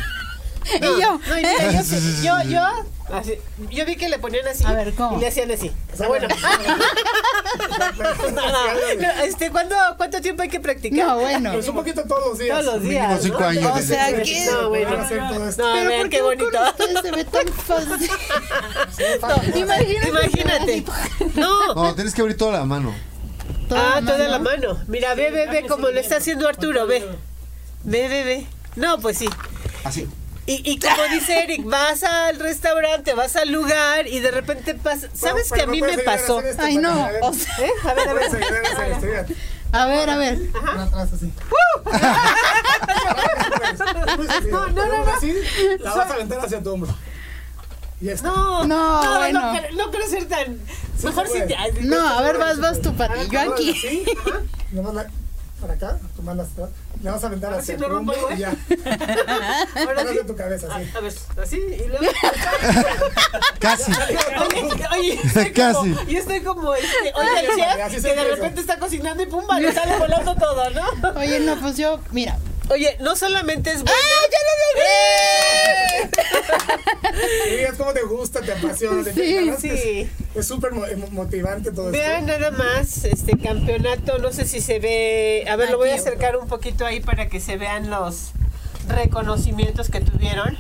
Y 0.82 1.02
yo, 1.02 1.20
No, 1.28 1.40
y 1.40 1.42
mira, 1.44 1.72
yo, 1.72 2.44
yo, 2.44 2.50
yo, 2.50 2.62
así, 3.16 3.34
yo 3.70 3.86
vi 3.86 3.96
que 3.96 4.10
le 4.10 4.18
ponían 4.20 4.48
así 4.48 4.64
A 4.66 4.74
ver, 4.74 4.94
¿cómo? 4.94 5.18
y 5.18 5.22
le 5.22 5.28
hacían 5.28 5.52
así. 5.52 5.72
O 5.94 5.98
sea, 5.98 6.08
bueno, 6.08 6.28
bueno. 6.28 6.78
no, 9.00 9.24
este, 9.24 9.52
¿cuánto, 9.52 9.76
¿cuánto 9.98 10.22
tiempo 10.22 10.42
hay 10.42 10.50
que 10.50 10.60
practicar? 10.60 11.06
no, 11.08 11.20
bueno. 11.20 11.54
Pues 11.54 11.68
un 11.68 11.76
poquito 11.76 12.04
todos 12.04 12.26
los 12.30 12.40
días. 12.40 12.60
Todos 12.60 12.74
los 12.76 12.84
días. 12.84 13.22
Cinco 13.22 13.38
O 13.38 13.80
sea, 13.82 14.26
sí, 14.26 14.46
No, 14.52 14.70
bueno. 14.70 14.88
poder 14.90 15.00
hacer 15.02 15.20
todo 15.30 15.50
esto. 15.50 15.64
No, 15.68 15.74
Pero 15.74 15.88
vean 15.90 16.02
¿por 16.02 16.10
qué 16.10 16.22
bonito. 16.22 16.60
se 17.02 17.12
ve 17.12 17.26
tan 17.26 17.48
fácil? 17.48 18.10
Imagínate. 19.56 20.10
Imagínate. 20.10 20.86
No. 21.36 21.74
No, 21.76 21.96
tienes 21.96 22.14
que 22.14 22.22
abrir 22.22 22.38
toda 22.38 22.54
la 22.60 22.66
mano. 22.66 22.94
Ah, 23.72 24.02
toda 24.06 24.28
la 24.28 24.40
mano. 24.40 24.80
Mira, 24.88 25.16
ve, 25.16 25.32
ve, 25.32 25.48
ve 25.48 25.66
como 25.68 25.90
lo 25.90 26.00
está 26.00 26.18
haciendo 26.18 26.48
Arturo, 26.48 26.86
ve. 26.88 27.04
Ve, 27.84 28.08
ve, 28.08 28.24
ve. 28.24 28.48
No, 28.76 29.00
pues 29.00 29.18
sí. 29.18 29.30
Así. 29.84 30.08
Y, 30.48 30.62
y 30.72 30.78
como 30.80 31.04
dice 31.12 31.44
Eric, 31.44 31.64
vas 31.66 32.04
al 32.04 32.38
restaurante, 32.40 33.14
vas 33.16 33.36
al 33.36 33.52
lugar 33.52 34.06
y 34.08 34.20
de 34.20 34.30
repente 34.32 34.76
pasa. 34.76 35.08
¿Sabes 35.14 35.48
Pero 35.50 35.56
que 35.56 35.62
a 35.64 35.68
mí 35.72 35.82
me 35.82 35.94
a 36.02 36.06
pasó? 36.06 36.40
esto, 36.42 36.62
Ay, 36.64 36.78
no. 36.78 36.96
para 37.02 37.14
que- 37.20 37.26
O 37.26 37.34
sea, 37.34 37.58
¿Eh? 37.66 37.72
A 37.84 37.94
ver, 37.96 38.10
a 38.10 38.14
ver. 38.14 38.26
A 38.36 39.00
mira. 39.02 39.26
a 39.72 39.86
ver, 39.88 40.10
a 40.10 40.18
ver. 40.18 40.40
Una 40.74 40.84
atrás 40.84 41.10
así. 41.14 41.34
Es 44.08 44.18
muy 44.18 44.28
sencillo. 44.28 44.52
No, 44.52 44.68
no, 44.68 44.86
no, 44.86 45.06
no. 45.06 45.12
Así, 45.14 45.34
la 45.80 45.94
vas 45.96 46.10
a 46.10 46.14
aventar 46.14 46.40
hacia 46.46 46.62
tu 46.64 46.74
hombro. 46.74 46.96
Y 48.02 48.06
ya 48.06 48.14
está. 48.14 48.28
No, 48.28 48.64
No, 48.66 49.04
no, 49.04 49.18
bueno. 49.20 49.42
no, 49.42 49.54
cre- 49.60 49.72
no 49.74 49.90
quiero 49.92 50.08
ser 50.08 50.28
tan. 50.28 50.60
Sí 50.98 51.06
Mejor 51.08 51.28
si 51.28 51.40
te. 51.42 51.58
No, 51.82 52.08
a 52.08 52.22
ver, 52.22 52.38
vas, 52.38 52.60
vas 52.60 52.82
tú, 52.82 52.96
Pati. 52.96 53.28
Yo 53.30 53.40
aquí. 53.54 53.72
Así, 53.72 54.06
para 55.66 55.74
acá, 55.74 56.00
tú 56.16 56.22
mandas 56.22 56.52
atrás. 56.52 56.70
Le 57.02 57.10
vas 57.10 57.24
a 57.24 57.28
aventar 57.28 57.54
A 57.54 57.58
no 57.58 57.64
tu 57.64 57.84
rompo 57.84 58.12
hombro 58.12 58.30
el 58.30 58.38
y 58.38 58.40
ya. 58.40 58.50
Ahora 59.76 60.02
Atrás 60.02 60.10
sí. 60.10 60.18
de 60.18 60.24
tu 60.24 60.36
cabeza, 60.36 60.68
así. 60.76 60.90
A 60.96 61.00
ver, 61.00 61.14
así 61.42 61.58
y 61.58 61.88
luego. 61.88 62.06
Casi. 63.60 63.92
Oye, 63.92 64.88
oye, 65.00 65.20
estoy 65.24 65.52
Casi. 65.52 65.94
Como, 65.94 66.10
y 66.10 66.16
estoy 66.16 66.42
como 66.42 66.76
este, 66.76 67.14
oye, 67.16 67.40
el 67.40 67.82
Así 67.82 67.96
chef 67.96 68.04
que 68.06 68.16
de 68.16 68.24
repente 68.24 68.62
está 68.62 68.80
cocinando 68.80 69.24
y 69.24 69.26
pumba, 69.26 69.60
le 69.60 69.72
sale 69.74 69.98
volando 69.98 70.36
todo, 70.36 70.70
¿no? 70.70 71.20
Oye, 71.20 71.40
no, 71.40 71.60
pues 71.60 71.78
yo, 71.78 72.00
mira. 72.12 72.38
Oye, 72.70 72.98
no 73.00 73.16
solamente 73.16 73.72
es 73.72 73.84
bueno. 73.84 73.96
Y 77.48 77.56
digas 77.58 77.76
cómo 77.78 77.94
te 77.94 78.02
gusta, 78.04 78.42
te 78.42 78.52
apasiona. 78.54 79.04
te- 79.04 79.14
Sí, 79.14 79.20
que 79.52 79.56
sí. 79.60 80.10
es- 80.36 80.48
súper 80.48 80.72
eh, 80.90 80.96
motivante 81.12 81.72
todo 81.72 81.92
Vean 81.92 82.28
esto. 82.30 82.40
nada 82.40 82.52
más 82.52 83.06
este 83.06 83.38
campeonato, 83.38 84.18
no 84.20 84.32
sé 84.34 84.46
si 84.46 84.62
se 84.62 84.80
ve, 84.80 85.46
a 85.50 85.56
ver, 85.56 85.70
lo 85.72 85.78
voy 85.78 85.90
a 85.90 85.96
acercar 85.96 86.36
un 86.38 86.48
poquito 86.48 86.86
ahí 86.86 87.00
para 87.00 87.28
que 87.30 87.40
se 87.40 87.58
vean 87.58 87.90
los 87.90 88.32
reconocimientos 88.88 89.90
que 89.90 90.02
tuvieron. 90.02 90.56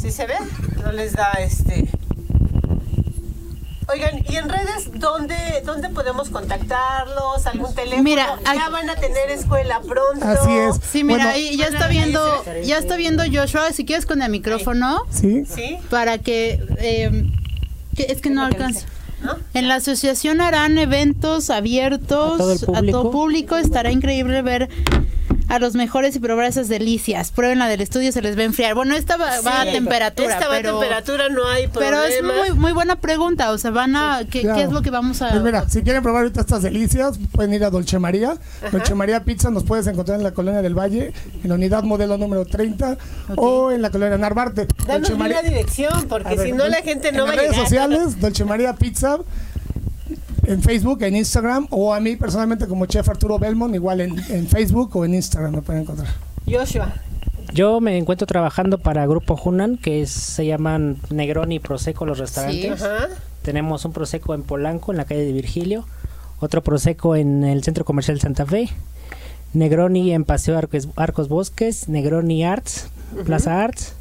¿Sí 0.00 0.10
se 0.10 0.26
ve? 0.26 0.34
No 0.82 0.92
les 0.92 1.12
da 1.14 1.32
este. 1.40 1.86
Oigan, 3.92 4.24
¿y 4.28 4.36
en 4.36 4.48
redes 4.48 4.90
dónde, 4.94 5.36
dónde 5.64 5.90
podemos 5.90 6.30
contactarlos? 6.30 7.46
¿Algún 7.46 7.74
teléfono? 7.74 8.02
Mira, 8.02 8.38
ya 8.44 8.68
van 8.70 8.88
a 8.88 8.94
tener 8.96 9.30
escuela 9.30 9.80
pronto. 9.80 10.24
Así 10.26 10.50
es. 10.52 10.76
Sí, 10.90 11.04
mira, 11.04 11.24
Bueno, 11.24 11.30
ahí 11.30 11.56
ya 11.56 11.66
está 11.66 11.86
viendo, 11.88 12.44
ya 12.64 12.78
está 12.78 12.96
viendo 12.96 13.22
Joshua, 13.30 13.72
si 13.72 13.84
quieres 13.84 14.06
con 14.06 14.22
el 14.22 14.30
micrófono, 14.30 15.02
Sí. 15.10 15.44
¿Sí? 15.46 15.78
para 15.90 16.18
que, 16.18 16.60
eh, 16.78 17.26
que- 17.94 18.04
es 18.04 18.20
que 18.22 18.30
no 18.30 18.44
alcanza. 18.44 18.86
¿No? 19.22 19.36
En 19.54 19.68
la 19.68 19.76
asociación 19.76 20.40
harán 20.42 20.76
eventos 20.76 21.48
abiertos 21.48 22.34
A 22.34 22.36
todo 22.38 22.52
el 22.52 22.58
público. 22.60 23.10
público. 23.10 23.56
Estará 23.56 23.90
increíble 23.90 24.42
ver 24.42 24.68
a 25.48 25.58
los 25.58 25.74
mejores 25.74 26.16
y 26.16 26.20
probar 26.20 26.46
esas 26.46 26.68
delicias. 26.68 27.30
Prueben 27.30 27.58
la 27.58 27.68
del 27.68 27.80
estudio, 27.80 28.12
se 28.12 28.22
les 28.22 28.36
va 28.36 28.42
a 28.42 28.44
enfriar. 28.44 28.74
Bueno, 28.74 28.94
esta 28.94 29.16
va, 29.16 29.40
va 29.46 29.62
a 29.62 29.64
temperatura, 29.64 30.32
Esta 30.34 30.48
va 30.48 30.54
pero, 30.56 30.78
a 30.78 30.80
temperatura, 30.80 31.28
no 31.28 31.46
hay 31.48 31.68
pero 31.68 31.88
problema. 31.98 32.06
es 32.08 32.22
muy, 32.50 32.58
muy 32.58 32.72
buena 32.72 32.96
pregunta. 32.96 33.50
O 33.52 33.58
sea, 33.58 33.70
van 33.70 33.94
a, 33.96 34.22
¿qué, 34.30 34.40
Claro. 34.42 34.56
qué 34.58 34.62
es 34.64 34.70
lo 34.72 34.82
que 34.82 34.90
vamos 34.90 35.20
a...? 35.22 35.30
Pues 35.30 35.42
mira, 35.42 35.68
si 35.68 35.82
quieren 35.82 36.02
probar 36.02 36.22
ahorita 36.22 36.40
estas 36.40 36.62
delicias, 36.62 37.18
pueden 37.32 37.52
ir 37.54 37.64
a 37.64 37.70
Dolce 37.70 37.98
María. 37.98 38.36
Dolce 38.72 38.94
María 38.94 39.24
Pizza 39.24 39.50
nos 39.50 39.64
puedes 39.64 39.86
encontrar 39.86 40.18
en 40.18 40.24
la 40.24 40.32
Colonia 40.32 40.62
del 40.62 40.74
Valle, 40.78 41.12
en 41.42 41.48
la 41.48 41.54
unidad 41.56 41.82
modelo 41.82 42.16
número 42.18 42.44
30 42.44 42.96
o 43.36 43.70
en 43.70 43.82
la 43.82 43.90
Colonia 43.90 44.16
Narvarte. 44.18 44.66
Danos 44.86 45.08
Dolce 45.08 45.14
una 45.14 45.42
dirección, 45.42 45.92
A 45.94 46.02
porque 46.08 46.36
ver, 46.36 46.46
si 46.46 46.52
no 46.52 46.66
la 46.68 46.78
gente 46.82 47.12
no 47.12 47.24
en 47.24 47.28
va 47.28 47.32
a 47.32 47.36
las 47.36 47.44
redes 47.44 47.50
llegar. 47.52 47.64
sociales, 47.68 48.20
Dolce 48.20 48.44
María 48.44 48.74
Pizza, 48.74 49.18
en 50.46 50.62
Facebook, 50.62 51.02
en 51.02 51.16
Instagram, 51.16 51.66
o 51.70 51.92
a 51.94 52.00
mí 52.00 52.16
personalmente 52.16 52.66
como 52.66 52.86
Chef 52.86 53.08
Arturo 53.08 53.38
Belmont, 53.38 53.74
igual 53.74 54.00
en, 54.00 54.18
en 54.30 54.46
Facebook 54.46 54.94
o 54.96 55.04
en 55.04 55.14
Instagram 55.14 55.54
me 55.56 55.62
pueden 55.62 55.82
encontrar. 55.82 56.08
Joshua. 56.50 56.92
Yo 57.52 57.80
me 57.80 57.96
encuentro 57.98 58.26
trabajando 58.26 58.78
para 58.78 59.06
Grupo 59.06 59.38
Hunan, 59.42 59.76
que 59.76 60.02
es- 60.02 60.10
se 60.10 60.44
llaman 60.46 60.96
Negroni 61.10 61.56
y 61.56 61.60
Prosecco 61.60 62.04
los 62.04 62.18
restaurantes. 62.18 62.82
Ajá. 62.82 63.08
Tenemos 63.42 63.84
un 63.84 63.92
Prosecco 63.92 64.34
en 64.34 64.42
Polanco, 64.42 64.90
en 64.92 64.96
la 64.98 65.04
calle 65.04 65.24
de 65.24 65.32
Virgilio. 65.32 65.86
Otro 66.40 66.62
Prosecco 66.62 67.14
en 67.16 67.44
el 67.44 67.62
Centro 67.62 67.84
Comercial 67.84 68.18
Santa 68.20 68.44
Fe. 68.46 68.68
Negroni 69.52 70.12
en 70.12 70.24
Paseo 70.24 70.58
Arcos, 70.58 70.88
Arcos 70.96 71.28
Bosques. 71.28 71.88
Negroni 71.88 72.44
Arts, 72.44 72.88
Plaza 73.24 73.62
Arts. 73.62 73.94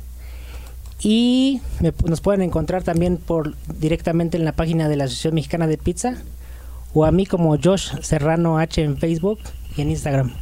Y 1.02 1.62
me- 1.82 1.94
nos 2.08 2.22
pueden 2.22 2.42
encontrar 2.42 2.84
también 2.84 3.18
por 3.18 3.56
directamente 3.80 4.38
en 4.38 4.46
la 4.46 4.54
página 4.54 4.88
de 4.88 4.96
la 4.96 5.04
Asociación 5.04 5.36
Mexicana 5.36 5.68
de 5.68 5.78
Pizza. 5.78 6.16
O 6.94 7.06
a 7.06 7.12
mí 7.12 7.26
como 7.26 7.58
Josh 7.62 7.92
Serrano 8.02 8.58
H 8.60 8.82
en 8.82 8.98
Facebook 8.98 9.40
y 9.76 9.82
en 9.82 9.90
Instagram. 9.92 10.34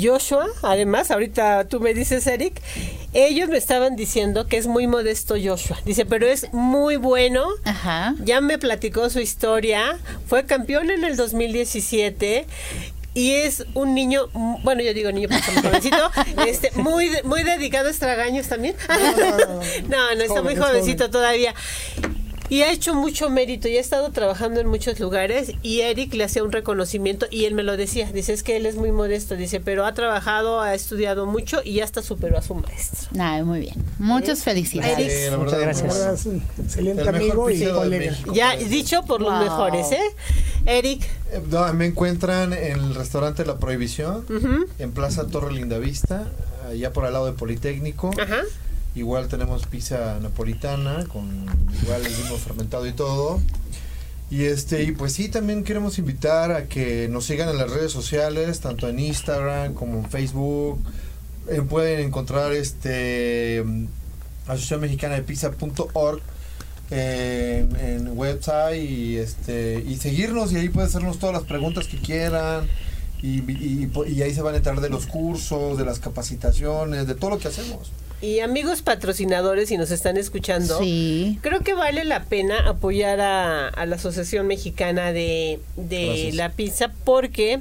Joshua, 0.00 0.46
además, 0.62 1.10
ahorita 1.10 1.66
tú 1.66 1.80
me 1.80 1.94
dices, 1.94 2.26
Eric, 2.26 2.60
ellos 3.14 3.48
me 3.48 3.56
estaban 3.56 3.96
diciendo 3.96 4.46
que 4.46 4.58
es 4.58 4.66
muy 4.66 4.86
modesto 4.86 5.34
Joshua. 5.42 5.78
Dice, 5.86 6.04
pero 6.04 6.26
es 6.26 6.52
muy 6.52 6.96
bueno. 6.96 7.46
Ajá. 7.64 8.14
Ya 8.22 8.40
me 8.42 8.58
platicó 8.58 9.08
su 9.08 9.20
historia. 9.20 9.98
Fue 10.26 10.44
campeón 10.44 10.90
en 10.90 11.04
el 11.04 11.16
2017. 11.16 12.46
Y 13.14 13.32
es 13.32 13.64
un 13.74 13.94
niño, 13.94 14.28
bueno, 14.62 14.82
yo 14.82 14.92
digo 14.92 15.10
niño 15.10 15.28
porque 15.28 15.40
está 15.40 15.52
muy 15.52 15.62
jovencito, 15.62 16.10
este, 16.46 16.70
muy, 16.74 17.08
de- 17.08 17.22
muy 17.24 17.42
dedicado 17.42 17.88
a 17.88 17.90
estragaños 17.90 18.46
también. 18.46 18.76
No, 19.88 20.14
no, 20.14 20.20
está 20.20 20.26
Joven, 20.40 20.44
muy 20.44 20.56
jovencito 20.56 21.04
joven. 21.04 21.10
todavía. 21.12 21.54
Y 22.50 22.62
ha 22.62 22.72
hecho 22.72 22.94
mucho 22.94 23.28
mérito 23.28 23.68
y 23.68 23.76
ha 23.76 23.80
estado 23.80 24.10
trabajando 24.10 24.60
en 24.60 24.66
muchos 24.68 24.98
lugares 25.00 25.52
y 25.62 25.80
Eric 25.80 26.14
le 26.14 26.24
hacía 26.24 26.42
un 26.42 26.50
reconocimiento 26.52 27.26
y 27.30 27.44
él 27.44 27.54
me 27.54 27.62
lo 27.62 27.76
decía, 27.76 28.10
dice 28.10 28.32
es 28.32 28.42
que 28.42 28.56
él 28.56 28.64
es 28.66 28.76
muy 28.76 28.90
modesto, 28.90 29.36
dice, 29.36 29.60
pero 29.60 29.84
ha 29.84 29.92
trabajado, 29.92 30.60
ha 30.60 30.74
estudiado 30.74 31.26
mucho 31.26 31.60
y 31.62 31.74
ya 31.74 31.84
hasta 31.84 32.02
superó 32.02 32.38
a 32.38 32.42
su 32.42 32.54
maestro. 32.54 33.08
Nah, 33.12 33.42
muy 33.44 33.60
bien. 33.60 33.74
Muchas 33.98 34.42
felicidades. 34.44 34.98
Eric. 34.98 35.30
Sí, 35.32 35.36
Muchas 35.36 35.60
gracias. 35.60 36.26
Excelente 36.58 37.02
El 37.02 37.08
amigo 37.08 37.50
y 37.50 37.64
colega. 37.66 38.16
Ya 38.32 38.56
dicho 38.56 39.02
por 39.04 39.20
los 39.20 39.30
Wow. 39.32 39.42
mejores, 39.42 39.92
¿eh? 39.92 40.00
Eric, 40.64 41.02
Eh, 41.32 41.42
no, 41.50 41.70
me 41.74 41.86
encuentran 41.86 42.52
en 42.54 42.72
el 42.80 42.94
restaurante 42.94 43.44
La 43.44 43.58
Prohibición, 43.58 44.24
ujú, 44.30 44.66
en 44.78 44.92
Plaza 44.92 45.26
Torre 45.26 45.52
Lindavista, 45.52 46.26
allá 46.70 46.92
por 46.94 47.04
al 47.04 47.12
lado 47.12 47.26
de 47.26 47.32
Politécnico. 47.32 48.10
ajá. 48.18 48.40
Igual 48.98 49.28
tenemos 49.28 49.66
pizza 49.66 50.18
napolitana 50.20 51.04
con 51.06 51.46
igual 51.82 52.04
el 52.04 52.10
mismo 52.16 52.36
fermentado 52.36 52.86
y 52.86 52.92
todo. 52.92 53.40
Y 54.30 54.44
este 54.44 54.82
y 54.82 54.92
pues 54.92 55.14
sí 55.14 55.28
también 55.28 55.64
queremos 55.64 55.98
invitar 55.98 56.52
a 56.52 56.66
que 56.66 57.08
nos 57.08 57.24
sigan 57.24 57.48
en 57.48 57.56
las 57.58 57.70
redes 57.70 57.92
sociales, 57.92 58.60
tanto 58.60 58.88
en 58.88 58.98
Instagram 58.98 59.72
como 59.74 59.98
en 59.98 60.10
Facebook. 60.10 60.80
Eh, 61.48 61.62
pueden 61.62 62.00
encontrar 62.00 62.52
este 62.52 63.64
Asociación 64.46 64.80
Mexicana 64.82 65.14
de 65.14 65.22
Pizza.org 65.22 66.20
en, 66.90 67.76
en 67.76 68.18
website 68.18 68.82
y 68.82 69.16
este 69.16 69.82
y 69.86 69.96
seguirnos 69.96 70.52
y 70.52 70.56
ahí 70.56 70.68
pueden 70.68 70.88
hacernos 70.88 71.18
todas 71.18 71.34
las 71.34 71.44
preguntas 71.44 71.86
que 71.86 71.98
quieran. 71.98 72.66
Y, 73.20 73.40
y- 73.50 73.90
ahí 74.22 74.32
se 74.34 74.42
van 74.42 74.54
a 74.54 74.58
enterar 74.58 74.80
de 74.80 74.90
los 74.90 75.06
cursos, 75.06 75.76
de 75.76 75.84
las 75.84 75.98
capacitaciones, 75.98 77.06
de 77.06 77.14
todo 77.16 77.30
lo 77.30 77.38
que 77.38 77.48
hacemos. 77.48 77.90
Y 78.20 78.40
amigos 78.40 78.82
patrocinadores, 78.82 79.68
si 79.68 79.76
nos 79.76 79.90
están 79.90 80.16
escuchando, 80.16 80.78
Sí. 80.80 81.38
creo 81.42 81.60
que 81.60 81.74
vale 81.74 82.04
la 82.04 82.24
pena 82.24 82.68
apoyar 82.68 83.20
a, 83.20 83.68
a 83.68 83.86
la 83.86 83.96
Asociación 83.96 84.46
Mexicana 84.46 85.12
de, 85.12 85.60
la 86.32 86.50
Pizza 86.50 86.92
porque, 87.04 87.60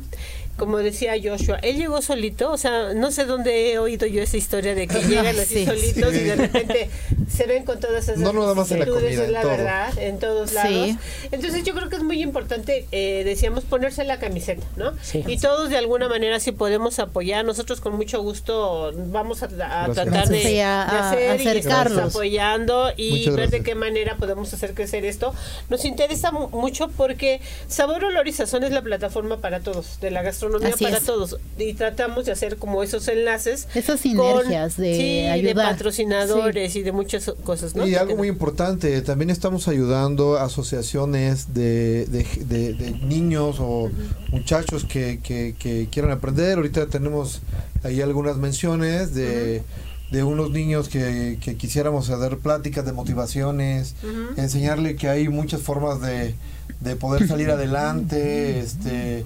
como 0.57 0.77
decía 0.79 1.13
Joshua, 1.23 1.57
él 1.61 1.77
llegó 1.77 2.01
solito, 2.01 2.51
o 2.51 2.57
sea, 2.57 2.93
no 2.93 3.11
sé 3.11 3.25
dónde 3.25 3.71
he 3.73 3.79
oído 3.79 4.05
yo 4.07 4.21
esa 4.21 4.37
historia 4.37 4.75
de 4.75 4.87
que 4.87 4.99
llegan 5.07 5.37
así 5.39 5.55
Sí. 5.59 5.65
solitos 5.65 6.13
y 6.13 6.19
de 6.19 6.31
Sí. 6.35 6.41
repente 6.41 6.89
se 7.29 7.45
ven 7.45 7.63
con 7.63 7.79
todas 7.79 8.03
esas 8.03 8.17
No 8.17 8.33
nada 8.33 8.53
más 8.53 8.71
en 8.71 8.79
la 8.79 8.85
comida, 8.87 9.09
es 9.09 9.19
en 9.19 9.31
la 9.33 9.41
todo. 9.41 9.51
verdad, 9.51 9.97
en 9.99 10.19
todos 10.19 10.53
lados. 10.53 10.71
Sí. 10.89 10.97
Entonces 11.31 11.63
yo 11.63 11.73
creo 11.73 11.89
que 11.89 11.95
es 11.97 12.03
muy 12.03 12.21
importante, 12.21 12.87
eh, 12.91 13.23
decíamos, 13.23 13.63
ponerse 13.65 14.03
la 14.03 14.17
camiseta, 14.19 14.65
¿no? 14.75 14.93
Sí. 15.01 15.23
Y 15.27 15.37
todos 15.37 15.69
de 15.69 15.77
alguna 15.77 16.09
manera 16.09 16.39
si 16.39 16.51
podemos 16.51 16.99
apoyar, 16.99 17.45
nosotros 17.45 17.79
con 17.81 17.95
mucho 17.95 18.21
gusto 18.21 18.91
vamos 18.95 19.43
a, 19.43 19.45
a 19.83 19.91
tratar 19.93 20.27
de, 20.29 20.41
Sí, 20.41 20.59
a- 20.59 20.87
de 21.15 21.27
a 21.27 21.33
hacer 21.33 21.55
y 21.55 21.59
estamos 21.59 21.97
apoyando 21.97 22.91
y 22.97 23.29
ver 23.29 23.49
de 23.49 23.61
qué 23.61 23.75
manera 23.75 24.15
podemos 24.17 24.53
hacer 24.53 24.73
crecer 24.73 25.05
esto. 25.05 25.33
Nos 25.69 25.85
interesa 25.85 26.31
mu- 26.31 26.49
mucho 26.49 26.87
porque 26.89 27.41
Sabor, 27.67 28.03
Olor 28.03 28.27
y 28.27 28.33
Sazón 28.33 28.63
es 28.63 28.71
la 28.71 28.81
plataforma 28.81 29.37
para 29.37 29.59
todos, 29.59 29.99
de 29.99 30.09
la 30.11 30.21
gastronomía 30.23 30.46
Así 30.55 30.83
para 30.85 30.97
es. 30.97 31.03
todos. 31.03 31.37
Y 31.57 31.73
tratamos 31.73 32.25
de 32.25 32.31
hacer 32.31 32.57
como 32.57 32.83
esos 32.83 33.07
enlaces. 33.07 33.67
Esas 33.75 34.01
con- 34.01 34.11
sinergias 34.11 34.77
de 34.77 34.95
sí, 34.95 35.03
de 35.21 35.29
ayudar. 35.29 35.71
patrocinadores 35.71 36.75
y 36.75 36.81
de 36.83 36.91
muchas 36.91 37.31
cosas, 37.43 37.75
¿no? 37.75 37.85
Y 37.87 37.95
algo 37.95 38.15
muy 38.15 38.27
importante, 38.27 39.01
también 39.01 39.29
estamos 39.29 39.67
ayudando 39.67 40.37
a 40.37 40.43
asociaciones 40.45 41.53
de, 41.53 42.05
de, 42.07 42.25
de- 42.45 42.73
de 42.73 42.91
niños 42.91 43.57
o 43.59 43.89
muchachos 44.31 44.85
que, 44.85 45.19
que, 45.21 45.55
que 45.57 45.87
quieran 45.91 46.11
aprender. 46.11 46.57
Ahorita 46.57 46.87
tenemos 46.87 47.41
ahí 47.83 48.01
algunas 48.01 48.37
menciones 48.37 49.13
de, 49.13 49.63
de 50.11 50.23
unos 50.23 50.51
niños 50.51 50.89
que, 50.89 51.37
que 51.41 51.55
quisiéramos 51.55 52.07
dar 52.07 52.37
pláticas 52.37 52.85
de 52.85 52.93
motivaciones, 52.93 53.95
Ujú. 54.03 54.39
enseñarle 54.41 54.95
que 54.95 55.09
hay 55.09 55.27
muchas 55.29 55.61
formas 55.61 56.01
de, 56.01 56.33
de 56.79 56.95
poder 56.95 57.27
salir 57.27 57.49
adelante, 57.51 58.59
este 58.59 59.16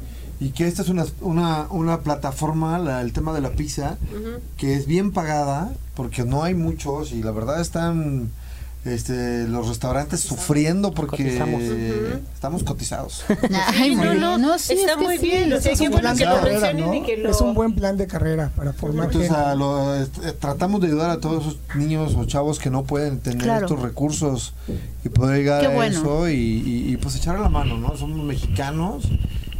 y 0.41 0.49
que 0.49 0.67
esta 0.67 0.81
es 0.81 0.89
una, 0.89 1.05
una, 1.21 1.67
una 1.69 1.99
plataforma, 2.01 2.77
la- 2.79 2.99
el 3.01 3.13
tema 3.13 3.31
de 3.31 3.39
la 3.41 3.51
pizza, 3.51 3.97
Ujú. 4.11 4.41
que 4.57 4.73
es 4.75 4.85
bien 4.87 5.11
pagada 5.11 5.71
porque 5.95 6.25
no 6.25 6.43
hay 6.43 6.53
muchos 6.55 7.13
y 7.13 7.21
la 7.23 7.31
verdad 7.31 7.61
están 7.61 8.29
este, 8.83 9.47
los 9.47 9.67
restaurantes 9.67 10.21
sufriendo 10.21 10.91
porque 10.91 11.17
Cotizamos. 11.23 11.61
Estamos 12.33 12.63
cotizados. 12.63 13.23
Ay, 13.77 13.95
muy 13.95 14.07
no, 14.07 14.13
no, 14.15 14.29
bien. 14.29 14.41
No, 14.41 14.57
sí, 14.57 14.73
está 14.73 14.97
muy 14.97 15.19
bien, 15.19 15.53
Es 15.53 15.67
un 17.41 17.53
buen 17.53 17.75
plan 17.75 17.95
de 17.97 18.07
carrera 18.07 18.51
para 18.55 18.73
formar 18.73 19.05
Entonces 19.05 19.29
a 19.31 19.53
lo- 19.53 19.93
este, 19.95 20.31
tratamos 20.33 20.81
de 20.81 20.87
ayudar 20.87 21.11
a 21.11 21.19
todos 21.19 21.43
esos 21.45 21.57
niños 21.75 22.15
o 22.15 22.25
chavos 22.25 22.57
que 22.57 22.71
no 22.71 22.83
pueden 22.83 23.19
tener 23.19 23.43
Claro. 23.43 23.67
estos 23.67 23.79
recursos 23.81 24.53
y 25.05 25.09
poder 25.09 25.37
llegar 25.37 25.61
Qué 25.61 25.67
a 25.67 25.75
bueno. 25.75 25.99
eso 25.99 26.29
y, 26.29 26.33
y- 26.33 26.91
y, 26.93 26.97
pues 26.97 27.15
echarle 27.15 27.41
la 27.43 27.49
mano, 27.49 27.77
¿no? 27.77 27.95
Somos 27.95 28.23
mexicanos 28.25 29.03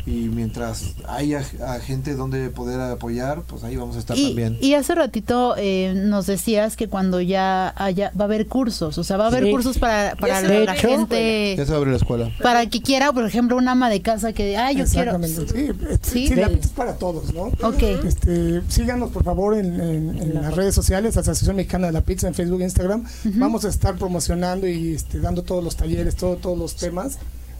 y 0.05 0.29
mientras 0.29 0.95
haya 1.07 1.43
a 1.65 1.79
gente 1.79 2.15
donde 2.15 2.49
poder 2.49 2.79
apoyar, 2.81 3.43
pues 3.43 3.63
ahí 3.63 3.75
vamos 3.75 3.95
a 3.95 3.99
estar 3.99 4.17
Y, 4.17 4.27
también. 4.27 4.57
y 4.61 4.73
hace 4.73 4.95
ratito 4.95 5.55
eh, 5.57 5.93
nos 5.95 6.25
decías 6.27 6.75
que 6.75 6.87
cuando 6.87 7.21
ya 7.21 7.73
haya, 7.77 8.11
va 8.19 8.23
a 8.23 8.27
haber 8.27 8.47
cursos, 8.47 8.97
o 8.97 9.03
sea, 9.03 9.17
va 9.17 9.25
a 9.25 9.27
haber 9.27 9.43
Sí. 9.45 9.51
cursos 9.51 9.77
para, 9.77 10.15
para 10.15 10.41
la, 10.41 10.73
gente, 10.75 11.55
Ya 11.57 11.65
se 11.65 11.73
abre 11.75 11.91
la 11.91 11.97
escuela. 11.97 12.31
para 12.41 12.65
que 12.67 12.81
quiera, 12.81 13.11
por 13.13 13.25
ejemplo, 13.25 13.57
un 13.57 13.67
ama 13.67 13.89
de 13.89 14.01
casa 14.01 14.33
que, 14.33 14.57
ay, 14.57 14.77
yo 14.77 14.85
quiero. 14.85 15.15
Exactamente, 15.17 15.53
sí, 15.53 15.99
Sí. 16.01 16.27
sí, 16.29 16.35
la 16.35 16.47
Sí. 16.47 16.53
pizza 16.55 16.67
es 16.67 16.73
para 16.73 16.95
todos, 16.97 17.33
¿no? 17.33 17.43
Ok. 17.61 17.83
Este, 18.05 18.61
síganos 18.69 19.11
por 19.11 19.23
favor 19.23 19.57
en, 19.57 19.79
en- 19.79 20.17
en 20.21 20.33
las 20.33 20.55
redes 20.55 20.73
sociales, 20.75 21.15
Asociación 21.17 21.55
Mexicana 21.55 21.87
de 21.87 21.93
la 21.93 22.01
Pizza 22.01 22.27
en 22.27 22.33
Facebook 22.33 22.61
e 22.61 22.65
Instagram. 22.65 23.05
Vamos 23.35 23.65
a 23.65 23.69
estar 23.69 23.95
promocionando 23.95 24.67
y 24.67 24.95
este, 24.95 25.19
dando 25.19 25.43
todos 25.43 25.63
los 25.63 25.75
talleres, 25.75 26.15
todo- 26.15 26.37
todos 26.37 26.57
los 26.57 26.75
temas. 26.75 27.17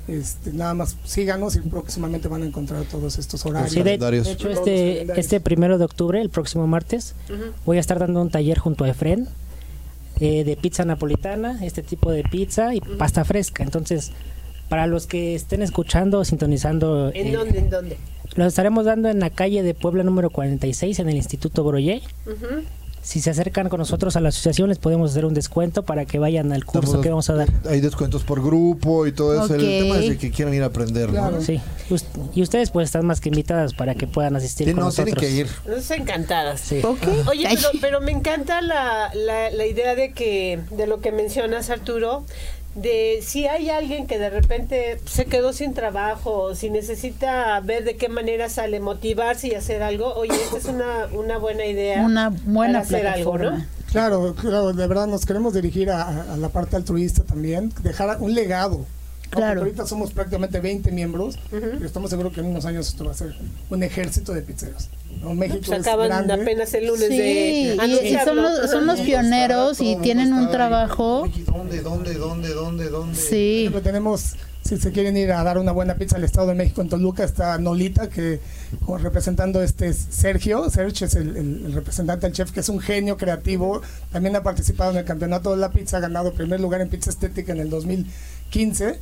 Este, 0.08 0.52
nada 0.52 0.74
más 0.74 0.98
síganos 1.06 1.56
y 1.56 1.62
próximamente 1.62 2.28
van 2.28 2.44
a 2.44 2.46
encontrar 2.46 2.84
todos 2.86 3.18
estos 3.18 3.46
horarios. 3.46 3.72
Sí, 3.72 3.84
de, 3.84 3.98
de 3.98 4.32
hecho, 4.32 4.50
los 4.50 4.58
este, 4.58 5.20
este 5.20 5.40
primero 5.40 5.78
de 5.78 5.86
octubre, 5.86 6.20
el 6.20 6.30
próximo 6.30 6.68
martes, 6.68 7.16
voy 7.66 7.78
a 7.78 7.80
estar 7.80 8.00
dando 8.00 8.22
un 8.22 8.30
taller 8.30 8.58
junto 8.58 8.84
a 8.84 8.90
Efren 8.90 9.28
eh, 10.20 10.44
de 10.44 10.56
pizza 10.56 10.86
napolitana, 10.86 11.64
este 11.64 11.84
tipo 11.84 12.12
de 12.12 12.24
pizza 12.24 12.76
y 12.76 12.82
pasta 12.82 13.24
fresca. 13.26 13.64
Entonces, 13.64 14.12
para 14.70 14.88
los 14.88 15.08
que 15.08 15.36
estén 15.36 15.62
escuchando 15.62 16.20
o 16.20 16.26
sintonizando, 16.26 17.12
¿En 17.14 17.28
eh, 17.28 17.32
dónde? 17.34 17.60
¿En 17.60 17.70
dónde? 17.70 17.98
lo 18.36 18.46
estaremos 18.46 18.86
dando 18.86 19.10
en 19.10 19.20
la 19.20 19.30
calle 19.30 19.64
de 19.64 19.74
Puebla 19.74 20.04
número 20.04 20.30
46 20.30 21.00
en 21.00 21.10
el 21.10 21.16
Instituto 21.16 21.64
Broyé. 21.64 22.02
Ujú. 22.26 22.64
Si 23.04 23.20
se 23.20 23.32
acercan 23.32 23.68
con 23.68 23.80
nosotros 23.80 24.16
a 24.16 24.20
la 24.20 24.30
asociación, 24.30 24.70
les 24.70 24.78
podemos 24.78 25.12
hacer 25.12 25.26
un 25.26 25.34
descuento 25.34 25.84
para 25.84 26.06
que 26.06 26.20
vayan 26.20 26.52
al 26.52 26.64
curso 26.66 26.82
Estamos- 26.86 27.04
que 27.04 27.10
vamos 27.10 27.30
a 27.32 27.34
dar. 27.34 27.50
Hay 27.68 27.82
descuentos 27.82 28.24
por 28.24 28.44
grupo 28.44 29.08
y 29.08 29.12
todo 29.12 29.44
eso. 29.44 29.56
El 29.56 29.62
tema 29.62 29.98
es 29.98 30.10
de 30.10 30.18
que 30.18 30.30
quieran 30.30 30.54
ir 30.54 30.62
a 30.62 30.68
aprender, 30.68 31.08
¿no? 31.08 31.14
Claro. 31.14 31.42
Sí, 31.42 31.60
Us- 31.90 32.06
y 32.36 32.44
ustedes 32.44 32.70
pues 32.70 32.86
están 32.86 33.06
más 33.08 33.20
que 33.20 33.30
invitadas 33.30 33.74
para 33.74 33.96
que 33.96 34.06
puedan 34.06 34.36
asistir 34.36 34.68
Sí, 34.68 34.74
con 34.74 34.82
no, 34.82 34.86
nosotros. 34.88 35.16
tienen 35.18 35.36
que 35.36 35.42
ir. 35.42 35.76
Nos 35.76 35.90
encantadas. 35.92 36.62
Sí. 36.62 36.80
Ok. 36.84 37.00
Oye, 37.30 37.48
pero, 37.50 37.70
pero 37.82 38.02
me 38.02 38.12
encanta 38.12 38.62
la, 38.62 39.12
la, 39.16 39.50
la 39.50 39.66
idea 39.66 39.96
de 39.96 40.14
que, 40.14 40.60
de 40.70 40.86
lo 40.88 41.02
que 41.02 41.12
mencionas, 41.12 41.70
Arturo, 41.72 42.24
de 42.76 43.20
si 43.22 43.48
hay 43.48 43.70
alguien 43.70 44.08
que 44.08 44.18
de 44.18 44.30
repente 44.30 45.00
se 45.06 45.26
quedó 45.26 45.54
sin 45.54 45.74
trabajo, 45.74 46.44
o 46.44 46.56
si 46.56 46.70
necesita 46.70 47.60
ver 47.62 47.84
de 47.84 47.98
qué 47.98 48.10
manera 48.10 48.50
sale, 48.50 48.80
motivarse 48.80 49.50
y 49.50 49.56
hacer 49.56 49.84
algo, 49.84 50.14
oye, 50.14 50.36
esta 50.36 50.58
es 50.58 50.66
una, 50.66 51.08
una 51.12 51.38
buena 51.38 51.66
idea. 51.66 52.04
Una 52.04 52.30
buena 52.30 52.80
para 52.82 52.84
hacer 52.84 53.08
algo, 53.08 53.34
plataforma. 53.34 53.66
¿no? 53.66 53.82
Claro, 53.92 54.36
claro, 54.36 54.74
de 54.74 54.88
verdad 54.88 55.08
nos 55.08 55.26
queremos 55.26 55.54
dirigir 55.54 55.92
a 55.92 56.38
la 56.38 56.50
parte 56.50 56.78
altruista 56.78 57.24
también, 57.24 57.74
dejar 57.84 58.18
un 58.22 58.34
legado. 58.34 58.86
Ahorita 59.34 59.86
somos 59.88 60.12
prácticamente 60.12 60.60
20 60.60 60.92
miembros, 60.92 61.38
pero 61.50 61.86
estamos 61.86 62.10
seguros 62.10 62.34
que 62.34 62.42
en 62.42 62.48
unos 62.48 62.66
años 62.66 62.88
esto 62.90 63.06
va 63.06 63.12
a 63.12 63.16
ser 63.16 63.36
un 63.70 63.84
ejército 63.84 64.34
de 64.34 64.42
pizzeros. 64.42 64.90
¿no? 65.22 65.34
México 65.34 65.60
Pues 65.66 65.80
es 65.82 65.88
acaban 65.88 66.08
grande. 66.08 66.34
apenas 66.34 66.74
el 66.74 66.88
lunes 66.88 67.08
Sí, 67.08 67.18
de 67.18 67.78
y- 67.86 68.08
y, 68.14 68.18
son 68.26 68.36
los, 68.38 68.70
son 68.72 68.86
los 68.88 69.00
pioneros 69.02 69.80
y 69.82 69.96
tienen 69.98 70.34
un 70.34 70.46
ahí. 70.48 70.52
trabajo. 70.52 71.30
¿dónde, 71.48 71.82
dónde, 71.82 72.14
dónde, 72.16 72.50
dónde, 72.50 72.90
dónde? 72.90 73.16
Sí. 73.16 73.60
Siempre 73.62 73.82
tenemos, 73.82 74.36
si 74.64 74.78
se 74.78 74.92
quieren 74.92 75.16
ir 75.18 75.32
a 75.32 75.44
dar 75.44 75.58
una 75.58 75.72
buena 75.72 75.96
pizza 75.96 76.16
al 76.18 76.24
Estado 76.24 76.48
de 76.48 76.56
México 76.56 76.82
en 76.82 76.90
Toluca, 76.90 77.24
está 77.24 77.58
Nolita, 77.58 78.10
que 78.10 78.40
como 78.86 78.98
representando 78.98 79.62
este 79.62 79.94
Sergio, 79.94 80.70
Sergio 80.70 81.08
es 81.08 81.16
el, 81.16 81.36
el- 81.38 81.66
el 81.68 81.74
representante 81.74 82.26
del 82.28 82.34
chef, 82.36 82.52
que 82.52 82.62
es 82.62 82.70
un 82.70 82.80
genio 82.80 83.18
creativo, 83.18 83.82
también 84.12 84.36
ha 84.36 84.44
participado 84.44 84.92
en 84.92 84.98
el 84.98 85.06
campeonato 85.06 85.52
de 85.52 85.58
la 85.58 85.72
pizza, 85.72 85.98
ha 85.98 86.00
ganado 86.00 86.34
primer 86.34 86.60
lugar 86.60 86.82
en 86.82 86.90
pizza 86.90 87.10
estética 87.10 87.52
en 87.52 87.60
el 87.60 87.70
2015. 88.52 89.00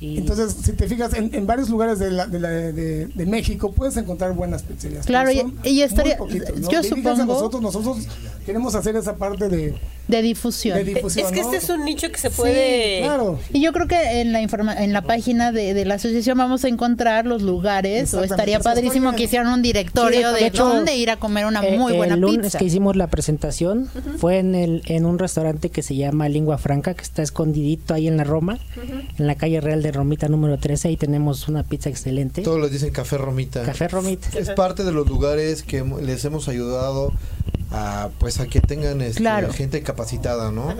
Y- 0.00 0.16
Entonces, 0.18 0.56
si 0.64 0.72
te 0.72 0.86
fijas, 0.88 1.12
en, 1.14 1.34
en 1.34 1.46
varios 1.46 1.68
lugares 1.68 1.98
de, 1.98 2.10
la- 2.10 2.26
de, 2.26 2.38
la- 2.40 2.48
de- 2.48 3.06
de 3.06 3.26
México 3.26 3.72
puedes 3.72 3.96
encontrar 3.96 4.32
buenas 4.32 4.62
pizzerías. 4.62 5.04
Claro, 5.04 5.30
y- 5.30 5.80
estaría- 5.82 6.16
poquitos, 6.16 6.58
¿no? 6.58 6.70
yo 6.70 6.78
a 6.78 6.82
supongo- 6.82 7.26
nosotros, 7.26 7.60
nosotros 7.60 7.98
queremos 8.46 8.74
hacer 8.76 8.96
esa 8.96 9.16
parte 9.16 9.48
de, 9.48 9.74
de 10.08 10.22
difusión. 10.22 10.78
de 10.78 10.84
difusión. 10.84 11.26
Es 11.26 11.32
que 11.32 11.40
¿no? 11.42 11.46
este 11.52 11.56
es 11.64 11.68
un 11.68 11.84
nicho 11.84 12.10
que 12.10 12.18
se 12.18 12.30
puede... 12.30 13.00
Claro. 13.02 13.38
Y 13.52 13.60
yo 13.60 13.72
creo 13.72 13.86
que 13.88 14.20
en 14.20 14.32
la 14.32 14.40
informa 14.40 14.72
en 14.82 14.92
la 14.92 15.02
página 15.02 15.52
de, 15.52 15.74
de 15.74 15.84
la 15.84 15.94
asociación 15.96 16.38
vamos 16.38 16.64
a 16.64 16.68
encontrar 16.68 17.26
los 17.26 17.42
lugares 17.42 18.14
o 18.14 18.22
estaría 18.24 18.60
padrísimo 18.60 19.12
que 19.14 19.24
hicieran 19.24 19.48
un 19.52 19.62
directorio 19.62 20.28
Sí, 20.28 20.34
de 20.34 20.40
de, 20.40 20.46
hecho, 20.46 20.66
dónde 20.68 20.96
ir 20.96 21.10
a 21.10 21.16
comer 21.18 21.44
una 21.46 21.60
Eh, 21.66 21.76
muy 21.76 21.92
buena 21.94 22.14
el 22.14 22.20
lunes 22.20 22.40
pizza. 22.46 22.58
que 22.58 22.64
hicimos 22.64 22.96
la 22.96 23.08
presentación 23.08 23.88
fue 24.18 24.38
en 24.38 24.54
el 24.54 24.82
en 24.86 25.04
un 25.06 25.18
restaurante 25.18 25.70
que 25.70 25.82
se 25.82 25.94
llama 25.96 26.28
Lingua 26.28 26.56
Franca 26.58 26.94
que 26.94 27.02
está 27.02 27.22
escondidito 27.22 27.92
ahí 27.94 28.06
en 28.08 28.16
la 28.16 28.24
Roma 28.24 28.58
en 29.18 29.26
la 29.26 29.34
calle 29.34 29.60
Real 29.60 29.82
de 29.82 29.90
Romita 29.92 30.28
número 30.28 30.58
13 30.58 30.88
ahí 30.88 30.96
tenemos 30.96 31.48
una 31.48 31.62
pizza 31.64 31.88
excelente 31.90 32.42
Todos 32.42 32.60
les 32.60 32.70
dicen 32.70 32.90
café 32.90 33.18
romita. 33.18 33.62
café 33.64 33.88
Romita 33.88 34.28
Es 34.38 34.50
parte 34.50 34.84
de 34.84 34.92
los 34.92 35.08
lugares 35.08 35.62
que 35.62 35.82
les 36.02 36.24
hemos 36.24 36.48
ayudado 36.48 37.12
a 37.72 38.10
pues 38.18 38.40
a 38.40 38.46
que 38.46 38.60
tengan 38.60 39.00
este, 39.00 39.20
Claro. 39.20 39.52
gente 39.52 39.82
capacitada, 39.82 40.50
¿no? 40.50 40.74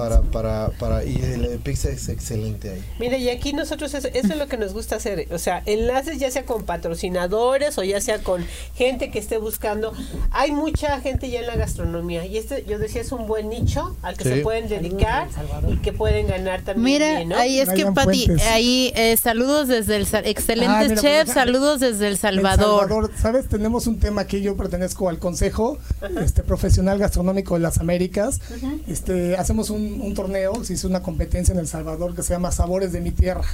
Para, 0.00 0.22
para, 0.22 0.68
para, 0.78 1.04
y 1.04 1.16
el 1.16 1.58
pizza 1.62 1.90
es 1.90 2.08
excelente 2.08 2.70
ahí. 2.70 2.82
Mira, 2.98 3.18
y 3.18 3.28
aquí 3.28 3.52
nosotros 3.52 3.92
eso, 3.92 4.08
eso 4.08 4.28
es 4.32 4.36
lo 4.38 4.46
que 4.48 4.56
nos 4.56 4.72
gusta 4.72 4.96
hacer, 4.96 5.28
o 5.30 5.38
sea, 5.38 5.62
enlaces 5.66 6.18
ya 6.18 6.30
sea 6.30 6.44
con 6.46 6.64
patrocinadores 6.64 7.76
o 7.76 7.82
ya 7.84 8.00
sea 8.00 8.22
con 8.22 8.44
gente 8.74 9.10
que 9.10 9.18
esté 9.18 9.36
buscando. 9.38 9.92
Hay 10.30 10.52
mucha 10.52 11.00
gente 11.00 11.28
ya 11.30 11.40
en 11.40 11.46
la 11.46 11.56
gastronomía 11.56 12.24
y 12.24 12.38
este, 12.38 12.64
yo 12.66 12.78
decía, 12.78 13.02
es 13.02 13.12
un 13.12 13.26
buen 13.26 13.48
nicho 13.50 13.94
al 14.02 14.16
que 14.16 14.24
Sí. 14.24 14.30
se 14.30 14.40
pueden 14.40 14.68
dedicar 14.68 15.28
y 15.68 15.76
que 15.78 15.92
pueden 15.92 16.28
ganar 16.28 16.62
también. 16.62 16.84
Mira, 16.84 17.16
bien, 17.16 17.28
¿no? 17.30 17.36
ahí 17.36 17.60
es 17.60 17.68
que 17.68 17.84
Pati, 17.86 18.26
Fuentes. 18.26 18.46
ahí 18.48 18.92
eh, 18.96 19.16
saludos 19.16 19.68
desde 19.68 19.96
el 19.96 20.06
Sa- 20.06 20.22
Ah, 20.24 20.84
mira, 20.88 21.00
chef, 21.00 21.32
saludos 21.32 21.80
desde 21.80 22.06
El 22.06 22.12
El 22.12 22.18
Salvador. 22.18 23.10
¿Sabes? 23.20 23.48
Tenemos 23.48 23.86
un 23.86 23.98
tema 23.98 24.22
aquí. 24.22 24.40
Yo 24.40 24.56
pertenezco 24.56 25.08
al 25.08 25.18
Consejo 25.18 25.78
este, 26.22 26.42
Profesional 26.42 26.98
Gastronómico 26.98 27.54
de 27.54 27.60
las 27.60 27.78
Américas. 27.78 28.40
este, 28.86 29.36
hacemos 29.36 29.70
un, 29.92 30.00
un 30.00 30.14
torneo, 30.14 30.64
se 30.64 30.74
hizo 30.74 30.88
una 30.88 31.02
competencia 31.02 31.52
en 31.52 31.58
El 31.58 31.68
Salvador 31.68 32.14
que 32.14 32.22
se 32.22 32.32
llama 32.32 32.52
Sabores 32.52 32.92
de 32.92 33.00
mi 33.00 33.10
Tierra. 33.10 33.44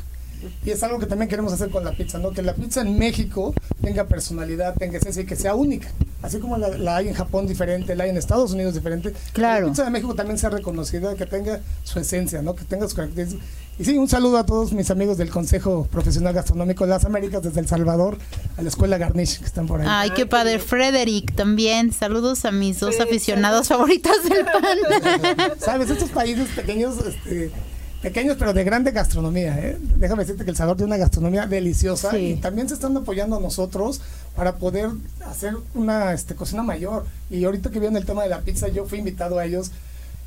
Y 0.65 0.71
es 0.71 0.83
algo 0.83 0.99
que 0.99 1.07
también 1.07 1.29
queremos 1.29 1.53
hacer 1.53 1.71
con 1.71 1.85
la 1.85 1.93
pizza, 1.93 2.19
¿no? 2.19 2.31
Que 2.31 2.43
la 2.43 2.55
pizza 2.55 2.83
en 2.83 2.99
México 2.99 3.55
tenga 3.81 4.05
personalidad, 4.05 4.75
tenga 4.75 4.99
esencia 4.99 5.23
y 5.23 5.27
que 5.27 5.37
sea 5.37 5.55
única. 5.55 5.89
Así 6.23 6.39
como 6.39 6.57
la, 6.59 6.69
la 6.69 6.97
hay 6.97 7.09
en 7.09 7.15
Japón 7.15 7.47
diferente, 7.47 7.97
la 7.97 8.05
hay 8.05 8.11
en 8.11 8.17
Estados 8.17 8.53
Unidos 8.53 8.75
diferente. 8.75 9.13
Claro. 9.33 9.67
La 9.67 9.73
pizza 9.73 9.85
de 9.85 9.91
México 9.91 10.15
también 10.15 10.39
sea 10.39 10.51
reconocida, 10.51 11.15
que 11.15 11.27
tenga 11.27 11.61
su 11.85 11.99
esencia, 11.99 12.43
¿no? 12.43 12.55
Que 12.55 12.65
tenga 12.65 12.85
sus 12.85 12.95
características. 12.95 13.47
Y 13.79 13.85
sí, 13.85 13.99
un 13.99 14.09
saludo 14.09 14.39
a 14.39 14.47
todos 14.47 14.73
mis 14.73 14.91
amigos 14.91 15.19
del 15.19 15.29
Consejo 15.29 15.87
Profesional 15.93 16.33
Gastronómico 16.33 16.85
de 16.85 16.91
las 16.91 17.05
Américas 17.05 17.43
desde 17.43 17.61
El 17.61 17.69
Salvador, 17.69 18.17
a 18.57 18.63
la 18.63 18.69
Escuela 18.71 18.97
Garnish, 18.97 19.39
que 19.39 19.45
están 19.45 19.67
por 19.67 19.83
ahí. 19.83 19.87
Ay, 19.91 20.11
qué 20.17 20.25
padre. 20.25 20.59
Frederick 20.61 21.35
también. 21.35 21.93
Saludos 21.93 22.47
a 22.47 22.53
mis 22.53 22.81
dos 22.81 22.99
aficionados 23.01 23.69
favoritos 23.69 24.17
del 24.25 24.45
pan. 24.47 25.51
¿Sabes? 25.59 25.91
Estos 25.91 26.09
países 26.09 26.49
pequeños, 26.57 26.97
este, 27.07 27.51
pequeños 28.01 28.37
pero 28.39 28.55
de 28.55 28.65
grande 28.65 28.93
gastronomía, 28.93 29.59
¿eh? 29.59 29.77
Déjame 29.99 30.23
decirte 30.23 30.45
que 30.45 30.51
El 30.53 30.57
Salvador 30.57 30.79
tiene 30.79 30.87
una 30.95 30.97
gastronomía 30.97 31.47
deliciosa 31.47 32.13
Sí. 32.13 32.17
y 32.17 32.37
también 32.37 32.69
se 32.71 32.75
están 32.75 32.97
apoyando 32.97 33.37
a 33.37 33.41
nosotros 33.41 34.01
para 34.35 34.57
poder 34.57 34.89
hacer 35.27 35.55
una 35.75 36.15
este, 36.15 36.35
cocina 36.35 36.63
mayor. 36.63 37.05
Y 37.29 37.45
ahorita 37.45 37.71
que 37.71 37.79
vieron 37.79 37.99
el 37.99 38.07
tema 38.07 38.23
de 38.23 38.31
la 38.31 38.41
pizza, 38.41 38.69
yo 38.69 38.87
fui 38.87 39.01
invitado 39.01 39.39
a 39.39 39.45
ellos 39.45 39.71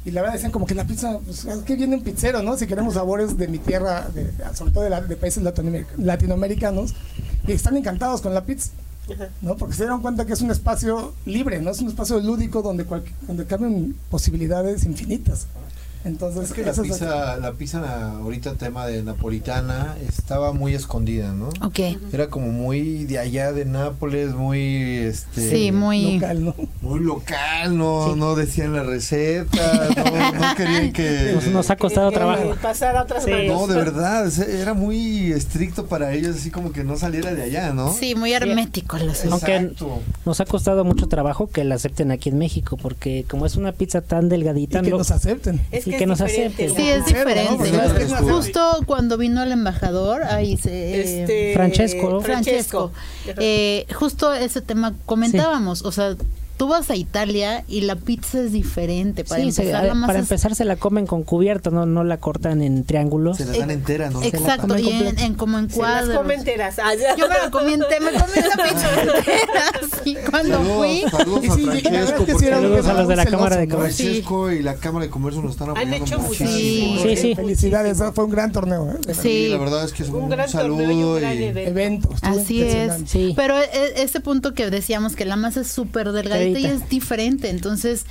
y 0.05 0.11
la 0.11 0.21
verdad 0.21 0.35
decían 0.35 0.51
como 0.51 0.65
que 0.65 0.75
la 0.75 0.85
pizza, 0.85 1.19
pues, 1.19 1.45
que 1.65 1.75
viene 1.75 1.95
un 1.97 2.03
pizzero, 2.03 2.41
¿no? 2.41 2.57
Si 2.57 2.67
queremos 2.67 2.93
sabores 2.93 3.37
de 3.37 3.47
mi 3.47 3.57
tierra, 3.59 4.07
de- 4.13 4.31
sobre 4.55 4.71
todo 4.71 4.83
de, 4.83 4.89
la- 4.89 5.01
de 5.01 5.15
países 5.15 5.43
latinoamer- 5.43 5.85
latinoamericanos, 5.97 6.93
y 7.47 7.51
están 7.51 7.75
encantados 7.77 8.21
con 8.21 8.33
la 8.33 8.43
pizza. 8.45 8.71
¿no? 9.41 9.57
Porque 9.57 9.73
se 9.75 9.83
dieron 9.83 10.01
cuenta 10.03 10.25
que 10.25 10.33
es 10.33 10.41
un 10.41 10.51
espacio 10.51 11.13
libre, 11.25 11.59
¿no? 11.61 11.71
Es 11.71 11.79
un 11.81 11.87
espacio 11.87 12.19
lúdico 12.19 12.61
donde, 12.61 12.85
cual- 12.85 13.03
donde 13.27 13.45
caben 13.45 13.95
posibilidades 14.11 14.83
infinitas. 14.85 15.47
Entonces, 16.05 16.45
Es 16.45 16.53
que 16.53 16.63
la 16.63 16.73
pizza, 16.73 17.37
la 17.37 17.51
pizza 17.53 18.11
ahorita 18.13 18.53
tema 18.55 18.87
de 18.87 19.03
napolitana 19.03 19.95
estaba 20.07 20.53
muy 20.53 20.73
escondida, 20.73 21.33
¿no? 21.33 21.49
ok. 21.61 21.79
Era 22.13 22.27
como 22.27 22.47
muy 22.47 23.03
de 23.05 23.19
allá 23.19 23.51
de 23.51 23.65
Nápoles, 23.65 24.33
muy 24.33 24.97
este 24.97 25.49
Sí, 25.49 25.71
muy. 25.73 26.13
local, 26.15 26.45
¿no? 26.45 26.55
muy 26.81 26.99
local, 27.01 27.77
no, 27.77 28.15
no 28.15 28.35
decían 28.35 28.73
la 28.73 28.83
receta, 28.83 29.89
no, 29.97 30.33
no 30.39 30.55
querían 30.57 30.93
que 30.93 31.31
Nos, 31.35 31.47
nos 31.47 31.69
ha 31.69 31.75
costado 31.75 32.09
Que- 32.09 32.13
que 32.13 32.19
trabajo. 32.19 32.55
Pasar 32.61 32.95
a 32.95 33.03
otras 33.03 33.25
Sí. 33.25 33.31
no, 33.47 33.67
de 33.67 33.75
verdad, 33.75 34.31
era 34.49 34.73
muy 34.73 35.33
estricto 35.33 35.85
para 35.87 36.13
ellos, 36.13 36.37
así 36.37 36.49
como 36.49 36.71
que 36.71 36.83
no 36.85 36.97
saliera 36.97 37.33
de 37.33 37.43
allá, 37.43 37.73
¿no? 37.73 37.91
Sí, 37.93 38.15
muy 38.15 38.31
hermético 38.33 38.95
asunto. 39.09 39.33
Aunque-. 39.35 39.73
Nos 40.25 40.39
ha 40.39 40.45
costado 40.45 40.85
mucho 40.85 41.07
trabajo 41.07 41.47
que 41.49 41.63
la 41.65 41.75
acepten 41.75 42.11
aquí 42.11 42.29
en 42.29 42.37
México, 42.37 42.77
porque 42.81 43.25
como 43.29 43.45
es 43.45 43.57
una 43.57 43.73
pizza 43.73 44.01
tan 44.01 44.29
delgadita, 44.29 44.79
Y 44.79 44.83
que 44.83 44.89
no- 44.91 44.97
nos 44.99 45.11
acepten. 45.11 45.59
Es 45.71 45.88
Y 45.89 45.97
que 45.97 46.05
nos. 46.05 46.19
¿no? 46.19 46.27
Sí, 46.27 46.89
es 46.89 47.05
diferente. 47.05 47.71
No. 47.71 48.35
Justo 48.35 48.83
cuando 48.85 49.17
vino 49.17 49.43
el 49.43 49.51
embajador, 49.51 50.23
ahí 50.23 50.57
se... 50.57 51.21
Este, 51.21 51.53
Francesco. 51.53 52.21
Francesco. 52.21 52.91
Ajá. 53.23 53.33
Eh, 53.37 53.85
justo 53.93 54.33
ese 54.33 54.61
tema 54.61 54.93
comentábamos, 55.05 55.83
o 55.83 55.91
sea, 55.91 56.15
tú 56.59 56.67
vas 56.67 56.89
a 56.91 56.95
Italia 56.97 57.63
y 57.69 57.81
la 57.81 57.95
pizza 57.95 58.41
es 58.41 58.51
diferente. 58.51 59.23
Para 59.23 59.41
Sí, 59.41 59.51
se- 59.53 59.61
empezar, 59.61 59.85
la 59.85 59.93
masa 59.93 60.07
para 60.07 60.19
es- 60.19 60.25
empezar 60.25 60.55
se 60.55 60.65
la 60.65 60.75
comen 60.75 61.07
con 61.07 61.23
cubierto, 61.23 61.71
no, 61.71 61.85
no 61.85 62.03
la 62.03 62.17
cortan 62.17 62.61
en 62.61 62.83
triángulos. 62.83 63.37
Se 63.37 63.45
la 63.45 63.57
dan 63.57 63.71
entera, 63.71 64.09
¿no? 64.09 64.21
Exacto, 64.21 64.77
y 64.77 64.89
en, 64.91 65.35
como 65.35 65.57
en 65.57 65.69
Se 65.69 65.79
las 65.81 65.89
cuadros. 66.03 66.17
comen 66.17 66.39
enteras. 66.39 66.77
Ah. 66.77 66.91
Yo 67.17 67.29
me 67.29 67.37
la 67.37 67.49
comí 67.49 67.73
entera, 67.73 67.99
me 68.01 68.11
comí 68.11 68.33
esa 68.35 68.63
pizza 68.63 69.01
entera. 69.01 69.63
Sí, 70.03 70.17
cuando 70.29 70.59
fui. 70.61 71.03
Saludos, 71.09 71.49
a 71.49 71.55
sí, 71.55 71.63
Francesco, 71.63 72.25
sí 72.37 72.45
Saludos 72.45 72.87
a 72.87 72.93
los 72.93 73.07
de 73.07 73.15
la 73.15 73.23
celoso, 73.23 73.37
Cámara 73.43 73.55
de. 73.57 73.67
Comercio. 73.69 74.05
Francesco 74.05 74.51
y 74.51 74.61
la 74.61 74.75
Cámara 74.75 75.05
de 75.05 75.11
Comercio 75.11 75.41
nos 75.41 75.51
están 75.51 75.69
apoyando 75.69 75.95
hecho 75.95 76.19
muchísimo. 76.19 76.49
muchísimo. 76.49 77.01
Sí, 77.03 77.15
sí. 77.17 77.35
Felicidades, 77.35 77.97
fue 78.13 78.25
un 78.25 78.31
gran 78.31 78.51
torneo. 78.51 78.91
¿eh? 79.07 79.13
Sí. 79.13 79.47
la 79.49 79.57
verdad 79.59 79.85
es 79.85 79.93
que 79.93 80.03
es 80.03 80.09
un, 80.09 80.23
Un 80.23 80.29
gran 80.29 80.49
saludo 80.49 80.91
y 80.91 81.03
un 81.03 81.19
gran 81.21 81.37
y- 81.39 81.43
evento. 81.45 82.09
Así 82.21 82.61
es. 82.63 82.91
Pero 83.35 83.57
e- 83.57 84.01
ese 84.03 84.19
punto 84.19 84.53
que 84.53 84.69
decíamos 84.69 85.15
que 85.15 85.23
la 85.25 85.37
masa 85.37 85.61
es 85.61 85.67
súper 85.67 86.11
y 86.51 86.53
Delgadita. 86.53 86.83
es 86.85 86.89
diferente. 86.89 87.49
Entonces, 87.49 88.05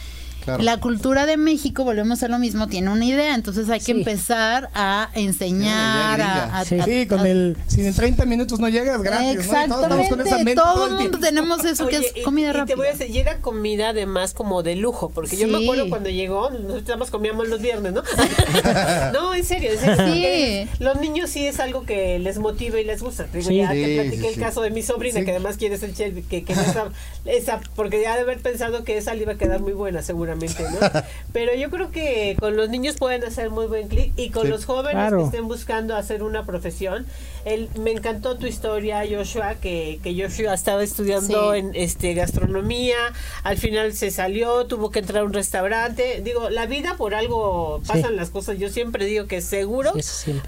Claro. 0.48 0.62
la 0.62 0.80
cultura 0.80 1.26
de 1.26 1.36
México, 1.36 1.84
volvemos 1.84 2.22
a 2.22 2.28
lo 2.28 2.38
mismo, 2.38 2.68
tiene 2.68 2.90
una 2.90 3.04
idea. 3.04 3.34
Entonces 3.34 3.68
hay 3.68 3.80
que 3.80 3.86
Sí. 3.86 3.90
empezar 3.92 4.70
a 4.74 5.10
enseñar, 5.14 6.20
a, 6.20 6.58
a- 6.60 6.64
Sí. 6.64 6.78
a- 6.78 6.84
Sí, 6.84 7.06
con 7.06 7.20
a- 7.20 7.28
el. 7.28 7.56
Si 7.66 7.84
en 7.86 7.94
30 7.94 8.24
minutos 8.24 8.58
no 8.60 8.68
llegas. 8.68 8.98
¿no? 9.00 9.04
Esa 9.04 9.30
Exactamente, 9.32 10.16
mente 10.16 10.54
todo 10.54 10.86
el 10.86 10.92
el 10.94 10.98
mundo 11.00 11.18
tenemos 11.18 11.64
eso 11.64 11.86
que 11.86 11.98
Oye, 11.98 12.06
es 12.08 12.16
y- 12.16 12.22
comida 12.22 12.48
y, 12.48 12.52
rápida. 12.52 12.66
te 12.66 12.76
voy 12.76 12.86
a 12.86 12.92
decir, 12.92 13.10
y 13.14 13.18
era 13.18 13.38
comida 13.38 13.90
además 13.90 14.32
como 14.34 14.62
de 14.62 14.76
lujo, 14.76 15.10
porque 15.10 15.36
yo 15.36 15.46
me 15.48 15.58
acuerdo 15.62 15.88
cuando 15.88 16.08
llegó, 16.10 16.50
nosotros 16.50 16.84
nada 16.84 16.96
más 16.96 17.10
comíamos 17.10 17.48
los 17.48 17.60
viernes, 17.60 17.92
¿no? 17.92 18.02
no, 19.12 19.34
en 19.34 19.44
serio, 19.44 19.70
en 19.72 19.78
serio. 19.78 20.04
Sí. 20.14 20.68
Los 20.78 21.00
niños 21.00 21.30
sí 21.30 21.46
es 21.46 21.60
algo 21.60 21.84
que 21.84 22.18
les 22.18 22.38
motiva 22.38 22.80
y 22.80 22.84
les 22.84 23.02
gusta. 23.02 23.24
Te 23.24 23.38
digo, 23.38 23.50
Sí. 23.50 23.56
ya 23.58 23.72
Sí, 23.72 23.82
te 23.82 23.94
platiqué 23.94 24.20
sí, 24.22 24.26
el 24.28 24.34
sí. 24.34 24.40
caso 24.40 24.60
de 24.62 24.70
mi 24.70 24.82
sobrina, 24.82 25.20
Sí. 25.20 25.24
que 25.24 25.30
además 25.32 25.56
quiere 25.56 25.76
ser 25.78 25.92
chef, 25.94 26.26
que, 26.28 26.44
que 26.44 26.52
esa, 26.52 26.86
esa, 27.24 27.60
porque 27.76 28.00
ya 28.02 28.14
de 28.16 28.22
haber 28.22 28.38
pensado 28.38 28.84
que 28.84 28.96
esa 28.98 29.14
le 29.14 29.22
iba 29.22 29.32
a 29.32 29.38
quedar 29.38 29.60
muy 29.60 29.72
buena 29.72 30.02
seguramente, 30.02 30.37
¿no? 30.46 30.78
Pero 31.32 31.54
yo 31.54 31.70
creo 31.70 31.90
que 31.90 32.36
con 32.38 32.56
los 32.56 32.68
niños 32.68 32.96
pueden 32.96 33.24
hacer 33.24 33.50
muy 33.50 33.66
buen 33.66 33.88
clic 33.88 34.12
y 34.16 34.30
con 34.30 34.44
Sí. 34.44 34.48
los 34.50 34.64
jóvenes 34.64 34.92
Claro. 34.94 35.18
que 35.18 35.24
estén 35.24 35.48
buscando 35.48 35.96
hacer 35.96 36.22
una 36.22 36.44
profesión. 36.44 37.06
El, 37.44 37.68
me 37.80 37.92
encantó 37.92 38.36
tu 38.36 38.46
historia, 38.46 39.02
Joshua, 39.08 39.54
que, 39.54 40.00
que 40.02 40.14
Joshua 40.20 40.52
estaba 40.54 40.82
estudiando 40.82 41.52
Sí. 41.52 41.58
en 41.60 41.70
este 41.74 42.14
gastronomía, 42.14 42.96
al 43.42 43.56
final 43.56 43.92
se 43.94 44.10
salió, 44.10 44.66
tuvo 44.66 44.90
que 44.90 44.98
entrar 44.98 45.22
a 45.22 45.24
un 45.24 45.32
restaurante. 45.32 46.20
Digo, 46.24 46.50
la 46.50 46.66
vida 46.66 46.96
por 46.96 47.14
algo 47.14 47.80
pasan 47.86 48.10
Sí. 48.10 48.16
las 48.16 48.30
cosas. 48.30 48.58
Yo 48.58 48.68
siempre 48.68 49.06
digo 49.06 49.26
que 49.26 49.40
seguro 49.40 49.92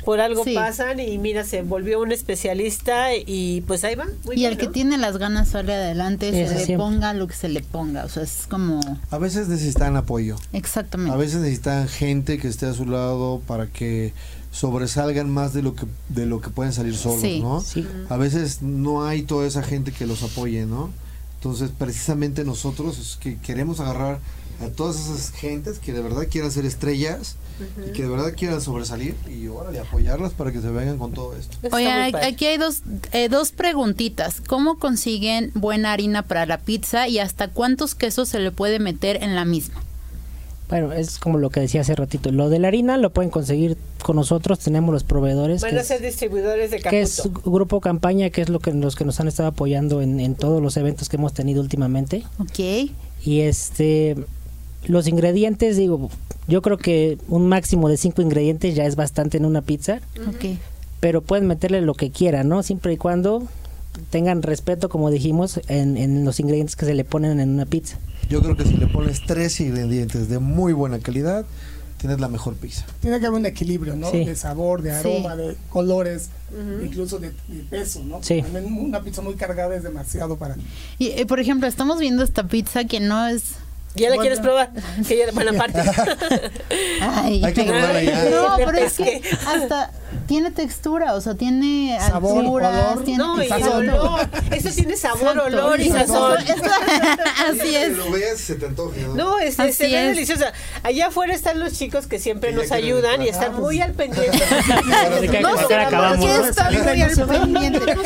por 0.05 0.21
algo 0.21 0.45
Sí. 0.45 0.55
pasan 0.55 1.01
y 1.01 1.17
mira, 1.19 1.45
se 1.45 1.63
volvió 1.63 2.01
un 2.01 2.13
especialista 2.13 3.15
y 3.15 3.63
pues 3.67 3.85
ahí 3.85 3.95
va. 3.95 4.07
muy 4.25 4.35
y 4.37 4.41
bien, 4.41 4.53
el 4.53 4.59
que 4.59 4.67
¿no? 4.67 4.73
tiene 4.73 4.99
las 4.99 5.17
ganas 5.17 5.49
sale 5.49 5.73
adelante, 5.75 6.29
Eso 6.29 6.53
se 6.53 6.59
le 6.59 6.65
siempre. 6.67 6.77
ponga 6.85 7.15
lo 7.15 7.27
que 7.27 7.35
se 7.35 7.49
le 7.49 7.61
ponga. 7.63 8.05
O 8.05 8.09
sea, 8.09 8.23
es 8.25 8.47
como. 8.49 8.81
A 9.11 9.19
veces 9.19 9.49
necesitan 9.81 9.97
apoyo. 9.97 10.37
Exactamente. 10.53 11.13
A 11.15 11.17
veces 11.17 11.41
necesitan 11.41 11.89
gente 11.89 12.39
que 12.39 12.49
esté 12.49 12.67
a 12.67 12.75
su 12.75 12.87
lado 12.87 13.41
para 13.47 13.67
que 13.67 14.13
sobresalgan 14.53 15.31
más 15.31 15.53
de 15.55 15.63
lo 15.63 15.75
que 15.75 15.87
de 16.09 16.27
lo 16.27 16.41
que 16.41 16.51
pueden 16.51 16.73
salir 16.73 16.97
solos, 16.97 17.21
Sí. 17.21 17.41
¿no? 17.41 17.61
Sí. 17.61 17.87
A 18.09 18.17
veces 18.17 18.63
no 18.63 19.07
hay 19.07 19.23
toda 19.23 19.47
esa 19.47 19.63
gente 19.63 19.93
que 19.93 20.07
los 20.07 20.23
apoye, 20.23 20.67
¿no? 20.67 20.91
Entonces, 21.41 21.71
precisamente 21.77 22.45
nosotros 22.45 22.99
es 22.99 23.17
que 23.17 23.39
queremos 23.39 23.81
agarrar 23.81 24.21
a 24.63 24.69
todas 24.69 24.97
esas 24.97 25.31
gentes 25.33 25.79
que 25.79 25.95
de 25.95 26.03
verdad 26.03 26.27
quieran 26.31 26.53
ser 26.53 26.67
estrellas 26.67 27.37
y 27.89 27.93
que 27.93 28.03
de 28.03 28.09
verdad 28.09 28.35
quieran 28.37 28.61
sobresalir 28.61 29.15
y 29.27 29.49
órale, 29.49 29.79
apoyarlas 29.79 30.35
para 30.35 30.53
que 30.53 30.61
se 30.61 30.69
vengan 30.69 30.99
con 30.99 31.13
todo 31.13 31.35
esto. 31.35 31.57
Oye, 31.73 31.91
aquí 31.91 32.45
hay 32.45 32.59
dos, 32.59 32.83
eh, 33.13 33.31
dos 33.31 33.53
preguntitas. 33.53 34.43
¿Cómo 34.47 34.79
consiguen 34.79 35.51
buena 35.55 35.93
harina 35.93 36.23
para 36.23 36.45
la 36.45 36.59
pizza 36.59 37.09
y 37.09 37.19
hasta 37.19 37.49
cuántos 37.49 37.95
quesos 37.95 38.29
se 38.29 38.39
le 38.39 38.53
puede 38.53 38.79
meter 38.79 39.23
en 39.23 39.35
la 39.35 39.47
misma? 39.47 39.83
Bueno, 40.71 40.93
es 40.93 41.19
como 41.19 41.37
lo 41.39 41.51
que 41.51 41.61
decía 41.61 41.81
hace 41.83 41.95
ratito. 41.97 42.31
Lo 42.33 42.49
de 42.49 42.59
la 42.61 42.69
harina 42.69 42.97
lo 42.97 43.11
pueden 43.11 43.31
conseguir 43.31 43.77
con 44.03 44.17
nosotros, 44.17 44.61
tenemos 44.61 44.93
los 44.93 45.05
proveedores. 45.05 45.61
Van 45.63 45.73
que 45.73 45.79
a 45.79 45.81
es- 45.81 45.89
ser 45.89 46.01
distribuidores 46.01 46.71
de 46.71 46.79
que 46.81 47.01
es 47.01 47.17
Caputo. 47.23 47.51
Grupo 47.51 47.81
Campaña, 47.81 48.31
que 48.31 48.41
es 48.41 48.49
lo 48.49 48.61
que 48.61 48.73
los 48.73 48.95
que 48.97 49.05
nos 49.05 49.19
han 49.21 49.29
estado 49.29 49.49
apoyando 49.49 50.01
en, 50.01 50.21
en 50.21 50.37
todos 50.37 50.63
los 50.63 50.77
eventos 50.77 51.09
que 51.09 51.17
hemos 51.17 51.35
tenido 51.35 51.61
últimamente. 51.61 52.23
Ok. 52.39 52.91
Y 53.25 53.41
este, 53.41 54.17
los 54.87 55.09
ingredientes, 55.09 55.77
digo, 55.77 56.09
yo 56.47 56.63
creo 56.63 56.79
que 56.79 57.19
un 57.29 57.49
máximo 57.49 57.89
de 57.89 57.97
cinco 57.97 58.23
ingredientes 58.23 58.75
ya 58.77 58.87
es 58.87 58.97
bastante 58.97 59.37
en 59.39 59.45
una 59.45 59.63
pizza, 59.63 60.01
Ok. 60.29 60.57
pero 61.01 61.21
pueden 61.21 61.47
meterle 61.47 61.81
lo 61.81 61.95
que 61.95 62.11
quieran, 62.11 62.49
¿no? 62.49 62.63
Siempre 62.63 62.93
y 62.93 62.97
cuando 62.97 63.43
tengan 64.11 64.43
respeto, 64.43 64.89
como 64.89 65.11
dijimos, 65.11 65.61
en, 65.69 65.97
en 65.97 66.25
los 66.25 66.41
ingredientes 66.41 66.77
que 66.77 66.87
se 66.87 66.95
le 66.95 67.05
ponen 67.05 67.41
en 67.41 67.51
una 67.51 67.67
pizza. 67.67 67.99
Yo 68.29 68.41
creo 68.43 68.57
que 68.57 68.65
si 68.65 68.77
le 68.77 68.87
pones 68.87 69.23
tres 69.27 69.61
ingredientes 69.61 70.29
de 70.29 70.39
muy 70.39 70.73
buena 70.73 70.99
calidad, 71.01 71.45
tienes 71.99 72.21
la 72.21 72.29
mejor 72.29 72.55
pizza. 72.55 72.87
Tiene 73.01 73.21
que 73.21 73.27
haber 73.27 73.41
un 73.41 73.47
equilibrio, 73.47 73.97
¿no? 73.97 74.11
Sí. 74.11 74.25
De 74.25 74.37
sabor, 74.37 74.83
de 74.83 74.93
aroma, 74.93 75.35
Sí. 75.37 75.43
de 75.43 75.57
colores, 75.69 76.31
incluso 76.83 77.19
de, 77.19 77.31
de 77.49 77.63
peso, 77.69 78.03
¿no? 78.05 78.23
Sí. 78.23 78.41
También 78.43 78.73
una 78.73 79.03
pizza 79.03 79.21
muy 79.21 79.35
cargada 79.35 79.75
es 79.77 79.83
demasiado 79.83 80.37
para. 80.39 80.57
Y, 80.99 81.09
eh, 81.09 81.27
por 81.27 81.41
ejemplo, 81.41 81.67
estamos 81.69 81.99
viendo 81.99 82.23
esta 82.23 82.47
pizza 82.49 82.85
que 82.85 83.01
no 83.01 83.27
es... 83.27 83.43
¿Ya 83.97 84.09
la 84.09 84.15
Bueno. 84.15 84.21
quieres 84.23 84.41
probar? 84.41 84.71
Que 85.09 85.19
ya, 85.19 85.33
bueno, 85.33 85.51
aparte. 85.51 85.81
Ay, 87.01 87.43
Hay 87.45 87.53
que 87.53 87.65
probarla 87.65 88.03
ya. 88.03 88.31
No, 88.31 88.57
pero 88.65 88.79
es 88.87 88.93
que 88.97 89.21
hasta 89.47 89.91
tiene 90.31 90.53
textura, 90.53 91.15
o 91.15 91.21
sea, 91.21 91.35
tiene 91.35 91.99
Sabor, 92.01 92.39
alturas, 92.39 92.93
olor. 92.93 93.05
tiene 93.05 93.19
No, 93.19 93.43
y 93.43 93.51
olor. 93.51 94.21
Eso 94.53 94.71
tiene 94.71 94.97
sabor, 94.97 95.23
Exacto. 95.37 95.45
olor 95.47 95.81
y 95.81 95.91
sazón. 95.91 96.37
Así 97.51 97.75
es. 97.75 97.97
lo 97.97 98.13
veas 98.13 98.39
se 98.39 98.55
te 98.55 98.67
antoje, 98.67 99.01
¿no? 99.03 99.15
No, 99.17 99.39
es, 99.41 99.59
Así 99.59 99.73
se 99.73 99.89
ve 99.89 100.03
es. 100.11 100.15
deliciosa. 100.15 100.53
Allá 100.85 101.09
afuera 101.09 101.35
están 101.35 101.59
los 101.59 101.73
chicos 101.73 102.07
que 102.07 102.21
siempre 102.21 102.53
nos 102.53 102.71
ayudan 102.71 103.21
y 103.23 103.27
están 103.29 103.57
muy 103.61 103.81
al 103.81 103.93
pendiente. 103.95 104.39
No 104.39 104.77
sé 105.03 105.11
por 105.11 105.31
qué 105.31 105.41
¿no? 105.41 105.59
está 106.47 106.71
muy 106.71 107.03
al 107.03 107.11
pendiente. 107.11 107.97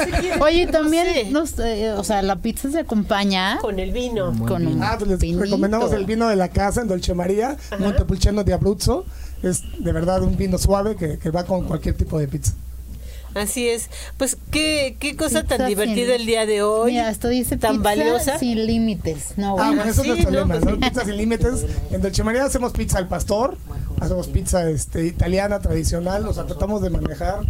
Oye, 0.40 0.64
No 0.64 0.72
también, 0.72 1.46
sé, 1.46 1.92
o 1.92 2.04
sea, 2.04 2.22
la 2.22 2.36
pizza 2.36 2.70
se 2.70 2.78
acompaña 2.80 3.58
Con 3.60 3.78
el 3.78 3.92
vino. 3.92 4.32
con 4.48 4.66
un 4.66 4.82
Ah, 4.82 4.94
pues 4.98 5.10
les 5.10 5.18
vinito. 5.18 5.42
recomendamos 5.44 5.92
el 5.92 6.06
vino 6.06 6.26
de 6.28 6.36
la 6.36 6.48
casa 6.48 6.80
en 6.80 6.88
Dolce 6.88 7.12
María, 7.12 7.58
Montepulciano 7.78 8.44
de 8.44 8.54
Abruzzo. 8.54 9.04
Es 9.42 9.62
de 9.78 9.92
verdad 9.92 10.22
un 10.22 10.36
vino 10.36 10.56
suave 10.58 10.96
que, 10.96 11.18
que 11.18 11.30
va 11.30 11.44
con 11.44 11.64
cualquier 11.66 11.96
tipo 11.96 12.18
de 12.18 12.28
pizza. 12.28 12.52
Así 13.34 13.68
es. 13.68 13.90
Pues 14.16 14.36
qué, 14.52 14.96
qué 15.00 15.16
cosa 15.16 15.42
Pizza 15.42 15.56
tan 15.56 15.66
divertida 15.68 16.12
sin- 16.12 16.20
el 16.20 16.26
día 16.26 16.46
de 16.46 16.62
hoy. 16.62 16.92
Mira, 16.92 17.10
esto 17.10 17.26
dice 17.28 17.56
tan 17.56 17.78
pizza 17.78 17.82
valiosa. 17.82 18.38
sin 18.38 18.64
límites. 18.64 19.32
No, 19.36 19.48
Ah, 19.58 19.70
bueno. 19.70 19.74
bueno, 19.76 19.90
eso 19.90 20.02
sí, 20.04 20.10
es 20.10 20.14
nuestro 20.14 20.30
no, 20.30 20.38
lema, 20.38 20.54
pues 20.54 20.64
¿no? 20.64 20.70
sí. 20.76 20.76
Pizza 20.88 21.04
sin 21.04 21.16
límites. 21.16 21.66
En 21.90 22.00
Dolce 22.00 22.22
María 22.22 22.44
hacemos 22.44 22.72
pizza 22.72 22.98
al 22.98 23.08
pastor, 23.08 23.56
hacemos 24.00 24.28
pizza 24.28 24.70
este, 24.70 25.06
italiana 25.06 25.58
tradicional, 25.58 26.28
o 26.28 26.32
sea, 26.32 26.46
tratamos 26.46 26.80
de 26.80 26.90
manejar, 26.90 27.40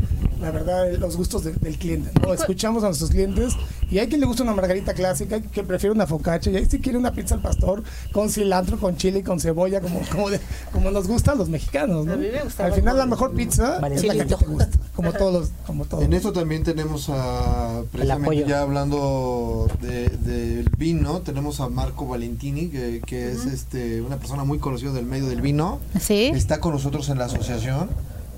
la 0.40 0.50
verdad, 0.50 0.92
los 0.98 1.16
gustos 1.16 1.44
de- 1.44 1.52
del 1.52 1.78
cliente, 1.78 2.10
¿no? 2.20 2.34
Escuchamos 2.34 2.82
a 2.82 2.86
nuestros 2.86 3.10
clientes 3.10 3.54
y 3.90 3.98
hay 3.98 4.08
quien 4.08 4.20
le 4.20 4.26
gusta 4.26 4.42
una 4.42 4.52
margarita 4.54 4.92
clásica, 4.94 5.36
hay 5.36 5.42
que 5.42 5.62
prefiere 5.62 5.92
una 5.94 6.06
focaccia, 6.06 6.50
y 6.52 6.56
hay 6.56 6.66
si 6.66 6.80
quiere 6.80 6.98
una 6.98 7.12
pizza 7.12 7.34
al 7.36 7.42
pastor 7.42 7.82
con 8.12 8.28
cilantro, 8.30 8.78
con 8.78 8.96
chile, 8.96 9.22
con 9.22 9.40
cebolla, 9.40 9.80
como, 9.80 10.00
como, 10.10 10.30
de- 10.30 10.40
como 10.72 10.90
nos 10.90 11.06
gusta 11.08 11.32
a 11.32 11.34
los 11.34 11.48
mexicanos, 11.48 12.04
¿no? 12.06 12.12
A 12.14 12.16
mí 12.16 12.26
me 12.32 12.42
gustaba 12.42 12.68
Al 12.68 12.74
final 12.74 12.96
la 12.98 13.06
mejor 13.06 13.32
pizza 13.34 13.78
Vale. 13.78 13.94
es 13.96 14.04
la 14.04 14.14
que 14.14 14.24
te 14.24 14.34
gusta, 14.46 14.68
como 14.94 15.12
todos 15.12 15.32
los, 15.32 15.50
como 15.66 15.84
todos. 15.84 16.02
En 16.04 16.12
esto 16.12 16.32
también 16.32 16.62
tenemos 16.64 17.08
a, 17.10 17.82
precisamente 17.92 18.26
apoyo. 18.40 18.46
ya 18.46 18.62
hablando 18.62 19.68
de- 19.80 20.08
del 20.08 20.68
vino, 20.76 21.20
tenemos 21.20 21.60
a 21.60 21.68
Marco 21.68 22.06
Valentini, 22.06 22.68
que, 22.68 23.00
que 23.06 23.30
es 23.32 23.46
este 23.46 24.02
una 24.02 24.16
persona 24.16 24.44
muy 24.44 24.58
conocida 24.58 24.92
del 24.92 25.06
medio 25.06 25.26
del 25.26 25.40
vino. 25.40 25.78
¿Sí? 26.00 26.30
Está 26.34 26.60
con 26.60 26.72
nosotros 26.72 27.08
en 27.08 27.18
la 27.18 27.26
asociación 27.26 27.88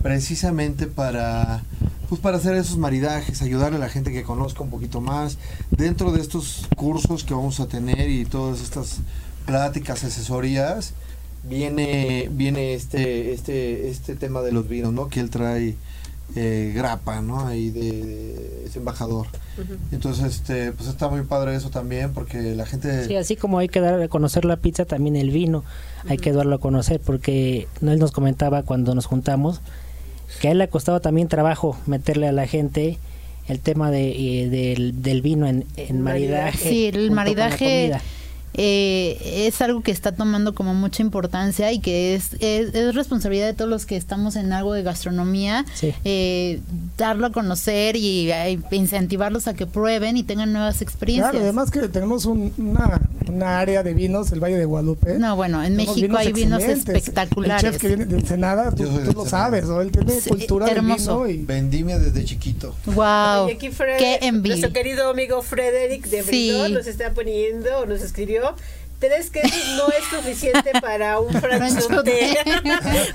precisamente 0.02 0.86
para 0.86 1.62
pues 2.08 2.20
para 2.20 2.36
hacer 2.36 2.54
esos 2.54 2.78
maridajes, 2.78 3.42
ayudarle 3.42 3.78
a 3.78 3.80
la 3.80 3.88
gente 3.88 4.12
que 4.12 4.22
conozca 4.22 4.62
un 4.62 4.70
poquito 4.70 5.00
más 5.00 5.38
dentro 5.70 6.12
de 6.12 6.20
estos 6.20 6.68
cursos 6.76 7.24
que 7.24 7.34
vamos 7.34 7.58
a 7.58 7.66
tener 7.66 8.08
y 8.08 8.24
todas 8.24 8.60
estas 8.60 8.98
pláticas, 9.44 10.04
asesorías, 10.04 10.92
viene 11.48 12.28
viene 12.30 12.74
este 12.74 13.32
este 13.32 13.88
este 13.90 14.14
tema 14.14 14.40
de 14.42 14.52
los 14.52 14.68
vinos, 14.68 14.92
¿no? 14.92 15.08
Que 15.08 15.18
él 15.20 15.30
trae 15.30 15.74
eh, 16.36 16.72
grapa, 16.74 17.20
¿no? 17.22 17.46
Ahí 17.46 17.70
de, 17.70 17.80
de- 18.04 18.62
es 18.66 18.76
embajador. 18.76 19.26
Entonces, 19.90 20.24
este, 20.26 20.72
pues 20.72 20.88
está 20.88 21.08
muy 21.08 21.22
padre 21.22 21.54
eso 21.56 21.70
también 21.70 22.12
porque 22.12 22.54
la 22.54 22.66
gente 22.66 23.06
Sí, 23.06 23.16
así 23.16 23.36
como 23.36 23.58
hay 23.58 23.68
que 23.68 23.80
dar 23.80 24.00
a 24.02 24.08
conocer 24.08 24.44
la 24.44 24.56
pizza, 24.58 24.84
también 24.84 25.16
el 25.16 25.30
vino 25.30 25.64
hay 26.08 26.18
que 26.18 26.32
darlo 26.32 26.56
a 26.56 26.60
conocer, 26.60 27.00
porque 27.00 27.66
él 27.80 27.98
nos 27.98 28.12
comentaba 28.12 28.62
cuando 28.64 28.94
nos 28.94 29.06
juntamos 29.06 29.60
que 30.40 30.48
a 30.48 30.50
él 30.52 30.58
le 30.58 30.64
ha 30.64 30.68
costado 30.68 31.00
también 31.00 31.28
trabajo 31.28 31.76
meterle 31.86 32.28
a 32.28 32.32
la 32.32 32.46
gente 32.46 32.98
el 33.48 33.60
tema 33.60 33.90
de, 33.90 34.42
eh, 34.42 34.48
del, 34.48 35.02
del 35.02 35.22
vino 35.22 35.46
en, 35.46 35.64
en 35.76 36.00
maridaje. 36.02 36.68
Sí, 36.68 36.86
el 36.86 37.10
maridaje 37.10 37.90
comida. 37.90 38.02
Eh, 38.58 39.46
es 39.46 39.60
algo 39.60 39.82
que 39.82 39.90
está 39.92 40.12
tomando 40.12 40.54
como 40.54 40.74
mucha 40.74 41.02
importancia 41.02 41.70
y 41.72 41.78
que 41.80 42.14
es, 42.14 42.34
es, 42.40 42.74
es 42.74 42.94
responsabilidad 42.94 43.46
de 43.46 43.54
todos 43.54 43.70
los 43.70 43.86
que 43.86 43.96
estamos 43.96 44.34
en 44.36 44.52
algo 44.52 44.72
de 44.72 44.82
gastronomía, 44.82 45.64
Sí. 45.74 45.92
eh, 46.04 46.60
darlo 46.96 47.26
a 47.26 47.32
conocer 47.32 47.96
y 47.96 48.30
eh, 48.32 48.58
incentivarlos 48.70 49.46
a 49.46 49.54
que 49.54 49.66
prueben 49.66 50.16
y 50.16 50.22
tengan 50.22 50.52
nuevas 50.52 50.82
experiencias. 50.82 51.30
Claro, 51.30 51.44
además 51.44 51.70
que 51.70 51.88
tenemos 51.88 52.24
un- 52.24 52.52
una, 52.56 53.00
una 53.28 53.58
área 53.58 53.82
de 53.82 53.94
vinos, 53.94 54.32
el 54.32 54.40
Valle 54.40 54.56
de 54.56 54.64
Guadalupe. 54.64 55.18
no, 55.18 55.36
bueno, 55.36 55.62
en 55.62 55.76
Tenemos 55.76 55.96
México 55.96 56.16
hay 56.16 56.32
vinos 56.32 56.62
espectaculares. 56.62 57.64
El 57.64 57.70
chef 57.72 57.80
que 57.80 57.88
viene 57.88 58.04
de 58.06 58.18
Ensenada, 58.18 58.70
tú, 58.72 58.84
tú 58.84 59.12
lo 59.12 59.26
sabes, 59.26 59.64
¿no? 59.66 59.80
Él 59.80 59.90
tiene 59.92 60.20
Sí, 60.20 60.30
cultura 60.30 60.68
hermoso. 60.68 61.24
del 61.24 61.32
vino 61.36 61.42
y 61.42 61.46
vendimia 61.46 61.98
desde 61.98 62.24
chiquito. 62.24 62.74
Wow, 62.86 63.48
Y 63.48 63.52
aquí 63.52 63.68
Fred- 63.70 63.98
qué 63.98 64.18
envidia. 64.22 64.56
Nuestro 64.56 64.72
querido 64.72 65.10
amigo 65.10 65.42
Frederick 65.42 66.06
de 66.08 66.22
Sí. 66.22 66.28
Bridor 66.28 66.70
nos 66.70 66.86
está 66.86 67.10
poniendo, 67.12 67.80
o 67.80 67.86
nos 67.86 68.00
escribió. 68.00 68.45
Tres 68.98 69.28
quesos 69.28 69.52
no 69.76 69.88
es 69.88 70.04
suficiente 70.10 70.70
para 70.80 71.20
un 71.20 71.30
franchote 71.40 72.34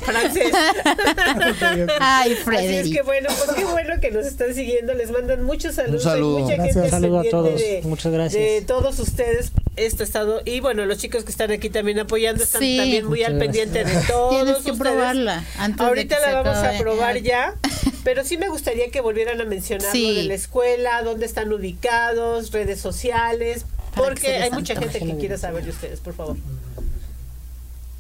francés. 0.01 0.51
Ay, 1.99 2.31
Así 2.31 2.33
es 2.33 2.43
Frederick. 2.43 2.93
que 2.93 3.01
bueno, 3.01 3.29
pues 3.35 3.57
qué 3.57 3.65
bueno 3.65 3.95
que 3.99 4.11
nos 4.11 4.27
están 4.27 4.53
siguiendo. 4.53 4.93
Les 4.93 5.09
mandan 5.09 5.43
muchos 5.43 5.75
saludos. 5.75 6.05
Un 6.05 6.11
saludo. 6.11 6.37
Hay 6.37 6.43
mucha 6.43 6.55
Gracias. 6.57 6.75
gente 6.75 6.89
saludo 6.91 7.17
a 7.19 7.21
pendiente 7.23 7.31
todos. 7.49 7.59
De, 7.59 7.81
Muchas 7.83 8.11
gracias. 8.11 8.43
De 8.43 8.61
todos 8.61 8.99
ustedes. 8.99 9.51
Esto 9.75 10.03
ha 10.03 10.05
estado. 10.05 10.41
Y 10.45 10.59
bueno, 10.59 10.85
los 10.85 10.99
chicos 10.99 11.23
que 11.23 11.31
están 11.31 11.49
aquí 11.51 11.69
también 11.71 11.97
apoyando 11.99 12.43
están 12.43 12.61
Sí. 12.61 12.77
también 12.77 13.05
muy 13.07 13.23
al 13.23 13.37
pendiente 13.39 13.83
de 13.83 13.95
todos. 14.07 14.29
Tienes 14.35 14.53
que 14.63 14.71
ustedes. 14.71 14.77
probarla 14.77 15.43
antes 15.57 15.77
de 15.79 15.83
Ahorita 15.85 16.15
que 16.17 16.21
la 16.21 16.41
vamos 16.43 16.57
acabe. 16.59 16.77
a 16.77 16.79
probar 16.79 17.17
ya, 17.21 17.55
pero 18.03 18.23
sí 18.23 18.37
me 18.37 18.49
gustaría 18.49 18.91
que 18.91 19.01
volvieran 19.01 19.41
a 19.41 19.45
mencionar 19.45 19.91
Sí. 19.91 20.07
lo 20.09 20.13
de 20.21 20.23
la 20.25 20.33
escuela, 20.35 21.01
dónde 21.03 21.25
están 21.25 21.51
ubicados, 21.51 22.51
redes 22.51 22.79
sociales, 22.79 23.65
porque 23.95 24.35
hay 24.37 24.51
mucha 24.51 24.75
gente 24.75 24.99
que 24.99 25.17
quiere 25.17 25.37
saber 25.37 25.63
de 25.63 25.69
ustedes, 25.71 25.99
por 25.99 26.13
favor. 26.13 26.37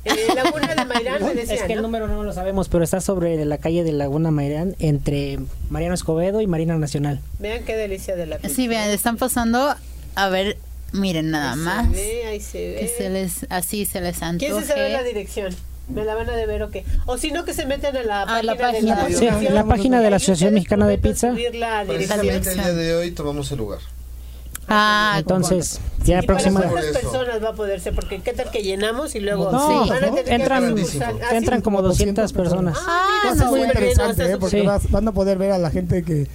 Eh, 0.03 0.15
Laguna 0.35 0.73
de 0.73 0.85
Mairán 0.85 1.23
me 1.23 1.35
decía, 1.35 1.55
Es 1.55 1.61
que 1.63 1.73
el 1.73 1.77
¿no? 1.77 1.83
número 1.83 2.07
no 2.07 2.23
lo 2.23 2.33
sabemos, 2.33 2.69
pero 2.69 2.83
está 2.83 3.01
sobre 3.01 3.43
la 3.45 3.59
calle 3.59 3.83
de 3.83 3.91
Laguna 3.91 4.31
Mairán, 4.31 4.75
entre 4.79 5.37
Mariano 5.69 5.93
Escobedo 5.93 6.41
y 6.41 6.47
Marina 6.47 6.75
Nacional. 6.77 7.21
Vean 7.37 7.63
qué 7.65 7.75
delicia 7.75 8.15
de 8.15 8.25
la 8.25 8.37
pizza. 8.37 8.55
Sí, 8.55 8.67
vean, 8.67 8.89
están 8.89 9.17
pasando, 9.17 9.75
a 10.15 10.29
ver, 10.29 10.57
miren 10.91 11.29
nada 11.29 11.51
Ahí 11.51 11.57
se 11.59 11.63
más. 11.63 11.91
ve, 11.91 12.25
ahí 12.25 12.39
se 12.41 12.57
ve. 12.71 12.75
Que 12.79 12.87
se 12.87 13.09
les, 13.11 13.45
así 13.49 13.85
se 13.85 14.01
les 14.01 14.23
antoje. 14.23 14.51
¿Quién 14.51 14.61
se 14.61 14.67
sabe 14.69 14.89
la 14.89 15.03
dirección? 15.03 15.53
¿Me 15.87 16.03
la 16.03 16.15
van 16.15 16.29
a 16.29 16.35
deber 16.35 16.63
o 16.63 16.71
qué? 16.71 16.83
O 17.05 17.17
si 17.19 17.31
no, 17.31 17.45
que 17.45 17.53
se 17.53 17.65
meten 17.67 17.95
a 17.97 18.01
la 18.03 18.21
A 18.23 18.25
página 18.25 18.43
la 18.43 18.53
de 18.53 18.59
la 18.59 18.71
página. 18.71 18.95
Sí, 19.07 19.27
asociación. 19.27 19.53
la 19.53 19.65
página 19.65 20.01
de 20.01 20.09
la 20.09 20.15
Asociación 20.15 20.53
Mexicana 20.55 20.87
de 20.87 20.97
Pizza. 20.97 21.33
la. 21.53 21.83
Precisamente 21.85 22.49
el 22.53 22.55
día 22.57 22.73
de 22.73 22.95
hoy 22.95 23.11
tomamos 23.11 23.51
el 23.51 23.57
lugar. 23.59 23.79
Ah, 24.67 25.15
Entonces, 25.17 25.79
ya 26.05 26.19
¿Y 26.19 26.25
para 26.25 26.39
próxima... 26.39 26.61
cuántas 26.61 26.97
personas 26.97 27.43
va 27.43 27.49
a 27.49 27.53
poder 27.53 27.79
ser? 27.81 27.93
Porque 27.93 28.21
qué 28.21 28.31
tal 28.33 28.49
que 28.51 28.63
llenamos 28.63 29.15
y 29.15 29.19
luego 29.19 29.51
No, 29.51 29.83
Sí. 29.83 29.89
van 29.89 30.03
a 30.03 30.07
tener 30.07 30.23
que 30.25 30.33
entran. 30.33 30.75
Ah, 30.77 30.83
sí. 30.85 30.99
entran 31.35 31.61
como 31.61 31.81
200 31.81 32.31
personas. 32.33 32.77
Ah, 32.87 33.07
va 33.27 33.31
a 33.31 33.35
ser 33.35 33.45
muy 33.47 33.59
bien, 33.59 33.69
interesante, 33.69 34.31
¿eh? 34.31 34.37
porque 34.39 34.61
Sí. 34.61 34.65
vas- 34.65 34.89
van 34.91 35.07
a 35.07 35.11
poder 35.11 35.37
ver 35.37 35.51
a 35.51 35.57
la 35.57 35.71
gente 35.71 36.03
que, 36.03 36.27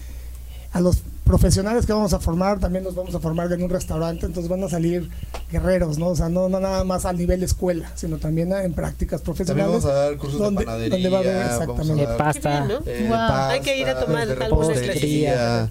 a 0.73 0.81
los 0.81 0.99
profesionales 1.25 1.87
que 1.87 1.93
vamos 1.93 2.13
a 2.13 2.21
formar, 2.21 2.61
también 2.61 2.85
nos 2.85 2.95
vamos 2.95 3.13
a 3.15 3.19
formar 3.21 3.51
en 3.53 3.63
un 3.63 3.71
restaurante, 3.71 4.27
entonces 4.27 4.49
van 4.49 4.63
a 4.63 4.69
salir 4.69 5.11
guerreros, 5.51 5.99
¿no? 5.99 6.09
O 6.09 6.17
sea, 6.17 6.29
no, 6.29 6.49
no 6.49 6.61
nada 6.61 6.85
más 6.85 7.05
a 7.05 7.13
nivel 7.13 7.43
escuela, 7.43 7.91
sino 7.97 8.19
también 8.19 8.53
en 8.53 8.75
prácticas 8.75 9.23
También 9.23 9.37
profesionales. 9.37 9.83
vamos 9.83 9.85
a 9.87 9.93
dar 9.93 10.17
cursos 10.19 10.39
donde- 10.39 10.61
de 10.61 10.67
panadería, 10.67 10.95
donde 10.95 11.09
va 11.09 11.17
a 11.17 11.21
haber 11.21 11.35
vamos 11.37 11.51
a 11.51 11.55
exactamente. 11.65 12.01
De 12.03 12.07
dar, 12.07 12.17
pasta. 12.17 12.51
Bien, 12.51 12.69
¿no? 12.69 12.75
eh, 12.91 13.01
Wow. 13.09 13.11
pasta, 13.17 13.49
Hay 13.51 13.61
que 13.61 13.79
ir 13.79 13.89
a 13.89 13.99
tomar 14.05 14.29
repostería. 14.29 15.71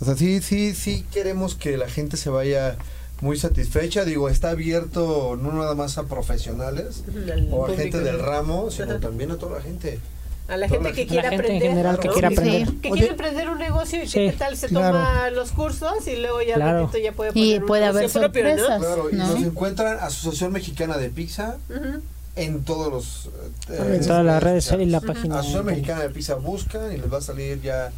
O 0.00 0.04
sea, 0.04 0.16
sí, 0.16 0.40
sí, 0.42 0.74
sí 0.74 1.04
queremos 1.12 1.54
que 1.54 1.76
la 1.76 1.88
gente 1.88 2.16
se 2.16 2.28
vaya 2.30 2.76
muy 3.20 3.36
satisfecha. 3.38 4.04
Digo, 4.04 4.28
está 4.28 4.50
abierto 4.50 5.38
no 5.40 5.52
nada 5.52 5.74
más 5.74 5.98
a 5.98 6.04
profesionales 6.04 7.04
Al 7.32 7.48
o 7.52 7.66
a 7.66 7.74
gente 7.76 8.00
del 8.00 8.18
ramo, 8.18 8.70
sino 8.70 8.92
Ajá. 8.92 9.00
también 9.00 9.30
a 9.30 9.36
toda 9.36 9.56
la 9.58 9.62
gente. 9.62 10.00
A 10.46 10.58
la 10.58 10.68
gente 10.68 10.84
la 10.84 10.90
que 10.90 10.96
gente- 11.06 11.12
quiera 11.14 11.30
La 11.30 11.30
gente 11.30 11.46
en 11.46 11.56
aprender. 11.56 11.70
general 11.70 11.98
que 12.00 12.08
¿no? 12.08 12.12
quiera 12.12 12.28
Sí. 12.28 12.34
aprender. 12.36 12.68
Que 12.82 12.88
Oye. 12.90 12.98
quiere 13.00 13.10
emprender 13.12 13.48
un 13.48 13.58
negocio 13.58 14.02
y 14.02 14.06
qué 14.08 14.34
tal 14.36 14.56
se 14.58 14.68
Claro. 14.68 14.98
toma 14.98 15.30
los 15.30 15.52
cursos 15.52 16.06
y 16.06 16.16
luego 16.16 16.42
ya 16.42 16.56
Claro. 16.56 16.80
ratito 16.82 16.98
ya 16.98 17.12
puede 17.12 17.32
poner 17.32 17.46
Y 17.48 17.58
un 17.58 17.66
puede 17.66 17.84
haber 17.86 18.02
negocio 18.02 18.20
propio, 18.20 18.42
¿no? 18.44 18.50
sorpresas. 18.50 18.78
Claro, 18.80 19.10
y 19.10 19.14
¿no? 19.14 19.26
nos 19.28 19.42
encuentran 19.42 19.98
Asociación 20.00 20.52
Mexicana 20.52 20.98
de 20.98 21.08
Pizza 21.08 21.56
en 22.36 22.62
todos 22.64 22.92
los 22.92 23.30
En 23.70 23.94
En 23.94 24.06
todas 24.06 24.24
las 24.26 24.42
redes 24.42 24.64
sociales 24.64 24.88
y 24.88 24.90
la 24.90 25.00
página. 25.00 25.36
Asociación 25.38 25.64
Mexicana 25.66 26.02
de 26.02 26.10
Pizza 26.10 26.34
buscan 26.34 26.92
y 26.92 26.98
les 26.98 27.10
va 27.10 27.18
a 27.18 27.22
salir 27.22 27.62
ya 27.62 27.90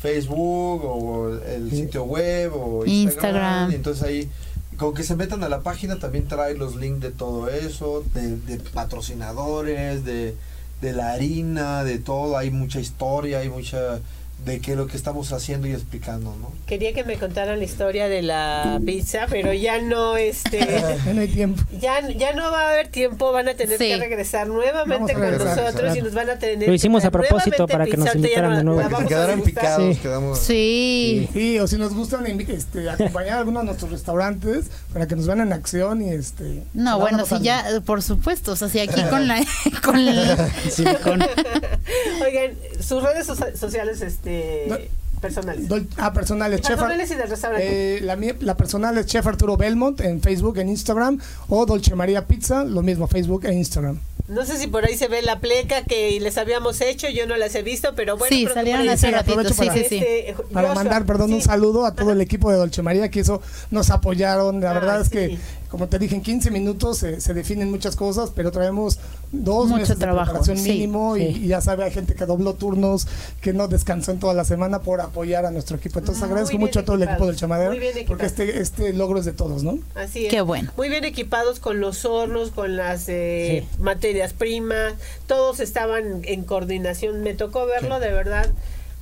Facebook 0.00 0.84
o 0.84 1.38
el 1.46 1.70
sitio 1.70 2.04
web 2.04 2.52
o 2.54 2.86
Instagram. 2.86 2.92
Instagram. 3.02 3.72
Y 3.72 3.74
entonces 3.74 4.02
ahí, 4.04 4.28
con 4.76 4.94
que 4.94 5.02
se 5.02 5.16
metan 5.16 5.42
a 5.42 5.48
la 5.48 5.60
página, 5.60 5.98
también 5.98 6.28
trae 6.28 6.54
los 6.54 6.76
links 6.76 7.00
de 7.00 7.10
todo 7.10 7.48
eso, 7.48 8.04
de, 8.14 8.36
de 8.36 8.58
patrocinadores, 8.58 10.04
de, 10.04 10.36
de 10.80 10.92
la 10.92 11.12
harina, 11.12 11.84
de 11.84 11.98
todo. 11.98 12.36
Hay 12.36 12.50
mucha 12.50 12.80
historia, 12.80 13.40
hay 13.40 13.48
mucha 13.48 14.00
de 14.44 14.60
qué 14.60 14.70
es 14.72 14.76
lo 14.76 14.86
que 14.86 14.96
estamos 14.96 15.32
haciendo 15.32 15.66
y 15.68 15.72
explicando, 15.72 16.34
¿no? 16.40 16.50
Quería 16.66 16.92
que 16.94 17.04
me 17.04 17.16
contaran 17.18 17.58
la 17.58 17.64
historia 17.64 18.08
de 18.08 18.22
la 18.22 18.80
pizza, 18.86 19.26
pero 19.28 19.52
ya 19.52 19.80
no, 19.82 20.16
este, 20.16 20.58
Ya 21.04 21.12
no 21.12 21.20
hay 21.20 21.28
tiempo. 21.28 21.62
ya, 21.78 22.08
ya 22.10 22.32
no 22.32 22.50
va 22.50 22.62
a 22.62 22.70
haber 22.70 22.88
tiempo, 22.88 23.32
van 23.32 23.48
a 23.48 23.54
tener 23.54 23.76
Sí. 23.78 23.88
que 23.88 23.96
regresar 23.98 24.46
nuevamente 24.48 25.12
a 25.12 25.14
con 25.16 25.22
regresar, 25.24 25.56
nosotros 25.64 25.96
y 25.96 26.02
nos 26.02 26.14
van 26.14 26.30
a 26.30 26.38
tener 26.38 26.68
Lo 26.68 26.74
hicimos 26.74 27.02
que 27.02 27.08
a 27.08 27.10
propósito 27.10 27.66
para 27.66 27.84
que 27.86 27.96
nos 27.96 28.14
invitaran 28.14 28.56
de 28.56 28.64
nuevo. 28.64 28.80
la 28.80 28.88
Para 28.88 29.02
que 29.02 29.08
quedaran 29.08 29.42
picados, 29.42 29.94
Sí. 29.96 30.00
quedamos... 30.02 30.38
Sí. 30.38 31.28
Sí, 31.32 31.58
o 31.58 31.66
si 31.66 31.76
nos 31.76 31.92
gustan 31.94 32.24
este, 32.40 32.88
acompañar 32.88 33.34
a 33.34 33.38
alguno 33.40 33.60
de 33.60 33.66
nuestros 33.66 33.90
restaurantes 33.90 34.66
para 34.92 35.06
que 35.06 35.16
nos 35.16 35.26
vean 35.26 35.40
en 35.40 35.52
acción 35.52 36.00
y 36.00 36.10
este. 36.10 36.62
No, 36.74 36.98
bueno, 36.98 37.18
vamos 37.18 37.32
a- 37.32 37.38
si 37.38 37.44
ya, 37.44 37.64
por 37.84 38.02
supuesto, 38.02 38.52
o 38.52 38.56
sea, 38.56 38.68
si 38.68 38.78
aquí 38.80 39.02
con 39.10 39.26
la, 39.28 39.44
con 39.84 39.96
el 39.98 40.36
silicón. 40.70 41.22
Oigan, 42.28 42.56
sus 42.80 43.02
redes 43.02 43.26
socia- 43.26 43.56
sociales 43.56 44.00
este, 44.02 44.64
No. 44.68 44.76
personales. 45.20 45.66
Ah, 45.96 46.12
personales, 46.12 46.60
chef. 46.60 46.70
Personales 46.76 47.10
y 47.10 47.14
del 47.14 47.28
restaurante. 47.28 47.96
eh, 47.96 48.00
la, 48.02 48.16
la 48.40 48.56
personal 48.56 48.96
es 48.98 49.06
Chef 49.06 49.26
Arturo 49.26 49.56
Belmont 49.56 50.00
en 50.00 50.20
Facebook, 50.20 50.58
en 50.58 50.68
Instagram, 50.68 51.18
o 51.48 51.66
Dolce 51.66 51.94
María 51.94 52.26
Pizza, 52.26 52.64
lo 52.64 52.82
mismo, 52.82 53.08
Facebook 53.08 53.44
e 53.46 53.52
Instagram. 53.54 53.98
No 54.28 54.44
sé 54.44 54.58
si 54.58 54.66
por 54.66 54.84
ahí 54.84 54.94
se 54.94 55.08
ve 55.08 55.22
la 55.22 55.40
pleca 55.40 55.84
que 55.84 56.20
les 56.20 56.36
habíamos 56.36 56.82
hecho, 56.82 57.08
yo 57.08 57.26
no 57.26 57.36
las 57.38 57.54
he 57.54 57.62
visto, 57.62 57.94
pero 57.96 58.18
bueno. 58.18 58.28
sí, 58.36 58.46
salieron 58.52 58.86
hace 58.86 59.10
ratito, 59.10 59.42
sí, 59.42 59.54
para- 59.54 59.72
sí, 59.72 59.86
sí. 59.88 59.96
Este, 59.96 60.34
Para 60.52 60.68
Joshua, 60.68 60.84
mandar, 60.84 61.06
perdón, 61.06 61.32
un 61.32 61.40
saludo 61.40 61.86
a 61.86 61.94
todo 61.94 62.12
el 62.12 62.20
equipo 62.20 62.50
de 62.50 62.58
Dolce 62.58 62.82
María 62.82 63.10
que 63.10 63.20
eso 63.20 63.40
nos 63.70 63.88
apoyaron. 63.88 64.60
La 64.60 64.72
Ah, 64.72 64.74
verdad 64.74 65.00
es 65.00 65.08
que 65.08 65.38
como 65.68 65.86
te 65.88 65.98
dije, 65.98 66.14
en 66.14 66.22
15 66.22 66.50
minutos 66.50 66.98
se, 66.98 67.20
se 67.20 67.34
definen 67.34 67.70
muchas 67.70 67.94
cosas, 67.94 68.30
pero 68.34 68.50
traemos 68.50 68.98
dos 69.32 69.66
Mucho 69.68 69.80
meses 69.80 69.98
trabajo, 69.98 70.20
de 70.20 70.24
preparación 70.38 70.56
sí, 70.58 70.70
mínimo 70.72 71.16
y- 71.16 71.20
sí. 71.34 71.40
Y, 71.44 71.48
ya 71.48 71.60
sabe, 71.60 71.84
hay 71.84 71.90
gente 71.90 72.14
que 72.14 72.24
dobló 72.24 72.54
turnos, 72.54 73.06
que 73.42 73.52
no 73.52 73.68
descansó 73.68 74.12
en 74.12 74.18
toda 74.18 74.32
la 74.34 74.44
semana 74.44 74.80
por 74.80 75.00
apoyar 75.00 75.44
a 75.44 75.50
nuestro 75.50 75.76
equipo. 75.76 75.98
Entonces 75.98 76.22
Muy 76.22 76.30
agradezco 76.30 76.58
mucho 76.58 76.80
a 76.80 76.84
todo 76.84 76.96
el 76.96 77.02
equipo 77.02 77.26
del 77.26 77.36
chamadero, 77.36 77.74
porque 78.06 78.26
este, 78.26 78.60
este 78.60 78.92
logro 78.94 79.18
es 79.18 79.24
de 79.26 79.32
todos, 79.32 79.62
¿no? 79.62 79.78
Así 79.94 80.24
es. 80.26 80.30
Qué 80.30 80.40
bueno. 80.40 80.72
Muy 80.76 80.88
bien 80.88 81.04
equipados 81.04 81.60
con 81.60 81.80
los 81.80 82.04
hornos, 82.04 82.50
con 82.50 82.76
las 82.76 83.04
eh, 83.08 83.66
materias 83.78 84.32
primas, 84.32 84.94
todos 85.26 85.60
estaban 85.60 86.22
en 86.24 86.44
coordinación. 86.44 87.22
Me 87.22 87.34
tocó 87.34 87.66
verlo, 87.66 88.00
de 88.00 88.10
verdad. 88.10 88.48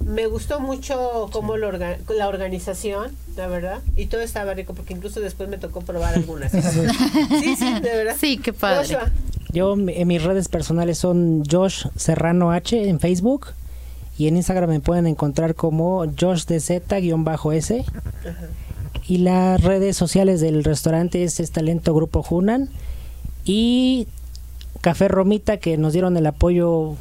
Me 0.05 0.27
gustó 0.27 0.61
mucho 0.61 1.29
cómo 1.33 1.57
lo 1.57 1.69
orga- 1.73 1.99
la 2.17 2.29
organización, 2.29 3.11
la 3.37 3.47
verdad. 3.49 3.81
Y 3.97 4.07
todo 4.07 4.21
estaba 4.21 4.55
rico, 4.55 4.75
porque 4.75 4.95
incluso 4.95 5.21
después 5.21 5.49
me 5.49 5.59
tocó 5.59 5.81
probar 5.81 6.15
algunas. 6.15 6.53
sí, 7.41 7.57
sí, 7.57 7.73
de 7.81 7.97
verdad. 7.97 8.17
Sí, 8.19 8.39
qué 8.39 8.53
padre. 8.53 8.87
Joshua, 8.87 9.11
Yo 9.53 9.73
en 9.75 10.07
mis 10.09 10.23
redes 10.23 10.49
personales 10.49 10.99
son 10.99 11.43
Josh 11.51 11.87
Serrano 11.97 12.53
H 12.53 12.89
en 12.89 13.01
Facebook 13.01 13.49
y 14.19 14.29
en 14.29 14.37
Instagram 14.37 14.71
me 14.71 14.81
pueden 14.81 15.07
encontrar 15.07 15.55
como 15.55 16.05
JoshDZ-S 16.05 17.85
y 19.09 19.19
las 19.19 19.61
redes 19.63 19.97
sociales 19.97 20.41
del 20.41 20.65
restaurante 20.65 21.23
es, 21.25 21.39
es 21.41 21.51
Talento 21.53 21.95
Grupo 21.95 22.23
Junan 22.23 22.69
y 23.45 24.09
Café 24.81 25.09
Romita 25.09 25.59
que 25.59 25.77
nos 25.79 25.93
dieron 25.93 26.17
el 26.17 26.27
apoyo, 26.27 26.97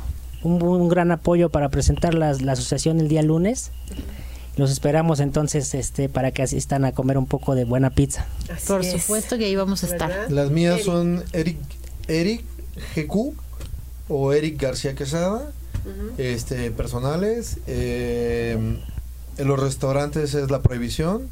un, 0.46 0.62
un 0.62 0.88
gran 0.90 1.12
apoyo 1.12 1.50
para 1.50 1.70
presentar 1.70 2.14
las- 2.14 2.42
la 2.42 2.54
asociación 2.54 3.00
el 3.00 3.08
día 3.08 3.22
lunes. 3.24 3.72
Los 4.58 4.72
esperamos 4.72 5.20
entonces 5.20 5.74
este 5.76 6.08
para 6.08 6.32
que 6.32 6.42
asistan 6.44 6.86
a 6.86 6.94
comer 6.94 7.18
un 7.18 7.26
poco 7.26 7.56
de 7.56 7.66
buena 7.66 7.90
pizza. 7.90 8.26
así 8.54 8.68
Por 8.68 8.82
es, 8.86 9.02
supuesto 9.02 9.38
que 9.38 9.46
ahí 9.46 9.56
vamos 9.56 9.84
a 9.84 9.88
estar. 9.88 10.10
¿verdad? 10.10 10.30
Las 10.30 10.50
mías 10.52 10.76
Eric. 10.76 10.86
son 10.86 11.24
Eric, 11.34 11.58
Eric 12.08 12.44
GQ 12.96 13.34
o 14.08 14.32
Eric 14.34 14.62
García 14.62 14.96
Quesada, 14.96 15.52
este, 16.18 16.72
personales. 16.72 17.58
eh, 17.68 18.58
en 19.38 19.48
los 19.48 19.60
restaurantes 19.60 20.34
es 20.36 20.50
La 20.50 20.62
Prohibición, 20.62 21.30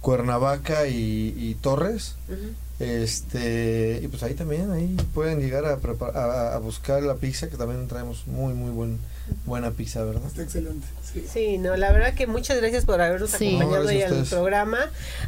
Cuernavaca 0.00 0.86
y, 0.86 1.34
y 1.36 1.56
Torres. 1.60 2.14
Ujú. 2.28 2.38
Este, 2.82 4.00
y 4.02 4.08
pues 4.08 4.22
ahí 4.24 4.34
también, 4.34 4.70
ahí 4.72 4.96
pueden 5.14 5.40
llegar 5.40 5.64
a, 5.66 5.78
prepar- 5.78 6.14
a, 6.16 6.54
a 6.54 6.58
buscar 6.58 7.02
la 7.02 7.14
pizza, 7.14 7.48
que 7.48 7.56
también 7.56 7.86
traemos 7.86 8.26
muy, 8.26 8.54
muy 8.54 8.70
buen, 8.70 8.98
buena 9.46 9.70
pizza, 9.70 10.02
¿verdad? 10.02 10.22
Está 10.26 10.42
excelente. 10.42 10.86
sí. 11.12 11.24
Sí, 11.32 11.58
no, 11.58 11.76
la 11.76 11.92
verdad 11.92 12.14
que 12.14 12.26
muchas 12.26 12.56
gracias 12.58 12.84
por 12.84 13.00
habernos 13.00 13.30
Sí. 13.30 13.56
acompañado 13.56 13.84
No, 13.84 14.16
a 14.16 14.18
al 14.20 14.26
programa. 14.26 14.78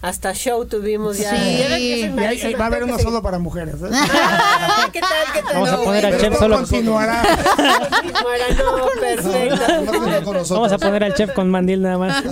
Hasta 0.03 0.35
show 0.35 0.65
tuvimos 0.67 1.17
ya. 1.19 1.31
Sí. 1.31 1.59
Ya 2.17 2.31
que 2.31 2.57
va 2.57 2.65
a 2.65 2.67
haber 2.67 2.85
uno 2.85 2.99
solo 2.99 3.23
para 3.23 3.39
mujeres. 3.39 3.77
¿eh? 3.77 3.91
Ah, 3.93 4.89
¿Qué 4.93 5.01
tal? 5.01 5.11
¿Qué 5.33 5.43
tal? 5.43 5.53
Vamos 5.55 5.69
a 5.71 5.77
poner 5.85 6.07
al 6.07 6.19
chef 6.21 6.37
solo- 6.39 6.57
continuará. 6.57 7.23
Continuará, 8.03 8.49
no, 8.59 8.87
perfecto. 9.01 9.83
No, 9.85 9.93
no, 9.93 10.33
no. 10.33 10.45
Vamos 10.49 10.73
a 10.73 10.79
poner 10.79 11.05
al 11.05 11.15
chef 11.15 11.31
con 11.33 11.51
mandil 11.51 11.83
nada 11.83 11.99
más. 11.99 12.25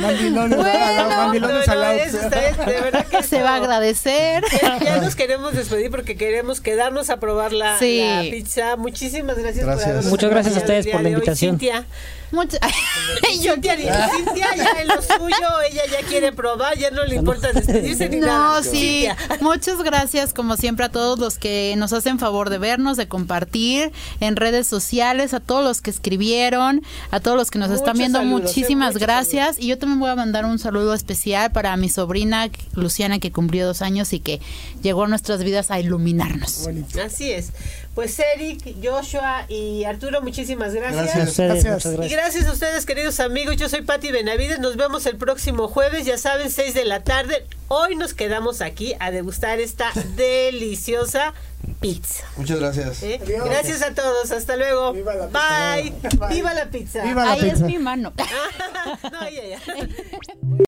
Mandilones, 0.00 0.58
¿verdad? 0.58 1.08
No, 1.10 1.16
mandilones 1.16 1.66
no, 1.66 1.72
al 1.72 1.80
lado. 1.80 1.92
eso 1.98 2.20
está- 2.20 2.48
es- 2.48 2.56
de 2.58 2.80
verdad 2.80 3.06
que 3.06 3.22
Se 3.22 3.42
va 3.42 3.50
a 3.50 3.56
agradecer. 3.56 4.44
Ya, 4.82 4.96
nos 4.98 5.14
queremos 5.16 5.52
despedir 5.54 5.90
porque 5.90 6.16
queremos 6.16 6.60
quedarnos 6.60 7.10
a 7.10 7.18
probar 7.20 7.52
la, 7.52 7.78
Sí. 7.78 8.00
la 8.02 8.22
pizza. 8.22 8.76
Muchísimas 8.76 9.36
gracias, 9.38 9.64
Gracias. 9.66 9.96
por 10.02 10.04
Muchas 10.06 10.30
gracias 10.30 10.56
a 10.56 10.58
ustedes 10.60 10.86
por 10.86 10.94
la 10.96 11.00
de 11.02 11.06
hoy. 11.08 11.12
invitación. 11.14 11.58
Cintia, 11.58 11.84
Mucho- 12.32 12.58
Yo 13.42 13.54
Cintia, 13.54 13.76
Cintia 14.10 14.56
ya 14.56 14.80
en 14.82 14.88
lo 14.88 15.02
suyo, 15.02 15.60
ella 15.68 15.82
ya 15.90 16.06
quiere 16.06 16.32
probar, 16.32 16.76
ya 16.78 16.90
no 16.90 17.04
le 17.04 17.16
importa 17.16 17.52
despedirse 17.54 18.08
ni 18.08 18.20
nada. 18.20 18.56
No, 18.56 18.62
sí. 18.62 19.06
Cintia. 19.08 19.16
Muchas 19.40 19.82
gracias, 19.82 20.32
como 20.32 20.56
siempre, 20.56 20.84
a 20.86 20.88
todos 20.90 21.18
los 21.18 21.38
que 21.38 21.74
nos 21.76 21.92
hacen 21.92 22.18
favor 22.18 22.50
de 22.50 22.58
vernos, 22.58 22.96
de 22.96 23.08
compartir 23.08 23.92
en 24.20 24.36
redes 24.36 24.66
sociales, 24.66 25.34
a 25.34 25.40
todos 25.40 25.64
los 25.64 25.80
que 25.80 25.90
escribieron, 25.90 26.82
a 27.10 27.20
todos 27.20 27.36
los 27.36 27.50
que 27.50 27.58
nos 27.58 27.70
están 27.70 27.96
viendo. 27.96 28.18
saludos, 28.18 28.42
muchísimas 28.42 28.90
eh, 28.90 28.92
muchos 28.94 29.02
gracias. 29.06 29.58
Y 29.58 29.66
yo 29.66 29.78
también 29.78 29.98
voy 30.00 30.10
a 30.10 30.16
mandar 30.16 30.44
un 30.44 30.58
saludo 30.58 30.94
especial 30.94 31.50
para 31.52 31.76
mi 31.76 31.88
sobrina 31.88 32.48
Luciana, 32.74 33.18
que 33.18 33.32
cumplió 33.32 33.66
dos 33.66 33.82
años 33.82 34.12
y 34.12 34.20
que 34.20 34.40
llegó 34.82 35.04
a 35.04 35.08
nuestras 35.08 35.42
vidas 35.42 35.70
a 35.70 35.80
iluminarnos. 35.80 36.64
Bonito. 36.64 37.00
Así 37.02 37.30
es. 37.32 37.50
Pues 37.94 38.16
Eric, 38.36 38.76
Joshua 38.82 39.46
y 39.48 39.82
Arturo, 39.84 40.22
muchísimas 40.22 40.72
gracias. 40.74 41.04
Gracias. 41.06 41.26
A 41.26 41.30
ustedes, 41.30 41.64
Gracias. 41.64 41.86
muchas 41.86 41.92
Y 41.92 41.96
gracias. 41.96 42.19
Gracias 42.20 42.46
a 42.48 42.52
ustedes, 42.52 42.84
queridos 42.84 43.18
amigos. 43.18 43.56
Yo 43.56 43.70
soy 43.70 43.80
Patti 43.80 44.12
Benavides. 44.12 44.58
Nos 44.58 44.76
vemos 44.76 45.06
el 45.06 45.16
próximo 45.16 45.68
jueves, 45.68 46.04
ya 46.04 46.18
saben, 46.18 46.50
6 46.50 46.74
de 46.74 46.84
la 46.84 47.02
tarde. 47.02 47.46
Hoy 47.68 47.96
nos 47.96 48.12
quedamos 48.12 48.60
aquí 48.60 48.94
a 49.00 49.10
degustar 49.10 49.58
esta 49.58 49.90
deliciosa 50.16 51.32
pizza. 51.80 52.24
Muchas 52.36 52.60
gracias. 52.60 53.02
¿eh? 53.04 53.20
Gracias 53.24 53.80
a 53.80 53.94
todos. 53.94 54.32
Hasta 54.32 54.56
luego. 54.56 54.92
Viva 54.92 55.14
la 55.14 55.28
pizza. 55.28 55.74
Bye. 55.74 56.18
Bye. 56.18 56.34
Viva 56.34 56.54
la 56.54 56.70
pizza. 56.70 57.02
Viva 57.04 57.24
la 57.24 57.32
Ahí 57.32 57.48
es 57.48 57.60
mi 57.62 57.78
mano. 57.78 58.12
no, 59.12 59.30
ya, 59.30 59.46
ya. 59.46 59.60